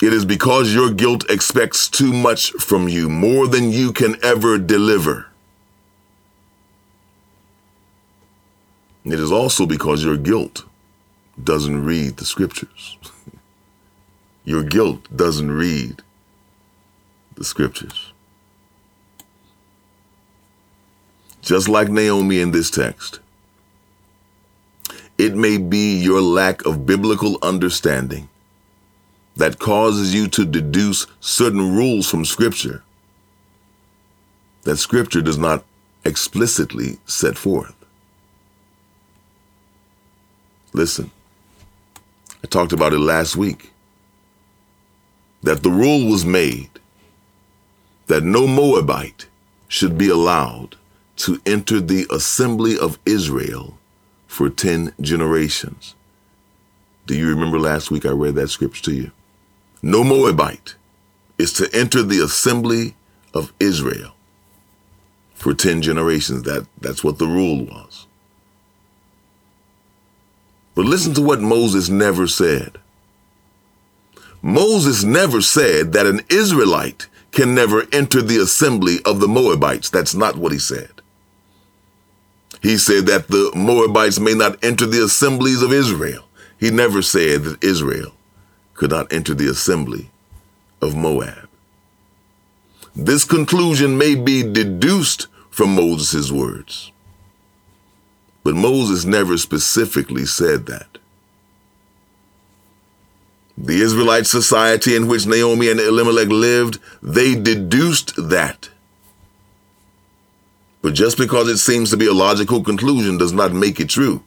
It 0.01 0.13
is 0.13 0.25
because 0.25 0.73
your 0.73 0.91
guilt 0.91 1.29
expects 1.29 1.87
too 1.87 2.11
much 2.11 2.51
from 2.53 2.87
you, 2.89 3.09
more 3.09 3.47
than 3.47 3.71
you 3.71 3.93
can 3.93 4.17
ever 4.23 4.57
deliver. 4.57 5.27
It 9.05 9.19
is 9.19 9.31
also 9.31 9.65
because 9.65 10.03
your 10.03 10.17
guilt 10.17 10.65
doesn't 11.41 11.85
read 11.85 12.17
the 12.17 12.25
scriptures. 12.25 12.97
your 14.45 14.63
guilt 14.63 15.15
doesn't 15.15 15.51
read 15.51 16.01
the 17.35 17.43
scriptures. 17.43 18.11
just 21.45 21.69
like 21.69 21.89
Naomi 21.89 22.41
in 22.41 22.51
this 22.51 22.71
text. 22.71 23.19
It 25.17 25.35
may 25.35 25.57
be 25.57 25.95
your 25.95 26.19
lack 26.19 26.65
of 26.65 26.85
biblical 26.85 27.37
understanding 27.41 28.27
that 29.35 29.59
causes 29.59 30.13
you 30.13 30.27
to 30.27 30.45
deduce 30.45 31.07
certain 31.19 31.75
rules 31.75 32.09
from 32.09 32.25
Scripture 32.25 32.83
that 34.63 34.77
Scripture 34.77 35.21
does 35.21 35.37
not 35.37 35.63
explicitly 36.03 36.97
set 37.05 37.37
forth. 37.37 37.75
Listen, 40.73 41.11
I 42.43 42.47
talked 42.47 42.73
about 42.73 42.93
it 42.93 42.99
last 42.99 43.35
week 43.35 43.71
that 45.43 45.63
the 45.63 45.69
rule 45.69 46.09
was 46.09 46.25
made 46.25 46.69
that 48.07 48.23
no 48.23 48.47
Moabite 48.47 49.27
should 49.67 49.97
be 49.97 50.09
allowed 50.09 50.75
to 51.17 51.39
enter 51.45 51.79
the 51.79 52.07
assembly 52.11 52.77
of 52.77 52.99
Israel 53.05 53.77
for 54.27 54.49
10 54.49 54.93
generations. 54.99 55.95
Do 57.05 57.15
you 57.15 57.29
remember 57.29 57.59
last 57.59 57.89
week 57.91 58.05
I 58.05 58.09
read 58.09 58.35
that 58.35 58.49
scripture 58.49 58.83
to 58.83 58.93
you? 58.93 59.11
No 59.87 60.03
Moabite 60.03 60.73
is 61.37 61.53
to 61.53 61.69
enter 61.71 62.01
the 62.01 62.17
assembly 62.17 62.95
of 63.35 63.53
Israel 63.59 64.15
for 65.35 65.53
10 65.53 65.83
generations. 65.83 66.41
That, 66.41 66.65
that's 66.81 67.03
what 67.03 67.19
the 67.19 67.27
rule 67.27 67.65
was. 67.65 68.07
But 70.73 70.85
listen 70.85 71.13
to 71.13 71.21
what 71.21 71.39
Moses 71.39 71.87
never 71.87 72.25
said. 72.25 72.79
Moses 74.41 75.03
never 75.03 75.39
said 75.39 75.93
that 75.93 76.07
an 76.07 76.21
Israelite 76.31 77.05
can 77.31 77.53
never 77.53 77.85
enter 77.93 78.23
the 78.23 78.41
assembly 78.41 78.97
of 79.05 79.19
the 79.19 79.27
Moabites. 79.27 79.91
That's 79.91 80.15
not 80.15 80.35
what 80.35 80.51
he 80.51 80.57
said. 80.57 80.93
He 82.63 82.79
said 82.79 83.05
that 83.05 83.27
the 83.27 83.51
Moabites 83.53 84.19
may 84.19 84.33
not 84.33 84.63
enter 84.63 84.87
the 84.87 85.03
assemblies 85.03 85.61
of 85.61 85.71
Israel. 85.71 86.23
He 86.59 86.71
never 86.71 87.03
said 87.03 87.43
that 87.43 87.63
Israel 87.63 88.14
could 88.75 88.91
not 88.91 89.11
enter 89.11 89.33
the 89.33 89.49
assembly 89.49 90.09
of 90.81 90.95
Moab. 90.95 91.49
This 92.95 93.23
conclusion 93.25 93.97
may 93.97 94.15
be 94.15 94.43
deduced 94.43 95.27
from 95.49 95.75
Moses' 95.75 96.31
words, 96.31 96.91
but 98.43 98.55
Moses 98.55 99.05
never 99.05 99.37
specifically 99.37 100.25
said 100.25 100.67
that. 100.67 100.97
The 103.57 103.81
Israelite 103.81 104.27
society 104.27 104.95
in 104.95 105.07
which 105.07 105.25
Naomi 105.25 105.69
and 105.71 105.79
Elimelech 105.79 106.27
lived, 106.27 106.79
they 107.01 107.35
deduced 107.35 108.13
that 108.29 108.69
but 110.85 110.93
just 110.93 111.17
because 111.17 111.47
it 111.47 111.57
seems 111.57 111.89
to 111.89 111.97
be 111.97 112.05
a 112.05 112.13
logical 112.13 112.63
conclusion 112.63 113.17
does 113.17 113.33
not 113.33 113.51
make 113.51 113.79
it 113.79 113.89
true. 113.89 114.21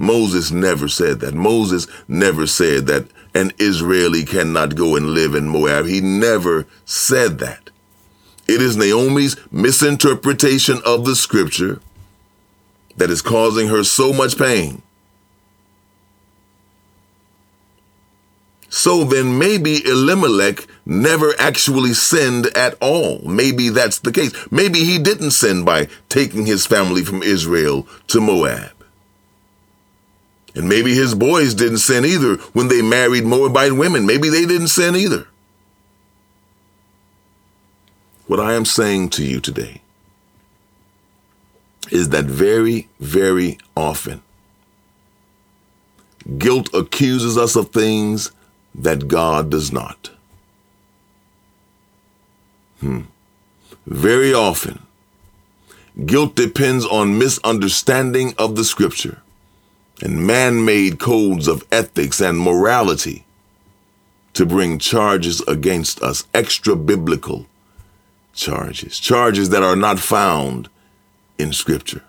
Moses 0.00 0.50
never 0.50 0.88
said 0.88 1.20
that. 1.20 1.34
Moses 1.34 1.86
never 2.08 2.46
said 2.46 2.86
that 2.86 3.06
an 3.34 3.52
Israeli 3.58 4.24
cannot 4.24 4.74
go 4.74 4.96
and 4.96 5.10
live 5.10 5.34
in 5.34 5.46
Moab. 5.46 5.84
He 5.84 6.00
never 6.00 6.66
said 6.86 7.38
that. 7.40 7.68
It 8.48 8.62
is 8.62 8.78
Naomi's 8.78 9.36
misinterpretation 9.52 10.80
of 10.86 11.04
the 11.04 11.14
scripture 11.14 11.80
that 12.96 13.10
is 13.10 13.20
causing 13.20 13.68
her 13.68 13.84
so 13.84 14.10
much 14.10 14.38
pain. 14.38 14.80
So 18.70 19.04
then 19.04 19.38
maybe 19.38 19.84
Elimelech 19.84 20.66
never 20.86 21.34
actually 21.38 21.92
sinned 21.92 22.46
at 22.56 22.74
all. 22.80 23.18
Maybe 23.18 23.68
that's 23.68 23.98
the 23.98 24.12
case. 24.12 24.32
Maybe 24.50 24.82
he 24.82 24.98
didn't 24.98 25.32
sin 25.32 25.62
by 25.62 25.88
taking 26.08 26.46
his 26.46 26.66
family 26.66 27.04
from 27.04 27.22
Israel 27.22 27.86
to 28.06 28.20
Moab. 28.22 28.79
And 30.54 30.68
maybe 30.68 30.94
his 30.94 31.14
boys 31.14 31.54
didn't 31.54 31.78
sin 31.78 32.04
either 32.04 32.36
when 32.52 32.68
they 32.68 32.82
married 32.82 33.24
Moabite 33.24 33.72
women. 33.72 34.06
Maybe 34.06 34.28
they 34.28 34.46
didn't 34.46 34.68
sin 34.68 34.96
either. 34.96 35.26
What 38.26 38.40
I 38.40 38.54
am 38.54 38.64
saying 38.64 39.10
to 39.10 39.24
you 39.24 39.40
today 39.40 39.80
is 41.90 42.10
that 42.10 42.24
very, 42.24 42.88
very 43.00 43.58
often, 43.76 44.22
guilt 46.38 46.68
accuses 46.72 47.36
us 47.36 47.56
of 47.56 47.70
things 47.70 48.30
that 48.74 49.08
God 49.08 49.50
does 49.50 49.72
not. 49.72 50.10
Hmm. 52.80 53.02
Very 53.86 54.32
often, 54.32 54.80
guilt 56.06 56.36
depends 56.36 56.86
on 56.86 57.18
misunderstanding 57.18 58.34
of 58.38 58.54
the 58.54 58.64
scripture 58.64 59.22
and 60.02 60.26
man 60.26 60.64
made 60.64 60.98
codes 60.98 61.46
of 61.48 61.66
ethics 61.70 62.20
and 62.20 62.38
morality 62.38 63.24
to 64.34 64.46
bring 64.46 64.78
charges 64.78 65.40
against 65.42 66.02
us, 66.02 66.26
extra 66.32 66.76
biblical 66.76 67.46
charges, 68.32 68.98
charges 68.98 69.50
that 69.50 69.62
are 69.62 69.76
not 69.76 69.98
found 69.98 70.68
in 71.38 71.52
Scripture. 71.52 72.02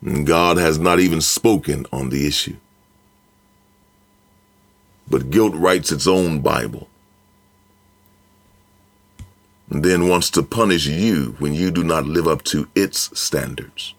And 0.00 0.26
God 0.26 0.56
has 0.56 0.78
not 0.78 0.98
even 1.00 1.20
spoken 1.20 1.86
on 1.92 2.08
the 2.08 2.26
issue. 2.26 2.56
But 5.08 5.30
guilt 5.30 5.54
writes 5.54 5.92
its 5.92 6.06
own 6.06 6.40
Bible 6.40 6.88
and 9.70 9.84
then 9.84 10.08
wants 10.08 10.28
to 10.30 10.42
punish 10.42 10.86
you 10.86 11.34
when 11.38 11.54
you 11.54 11.70
do 11.70 11.82
not 11.82 12.04
live 12.04 12.28
up 12.28 12.42
to 12.44 12.68
its 12.74 13.18
standards. 13.18 13.94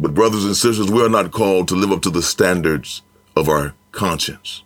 But, 0.00 0.14
brothers 0.14 0.44
and 0.44 0.56
sisters, 0.56 0.90
we 0.90 1.04
are 1.04 1.08
not 1.08 1.32
called 1.32 1.68
to 1.68 1.74
live 1.74 1.90
up 1.90 2.02
to 2.02 2.10
the 2.10 2.22
standards 2.22 3.02
of 3.34 3.48
our 3.48 3.74
conscience. 3.90 4.62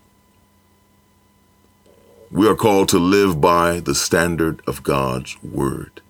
We 2.30 2.46
are 2.48 2.54
called 2.54 2.88
to 2.90 2.98
live 2.98 3.40
by 3.40 3.80
the 3.80 3.94
standard 3.94 4.62
of 4.66 4.82
God's 4.82 5.42
word. 5.42 6.00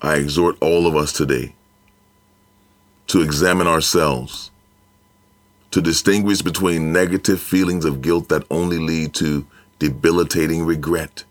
I 0.00 0.16
exhort 0.16 0.56
all 0.60 0.88
of 0.88 0.96
us 0.96 1.12
today 1.12 1.54
to 3.06 3.20
examine 3.20 3.68
ourselves, 3.68 4.50
to 5.70 5.80
distinguish 5.80 6.42
between 6.42 6.92
negative 6.92 7.40
feelings 7.40 7.84
of 7.84 8.02
guilt 8.02 8.28
that 8.28 8.44
only 8.50 8.78
lead 8.78 9.14
to 9.14 9.46
debilitating 9.78 10.64
regret, 10.64 11.24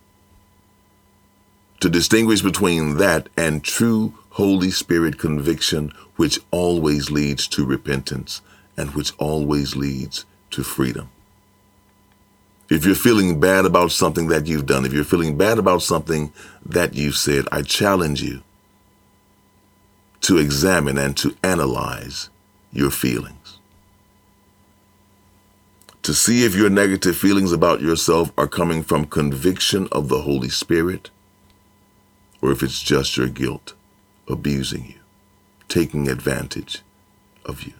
to 1.81 1.89
distinguish 1.89 2.41
between 2.41 2.97
that 2.97 3.27
and 3.35 3.63
true 3.63 4.13
Holy 4.31 4.71
Spirit 4.71 5.17
conviction, 5.17 5.91
which 6.15 6.39
always 6.51 7.11
leads 7.11 7.47
to 7.49 7.65
repentance 7.65 8.41
and 8.77 8.91
which 8.91 9.11
always 9.17 9.75
leads 9.75 10.25
to 10.51 10.63
freedom. 10.63 11.09
If 12.69 12.85
you're 12.85 12.95
feeling 12.95 13.41
bad 13.41 13.65
about 13.65 13.91
something 13.91 14.29
that 14.29 14.47
you've 14.47 14.65
done, 14.65 14.85
if 14.85 14.93
you're 14.93 15.03
feeling 15.03 15.37
bad 15.37 15.57
about 15.57 15.81
something 15.81 16.31
that 16.65 16.93
you've 16.93 17.17
said, 17.17 17.45
I 17.51 17.63
challenge 17.63 18.23
you 18.23 18.43
to 20.21 20.37
examine 20.37 20.97
and 20.97 21.17
to 21.17 21.35
analyze 21.43 22.29
your 22.71 22.89
feelings. 22.89 23.57
To 26.03 26.13
see 26.13 26.45
if 26.45 26.55
your 26.55 26.69
negative 26.69 27.17
feelings 27.17 27.51
about 27.51 27.81
yourself 27.81 28.31
are 28.37 28.47
coming 28.47 28.81
from 28.81 29.05
conviction 29.05 29.89
of 29.91 30.07
the 30.07 30.21
Holy 30.21 30.49
Spirit 30.49 31.09
or 32.41 32.51
if 32.51 32.63
it's 32.63 32.81
just 32.81 33.17
your 33.17 33.27
guilt 33.27 33.73
abusing 34.31 34.85
you, 34.87 34.99
taking 35.67 36.07
advantage 36.09 36.81
of 37.45 37.63
you. 37.63 37.73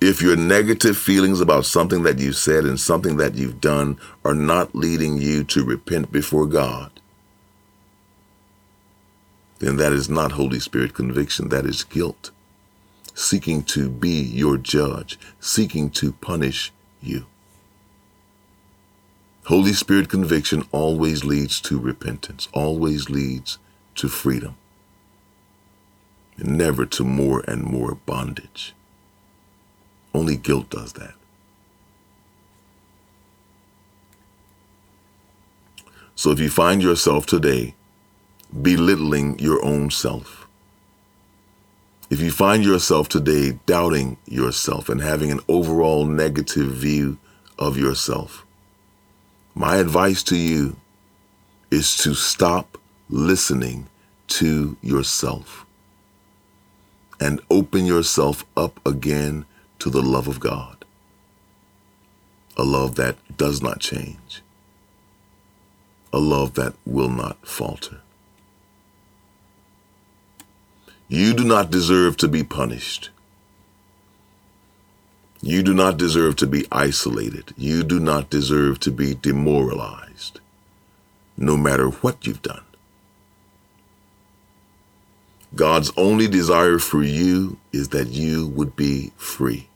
If 0.00 0.20
your 0.20 0.36
negative 0.36 0.96
feelings 0.96 1.40
about 1.40 1.64
something 1.64 2.02
that 2.02 2.18
you've 2.18 2.36
said 2.36 2.64
and 2.64 2.78
something 2.78 3.16
that 3.16 3.34
you've 3.34 3.60
done 3.60 3.98
are 4.24 4.34
not 4.34 4.74
leading 4.74 5.16
you 5.16 5.42
to 5.44 5.64
repent 5.64 6.12
before 6.12 6.46
God, 6.46 6.90
then 9.58 9.76
that 9.78 9.92
is 9.92 10.10
not 10.10 10.32
Holy 10.32 10.60
Spirit 10.60 10.94
conviction, 10.94 11.48
that 11.48 11.64
is 11.64 11.82
guilt, 11.82 12.30
seeking 13.14 13.62
to 13.64 13.88
be 13.88 14.20
your 14.20 14.58
judge, 14.58 15.18
seeking 15.40 15.88
to 15.90 16.12
punish 16.12 16.72
you. 17.00 17.24
Holy 19.46 19.72
Spirit 19.72 20.10
conviction 20.10 20.66
always 20.72 21.24
leads 21.24 21.60
to 21.62 21.78
repentance, 21.78 22.48
always 22.52 23.08
leads 23.08 23.58
to 23.96 24.08
freedom, 24.08 24.56
and 26.36 26.56
never 26.56 26.86
to 26.86 27.04
more 27.04 27.42
and 27.48 27.62
more 27.62 27.94
bondage. 28.06 28.74
Only 30.14 30.36
guilt 30.36 30.70
does 30.70 30.94
that. 30.94 31.14
So 36.14 36.30
if 36.30 36.40
you 36.40 36.48
find 36.48 36.82
yourself 36.82 37.26
today 37.26 37.74
belittling 38.62 39.38
your 39.38 39.62
own 39.62 39.90
self, 39.90 40.46
if 42.08 42.20
you 42.20 42.30
find 42.30 42.64
yourself 42.64 43.08
today 43.08 43.58
doubting 43.66 44.16
yourself 44.26 44.88
and 44.88 45.02
having 45.02 45.30
an 45.30 45.40
overall 45.48 46.06
negative 46.06 46.68
view 46.68 47.18
of 47.58 47.76
yourself, 47.76 48.46
my 49.54 49.76
advice 49.76 50.22
to 50.24 50.36
you 50.36 50.76
is 51.70 51.96
to 51.98 52.14
stop 52.14 52.78
listening 53.08 53.86
to 54.26 54.76
yourself 54.82 55.64
and 57.20 57.40
open 57.50 57.86
yourself 57.86 58.44
up 58.56 58.84
again 58.86 59.46
to 59.78 59.90
the 59.90 60.02
love 60.02 60.28
of 60.28 60.40
God, 60.40 60.84
a 62.56 62.64
love 62.64 62.96
that 62.96 63.16
does 63.36 63.62
not 63.62 63.80
change, 63.80 64.42
a 66.12 66.18
love 66.18 66.54
that 66.54 66.74
will 66.84 67.08
not 67.08 67.46
falter. 67.46 68.00
You 71.08 71.34
do 71.34 71.44
not 71.44 71.70
deserve 71.70 72.16
to 72.18 72.28
be 72.28 72.42
punished. 72.42 73.10
You 75.40 75.62
do 75.62 75.72
not 75.72 75.96
deserve 75.96 76.34
to 76.36 76.46
be 76.46 76.66
isolated. 76.72 77.54
You 77.56 77.84
do 77.84 78.00
not 78.00 78.28
deserve 78.28 78.80
to 78.80 78.90
be 78.90 79.14
demoralized, 79.14 80.40
no 81.36 81.56
matter 81.56 81.88
what 81.88 82.26
you've 82.26 82.42
done. 82.42 82.65
God's 85.56 85.90
only 85.96 86.28
desire 86.28 86.78
for 86.78 87.02
you 87.02 87.58
is 87.72 87.88
that 87.88 88.08
you 88.08 88.46
would 88.48 88.76
be 88.76 89.12
free. 89.16 89.68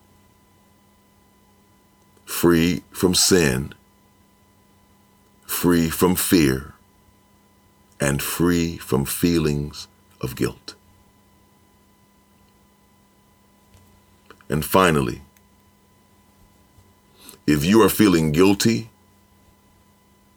Free 2.26 2.83
from 2.91 3.14
sin, 3.14 3.72
free 5.47 5.89
from 5.89 6.16
fear, 6.16 6.74
and 7.99 8.20
free 8.20 8.76
from 8.76 9.07
feelings 9.07 9.89
of 10.20 10.37
guilt. 10.37 10.74
And 14.51 14.64
finally, 14.64 15.22
if 17.47 17.64
you 17.64 17.83
are 17.83 17.89
feeling 17.89 18.33
guilty 18.33 18.91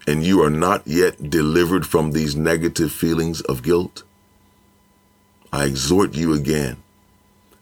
and 0.08 0.24
you 0.24 0.42
are 0.42 0.50
not 0.50 0.88
yet 0.88 1.30
delivered 1.30 1.86
from 1.86 2.12
these 2.12 2.34
negative 2.34 2.94
feelings 2.94 3.42
of 3.42 3.62
guilt, 3.62 4.04
I 5.54 5.66
exhort 5.66 6.16
you 6.16 6.34
again 6.34 6.78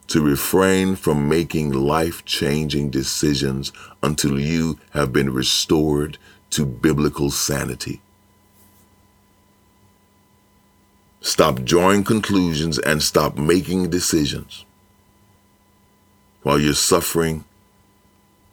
to 0.08 0.22
refrain 0.22 0.96
from 0.96 1.28
making 1.28 1.74
life 1.74 2.24
changing 2.24 2.89
decisions 2.89 3.74
until 4.02 4.39
you 4.39 4.80
have 4.92 5.12
been 5.12 5.34
restored 5.34 6.18
to 6.52 6.66
biblical 6.66 7.30
sanity. 7.32 8.00
Stop 11.20 11.64
drawing 11.64 12.06
conclusions 12.06 12.80
and 12.80 13.04
stop 13.04 13.38
making 13.38 13.89
decisions 13.89 14.64
while 16.44 16.60
you're 16.62 16.74
suffering 16.74 17.44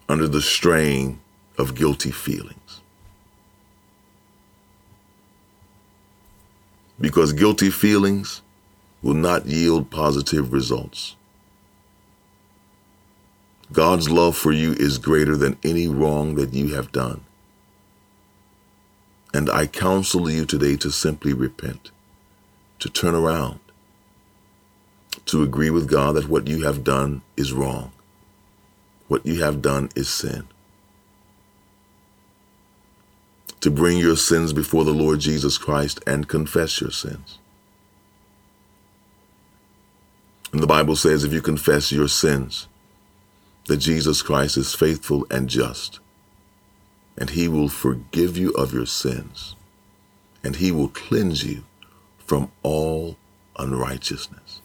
under 0.09 0.27
the 0.27 0.41
strain 0.41 1.21
of 1.57 1.75
guilty 1.75 2.11
feelings. 2.11 2.81
Because 6.99 7.31
guilty 7.31 7.69
feelings 7.69 8.41
will 9.01 9.13
not 9.13 9.45
yield 9.45 9.89
positive 9.89 10.51
results. 10.51 11.15
God's 13.71 14.09
love 14.09 14.35
for 14.35 14.51
you 14.51 14.73
is 14.73 14.97
greater 14.97 15.37
than 15.37 15.57
any 15.63 15.87
wrong 15.87 16.35
that 16.35 16.53
you 16.53 16.73
have 16.73 16.91
done. 16.91 17.21
And 19.33 19.49
I 19.49 19.67
counsel 19.67 20.29
you 20.29 20.45
today 20.45 20.75
to 20.77 20.91
simply 20.91 21.33
repent, 21.33 21.91
to 22.79 22.89
turn 22.89 23.13
around, 23.13 23.59
to 25.25 25.43
agree 25.43 25.69
with 25.69 25.89
God 25.89 26.15
that 26.15 26.27
what 26.29 26.47
you 26.47 26.63
have 26.63 26.83
done 26.83 27.21
is 27.37 27.53
wrong, 27.53 27.91
what 29.07 29.25
you 29.25 29.43
have 29.43 29.61
done 29.61 29.89
is 29.95 30.09
sin. 30.09 30.47
To 33.61 33.69
bring 33.69 33.97
your 33.99 34.15
sins 34.15 34.51
before 34.53 34.83
the 34.83 34.93
Lord 34.93 35.19
Jesus 35.19 35.57
Christ 35.57 35.99
and 36.07 36.27
confess 36.27 36.81
your 36.81 36.91
sins. 36.91 37.37
And 40.51 40.61
the 40.63 40.67
Bible 40.67 40.95
says 40.95 41.23
if 41.23 41.33
you 41.33 41.41
confess 41.41 41.91
your 41.91 42.07
sins, 42.07 42.67
that 43.67 43.77
Jesus 43.77 44.21
Christ 44.21 44.57
is 44.57 44.73
faithful 44.73 45.27
and 45.29 45.47
just, 45.47 45.99
and 47.17 47.29
he 47.31 47.47
will 47.47 47.69
forgive 47.69 48.35
you 48.35 48.51
of 48.51 48.73
your 48.73 48.87
sins, 48.87 49.55
and 50.43 50.55
he 50.55 50.71
will 50.71 50.87
cleanse 50.87 51.43
you 51.43 51.65
from 52.17 52.51
all 52.63 53.17
unrighteousness. 53.57 54.61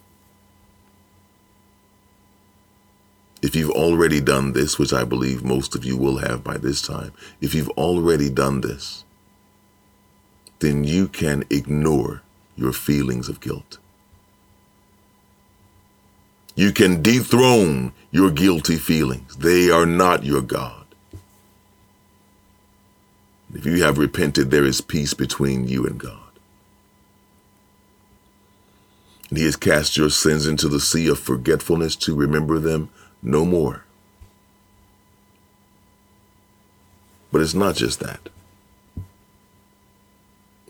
If 3.43 3.55
you've 3.55 3.71
already 3.71 4.23
done 4.23 4.53
this, 4.53 4.79
which 4.79 4.95
I 4.95 5.05
believe 5.05 5.45
most 5.45 5.75
of 5.75 5.85
you 5.85 5.99
will 5.99 6.17
have 6.19 6.43
by 6.43 6.57
this 6.57 6.81
time, 6.81 7.13
if 7.43 7.55
you've 7.55 7.69
already 7.71 8.31
done 8.31 8.63
this, 8.63 9.05
then 10.61 10.85
you 10.85 11.09
can 11.09 11.45
ignore 11.51 12.23
your 12.57 12.73
feelings 12.73 13.29
of 13.29 13.41
guilt. 13.41 13.77
You 16.55 16.73
can 16.73 17.03
dethrone 17.03 17.93
your 18.11 18.31
guilty 18.31 18.77
feelings. 18.77 19.37
They 19.37 19.71
are 19.71 19.87
not 19.87 20.25
your 20.25 20.43
God. 20.43 20.85
If 23.53 23.67
you 23.67 23.83
have 23.85 23.99
repented, 23.99 24.51
there 24.51 24.65
is 24.65 24.81
peace 24.81 25.15
between 25.15 25.69
you 25.69 25.87
and 25.87 25.99
God. 25.99 26.19
And 29.29 29.39
he 29.39 29.45
has 29.45 29.57
cast 29.57 29.97
your 29.97 30.11
sins 30.11 30.47
into 30.47 30.69
the 30.69 30.81
sea 30.81 31.09
of 31.09 31.19
forgetfulness 31.19 31.97
to 31.97 32.15
remember 32.15 32.59
them 32.59 32.89
no 33.23 33.45
more. 33.45 33.85
But 37.33 37.41
it's 37.41 37.55
not 37.55 37.75
just 37.75 37.99
that. 38.01 38.29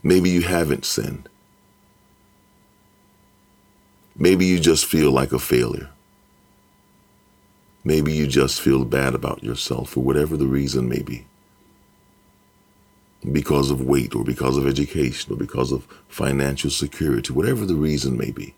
Maybe 0.02 0.30
you 0.30 0.42
haven't 0.42 0.86
sinned. 0.86 1.28
Maybe 4.16 4.46
you 4.46 4.60
just 4.60 4.86
feel 4.86 5.10
like 5.10 5.32
a 5.32 5.38
failure. 5.38 5.90
Maybe 7.84 8.12
you 8.14 8.26
just 8.26 8.60
feel 8.60 8.84
bad 8.84 9.14
about 9.14 9.42
yourself 9.42 9.90
for 9.90 10.00
whatever 10.00 10.36
the 10.36 10.46
reason 10.46 10.88
may 10.88 11.02
be. 11.02 11.26
Because 13.30 13.70
of 13.70 13.82
weight 13.82 14.14
or 14.14 14.24
because 14.24 14.56
of 14.56 14.66
education 14.66 15.32
or 15.32 15.36
because 15.36 15.72
of 15.72 15.86
financial 16.08 16.70
security, 16.70 17.32
whatever 17.32 17.66
the 17.66 17.74
reason 17.74 18.16
may 18.16 18.30
be. 18.30 18.54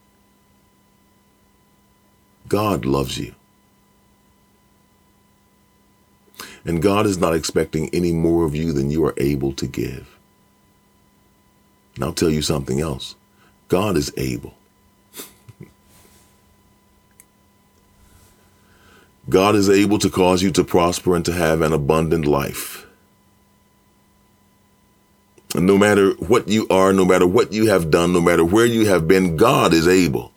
God 2.48 2.84
loves 2.84 3.18
you. 3.18 3.34
And 6.64 6.82
God 6.82 7.06
is 7.06 7.18
not 7.18 7.34
expecting 7.34 7.88
any 7.94 8.12
more 8.12 8.44
of 8.44 8.54
you 8.54 8.72
than 8.72 8.90
you 8.90 9.04
are 9.04 9.14
able 9.16 9.52
to 9.54 9.66
give. 9.66 10.16
And 11.94 12.04
I'll 12.04 12.12
tell 12.12 12.30
you 12.30 12.42
something 12.42 12.80
else 12.80 13.14
God 13.68 13.96
is 13.96 14.12
able. 14.16 14.54
God 19.28 19.56
is 19.56 19.68
able 19.68 19.98
to 19.98 20.10
cause 20.10 20.42
you 20.42 20.50
to 20.52 20.64
prosper 20.64 21.16
and 21.16 21.24
to 21.24 21.32
have 21.32 21.62
an 21.62 21.72
abundant 21.72 22.26
life. 22.26 22.86
And 25.54 25.66
no 25.66 25.78
matter 25.78 26.12
what 26.12 26.48
you 26.48 26.66
are, 26.68 26.92
no 26.92 27.04
matter 27.04 27.26
what 27.26 27.52
you 27.52 27.66
have 27.66 27.90
done, 27.90 28.12
no 28.12 28.20
matter 28.20 28.44
where 28.44 28.66
you 28.66 28.86
have 28.86 29.08
been, 29.08 29.36
God 29.36 29.72
is 29.72 29.88
able 29.88 30.32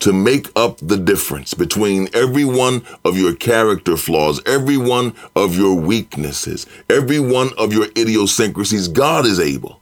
to 0.00 0.12
make 0.12 0.48
up 0.56 0.78
the 0.78 0.96
difference 0.96 1.54
between 1.54 2.08
every 2.14 2.44
one 2.44 2.82
of 3.04 3.16
your 3.16 3.34
character 3.34 3.96
flaws, 3.96 4.40
every 4.46 4.76
one 4.76 5.14
of 5.36 5.56
your 5.56 5.74
weaknesses, 5.74 6.66
every 6.88 7.20
one 7.20 7.50
of 7.58 7.72
your 7.72 7.86
idiosyncrasies. 7.96 8.88
God 8.88 9.26
is 9.26 9.38
able 9.38 9.80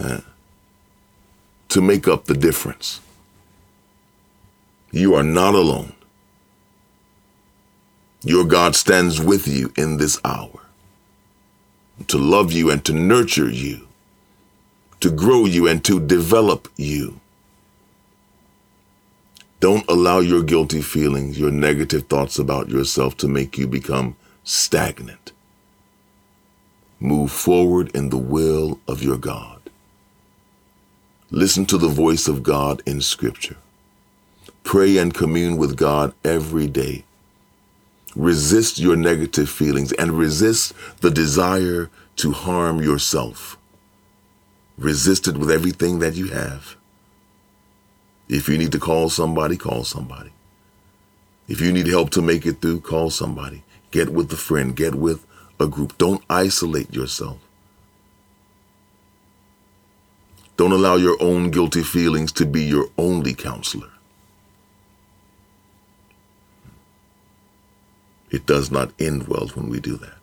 uh, 0.00 0.20
to 1.68 1.80
make 1.80 2.08
up 2.08 2.24
the 2.24 2.34
difference. 2.34 3.00
You 4.92 5.14
are 5.14 5.24
not 5.24 5.54
alone. 5.54 5.94
Your 8.22 8.44
God 8.44 8.76
stands 8.76 9.20
with 9.20 9.48
you 9.48 9.72
in 9.76 9.98
this 9.98 10.20
hour 10.24 10.60
to 12.08 12.18
love 12.18 12.52
you 12.52 12.70
and 12.70 12.84
to 12.84 12.92
nurture 12.92 13.50
you, 13.50 13.88
to 15.00 15.10
grow 15.10 15.46
you 15.46 15.68
and 15.68 15.84
to 15.84 16.00
develop 16.00 16.68
you. 16.76 17.20
Don't 19.60 19.88
allow 19.90 20.20
your 20.20 20.42
guilty 20.42 20.82
feelings, 20.82 21.38
your 21.38 21.50
negative 21.50 22.04
thoughts 22.08 22.38
about 22.38 22.70
yourself 22.70 23.16
to 23.18 23.28
make 23.28 23.58
you 23.58 23.66
become 23.66 24.16
stagnant. 24.44 25.32
Move 27.00 27.32
forward 27.32 27.90
in 27.94 28.10
the 28.10 28.18
will 28.18 28.80
of 28.88 29.02
your 29.02 29.18
God. 29.18 29.60
Listen 31.30 31.66
to 31.66 31.78
the 31.78 31.88
voice 31.88 32.28
of 32.28 32.42
God 32.42 32.82
in 32.86 33.00
Scripture. 33.02 33.56
Pray 34.64 34.98
and 34.98 35.12
commune 35.14 35.56
with 35.56 35.76
God 35.76 36.14
every 36.24 36.68
day. 36.68 37.04
Resist 38.16 38.78
your 38.78 38.96
negative 38.96 39.48
feelings 39.48 39.92
and 39.92 40.18
resist 40.18 40.72
the 41.00 41.10
desire 41.10 41.90
to 42.16 42.32
harm 42.32 42.82
yourself. 42.82 43.56
Resist 44.78 45.28
it 45.28 45.36
with 45.36 45.50
everything 45.50 46.00
that 46.00 46.14
you 46.14 46.28
have. 46.28 46.76
If 48.28 48.48
you 48.48 48.58
need 48.58 48.72
to 48.72 48.78
call 48.78 49.08
somebody, 49.10 49.56
call 49.56 49.84
somebody. 49.84 50.30
If 51.48 51.60
you 51.60 51.72
need 51.72 51.86
help 51.88 52.10
to 52.10 52.22
make 52.22 52.46
it 52.46 52.60
through, 52.60 52.80
call 52.80 53.10
somebody. 53.10 53.64
Get 53.90 54.10
with 54.10 54.32
a 54.32 54.36
friend, 54.36 54.76
get 54.76 54.94
with 54.94 55.26
a 55.58 55.66
group. 55.66 55.98
Don't 55.98 56.22
isolate 56.30 56.94
yourself. 56.94 57.38
Don't 60.56 60.72
allow 60.72 60.96
your 60.96 61.16
own 61.20 61.50
guilty 61.50 61.82
feelings 61.82 62.32
to 62.32 62.46
be 62.46 62.62
your 62.62 62.88
only 62.98 63.34
counselor. 63.34 63.90
It 68.30 68.46
does 68.46 68.70
not 68.70 68.92
end 68.98 69.28
well 69.28 69.48
when 69.54 69.68
we 69.68 69.80
do 69.80 69.96
that. 69.96 70.14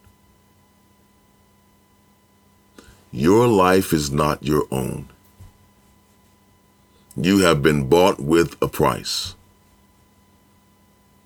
Your 3.12 3.48
life 3.48 3.94
is 3.94 4.12
not 4.12 4.44
your 4.44 4.66
own. 4.72 5.10
You 7.16 7.40
have 7.40 7.64
been 7.64 7.88
bought 7.90 8.20
with 8.20 8.56
a 8.62 8.68
price. 8.68 9.36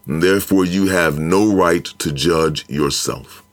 And 0.05 0.23
therefore, 0.23 0.65
you 0.65 0.87
have 0.87 1.19
no 1.19 1.53
right 1.53 1.83
to 1.83 2.11
judge 2.11 2.67
yourself. 2.69 3.43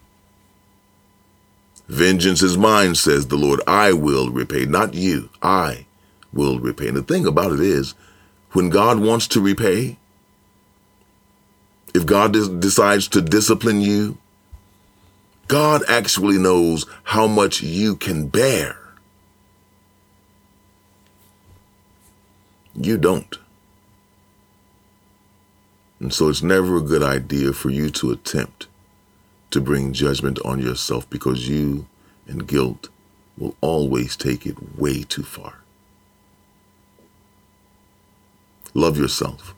Vengeance 1.88 2.42
is 2.42 2.56
mine, 2.56 2.94
says 2.94 3.26
the 3.26 3.36
Lord. 3.36 3.60
I 3.66 3.92
will 3.92 4.30
repay, 4.30 4.66
not 4.66 4.94
you. 4.94 5.30
I 5.42 5.86
will 6.32 6.58
repay. 6.58 6.88
And 6.88 6.96
the 6.96 7.02
thing 7.02 7.26
about 7.26 7.52
it 7.52 7.60
is, 7.60 7.94
when 8.52 8.70
God 8.70 9.00
wants 9.00 9.26
to 9.28 9.40
repay, 9.40 9.98
if 11.94 12.06
God 12.06 12.32
decides 12.60 13.08
to 13.08 13.20
discipline 13.20 13.80
you, 13.80 14.18
God 15.46 15.82
actually 15.88 16.38
knows 16.38 16.86
how 17.04 17.26
much 17.26 17.62
you 17.62 17.96
can 17.96 18.28
bear. 18.28 18.76
You 22.74 22.98
don't. 22.98 23.38
And 26.00 26.12
so 26.12 26.28
it's 26.28 26.42
never 26.42 26.76
a 26.76 26.82
good 26.82 27.02
idea 27.02 27.52
for 27.52 27.70
you 27.70 27.90
to 27.90 28.12
attempt 28.12 28.68
to 29.50 29.60
bring 29.60 29.92
judgment 29.92 30.38
on 30.44 30.60
yourself 30.60 31.08
because 31.10 31.48
you 31.48 31.86
and 32.26 32.46
guilt 32.46 32.88
will 33.36 33.56
always 33.60 34.16
take 34.16 34.46
it 34.46 34.78
way 34.78 35.02
too 35.02 35.22
far. 35.22 35.54
Love 38.74 38.98
yourself. 38.98 39.54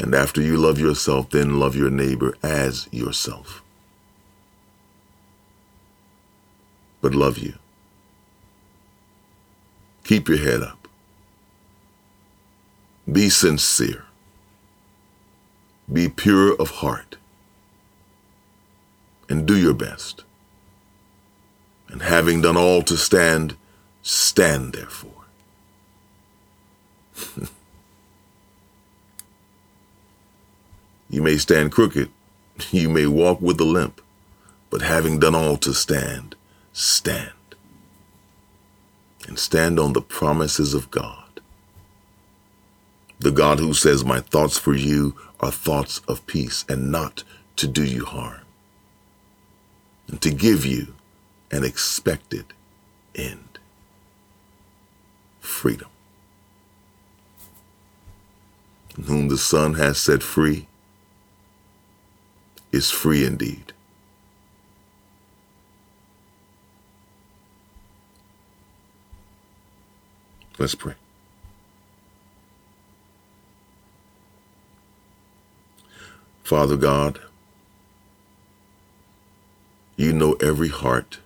And 0.00 0.14
after 0.14 0.40
you 0.40 0.56
love 0.56 0.78
yourself, 0.80 1.28
then 1.28 1.60
love 1.60 1.76
your 1.76 1.90
neighbor 1.90 2.34
as 2.42 2.88
yourself. 2.90 3.62
But 7.02 7.14
love 7.14 7.36
you. 7.36 7.58
Keep 10.04 10.30
your 10.30 10.38
head 10.38 10.62
up. 10.62 10.88
Be 13.10 13.28
sincere. 13.28 14.06
Be 15.92 16.08
pure 16.08 16.56
of 16.56 16.70
heart. 16.70 17.16
And 19.28 19.46
do 19.46 19.54
your 19.54 19.74
best. 19.74 20.24
And 21.88 22.00
having 22.00 22.40
done 22.40 22.56
all 22.56 22.80
to 22.82 22.96
stand, 22.96 23.54
stand 24.00 24.72
therefore. 24.72 25.26
You 31.10 31.22
may 31.22 31.36
stand 31.38 31.72
crooked, 31.72 32.10
you 32.70 32.88
may 32.88 33.06
walk 33.06 33.40
with 33.40 33.60
a 33.60 33.64
limp, 33.64 34.00
but 34.70 34.82
having 34.82 35.18
done 35.18 35.34
all 35.34 35.56
to 35.58 35.74
stand, 35.74 36.36
stand. 36.72 37.32
And 39.28 39.38
stand 39.38 39.78
on 39.78 39.92
the 39.92 40.00
promises 40.00 40.72
of 40.74 40.90
God. 40.90 41.40
The 43.18 43.30
God 43.30 43.58
who 43.58 43.74
says, 43.74 44.04
My 44.04 44.20
thoughts 44.20 44.58
for 44.58 44.74
you 44.74 45.16
are 45.40 45.50
thoughts 45.52 46.00
of 46.08 46.26
peace 46.26 46.64
and 46.68 46.90
not 46.90 47.24
to 47.56 47.68
do 47.68 47.84
you 47.84 48.06
harm, 48.06 48.40
and 50.08 50.22
to 50.22 50.30
give 50.30 50.64
you 50.64 50.94
an 51.50 51.64
expected 51.64 52.46
end 53.14 53.58
freedom. 55.40 55.88
whom 59.06 59.28
the 59.28 59.38
Son 59.38 59.74
has 59.74 59.98
set 59.98 60.22
free 60.22 60.66
is 62.72 62.90
free 62.90 63.24
indeed. 63.24 63.72
Let's 70.58 70.74
pray. 70.74 70.94
Father 76.42 76.76
God, 76.76 77.20
you 79.96 80.12
know 80.12 80.32
every 80.34 80.68
heart. 80.68 81.18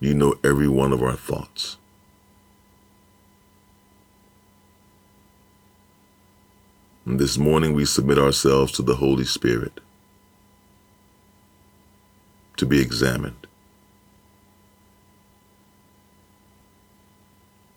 You 0.00 0.12
know 0.14 0.34
every 0.44 0.68
one 0.68 0.92
of 0.92 1.02
our 1.02 1.16
thoughts. 1.16 1.78
This 7.06 7.38
morning 7.38 7.72
we 7.72 7.84
submit 7.84 8.18
ourselves 8.18 8.72
to 8.72 8.82
the 8.82 8.96
Holy 8.96 9.24
Spirit 9.24 9.80
to 12.56 12.66
be 12.66 12.80
examined. 12.80 13.46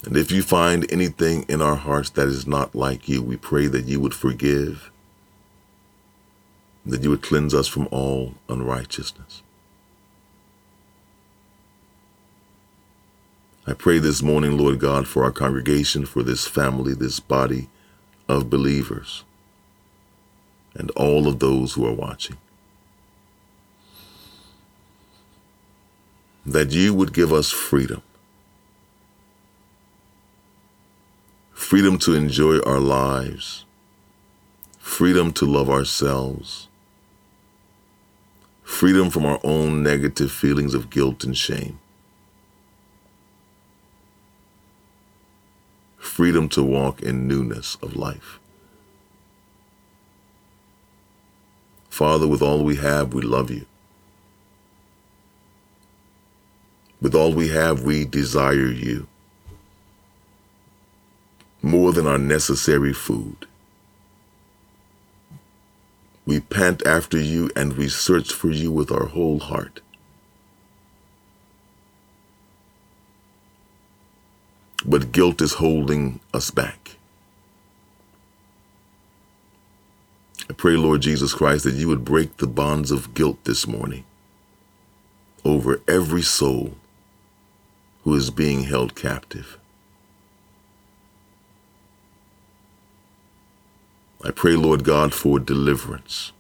And 0.03 0.17
if 0.17 0.31
you 0.31 0.41
find 0.41 0.91
anything 0.91 1.45
in 1.47 1.61
our 1.61 1.75
hearts 1.75 2.09
that 2.11 2.27
is 2.27 2.47
not 2.47 2.73
like 2.73 3.07
you, 3.07 3.21
we 3.21 3.37
pray 3.37 3.67
that 3.67 3.85
you 3.85 3.99
would 3.99 4.15
forgive, 4.15 4.89
that 6.83 7.03
you 7.03 7.11
would 7.11 7.21
cleanse 7.21 7.53
us 7.53 7.67
from 7.67 7.87
all 7.91 8.33
unrighteousness. 8.47 9.43
I 13.67 13.73
pray 13.73 13.99
this 13.99 14.23
morning, 14.23 14.57
Lord 14.57 14.79
God, 14.79 15.07
for 15.07 15.23
our 15.23 15.31
congregation, 15.31 16.07
for 16.07 16.23
this 16.23 16.47
family, 16.47 16.95
this 16.95 17.19
body 17.19 17.69
of 18.29 18.49
believers, 18.49 19.23
and 20.75 20.91
all 20.91 21.27
of 21.27 21.39
those 21.39 21.73
who 21.73 21.85
are 21.85 21.93
watching. 21.93 22.37
That 26.45 26.71
you 26.71 26.93
would 26.93 27.13
give 27.13 27.33
us 27.33 27.51
freedom. 27.51 28.03
Freedom 31.53 31.97
to 31.99 32.13
enjoy 32.13 32.59
our 32.61 32.79
lives, 32.79 33.65
freedom 34.77 35.33
to 35.33 35.45
love 35.45 35.69
ourselves, 35.69 36.67
freedom 38.63 39.09
from 39.09 39.25
our 39.25 39.39
own 39.43 39.83
negative 39.83 40.31
feelings 40.31 40.73
of 40.73 40.89
guilt 40.89 41.23
and 41.23 41.37
shame, 41.37 41.79
freedom 45.99 46.49
to 46.49 46.63
walk 46.63 47.01
in 47.01 47.27
newness 47.27 47.77
of 47.81 47.95
life. 47.95 48.39
Father, 51.89 52.27
with 52.27 52.41
all 52.41 52.63
we 52.63 52.77
have, 52.77 53.13
we 53.13 53.21
love 53.21 53.51
you. 53.51 53.65
With 57.01 57.13
all 57.13 57.33
we 57.33 57.49
have, 57.49 57.83
we 57.83 58.05
desire 58.05 58.67
you 58.67 59.07
more 61.61 61.91
than 61.91 62.07
our 62.07 62.17
necessary 62.17 62.93
food. 62.93 63.45
We 66.25 66.39
pant 66.39 66.85
after 66.85 67.19
you 67.19 67.49
and 67.55 67.73
we 67.73 67.89
search 67.89 68.31
for 68.31 68.49
you 68.49 68.71
with 68.71 68.91
our 68.91 69.07
whole 69.07 69.39
heart. 69.39 69.81
But 74.89 75.11
guilt 75.11 75.39
is 75.41 75.53
holding 75.53 76.19
us 76.33 76.51
back. 76.51 76.97
I 80.49 80.53
pray, 80.53 80.75
Lord 80.75 81.01
Jesus 81.01 81.33
Christ, 81.35 81.63
that 81.65 81.75
you 81.75 81.87
would 81.89 82.03
break 82.03 82.37
the 82.37 82.47
bonds 82.47 82.89
of 82.89 83.13
guilt 83.13 83.43
this 83.43 83.67
morning 83.67 84.03
over 85.45 85.81
every 85.87 86.23
soul 86.23 86.73
who 88.03 88.15
is 88.15 88.31
being 88.31 88.63
held 88.63 88.95
captive. 88.95 89.59
I 94.25 94.31
pray, 94.31 94.55
Lord 94.55 94.83
God, 94.83 95.13
for 95.13 95.39
deliverance. 95.39 96.31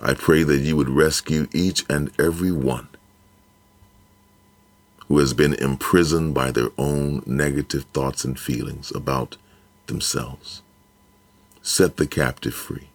I 0.00 0.14
pray 0.14 0.44
that 0.44 0.60
you 0.60 0.76
would 0.76 0.88
rescue 0.88 1.48
each 1.52 1.84
and 1.90 2.12
every 2.20 2.52
one 2.52 2.88
who 5.08 5.18
has 5.18 5.34
been 5.34 5.54
imprisoned 5.54 6.34
by 6.34 6.50
their 6.50 6.70
own 6.78 7.22
negative 7.26 7.84
thoughts 7.94 8.24
and 8.24 8.38
feelings 8.38 8.92
about 8.94 9.36
themselves. 9.86 10.62
Set 11.62 11.96
the 11.96 12.06
captive 12.06 12.54
free. 12.54 12.88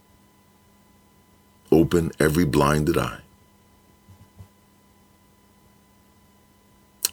Open 1.72 2.11
every 2.20 2.45
blinded 2.45 2.97
eye. 2.97 3.20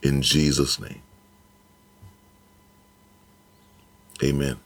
In 0.03 0.23
Jesus' 0.23 0.79
name. 0.79 1.03
Amen. 4.23 4.59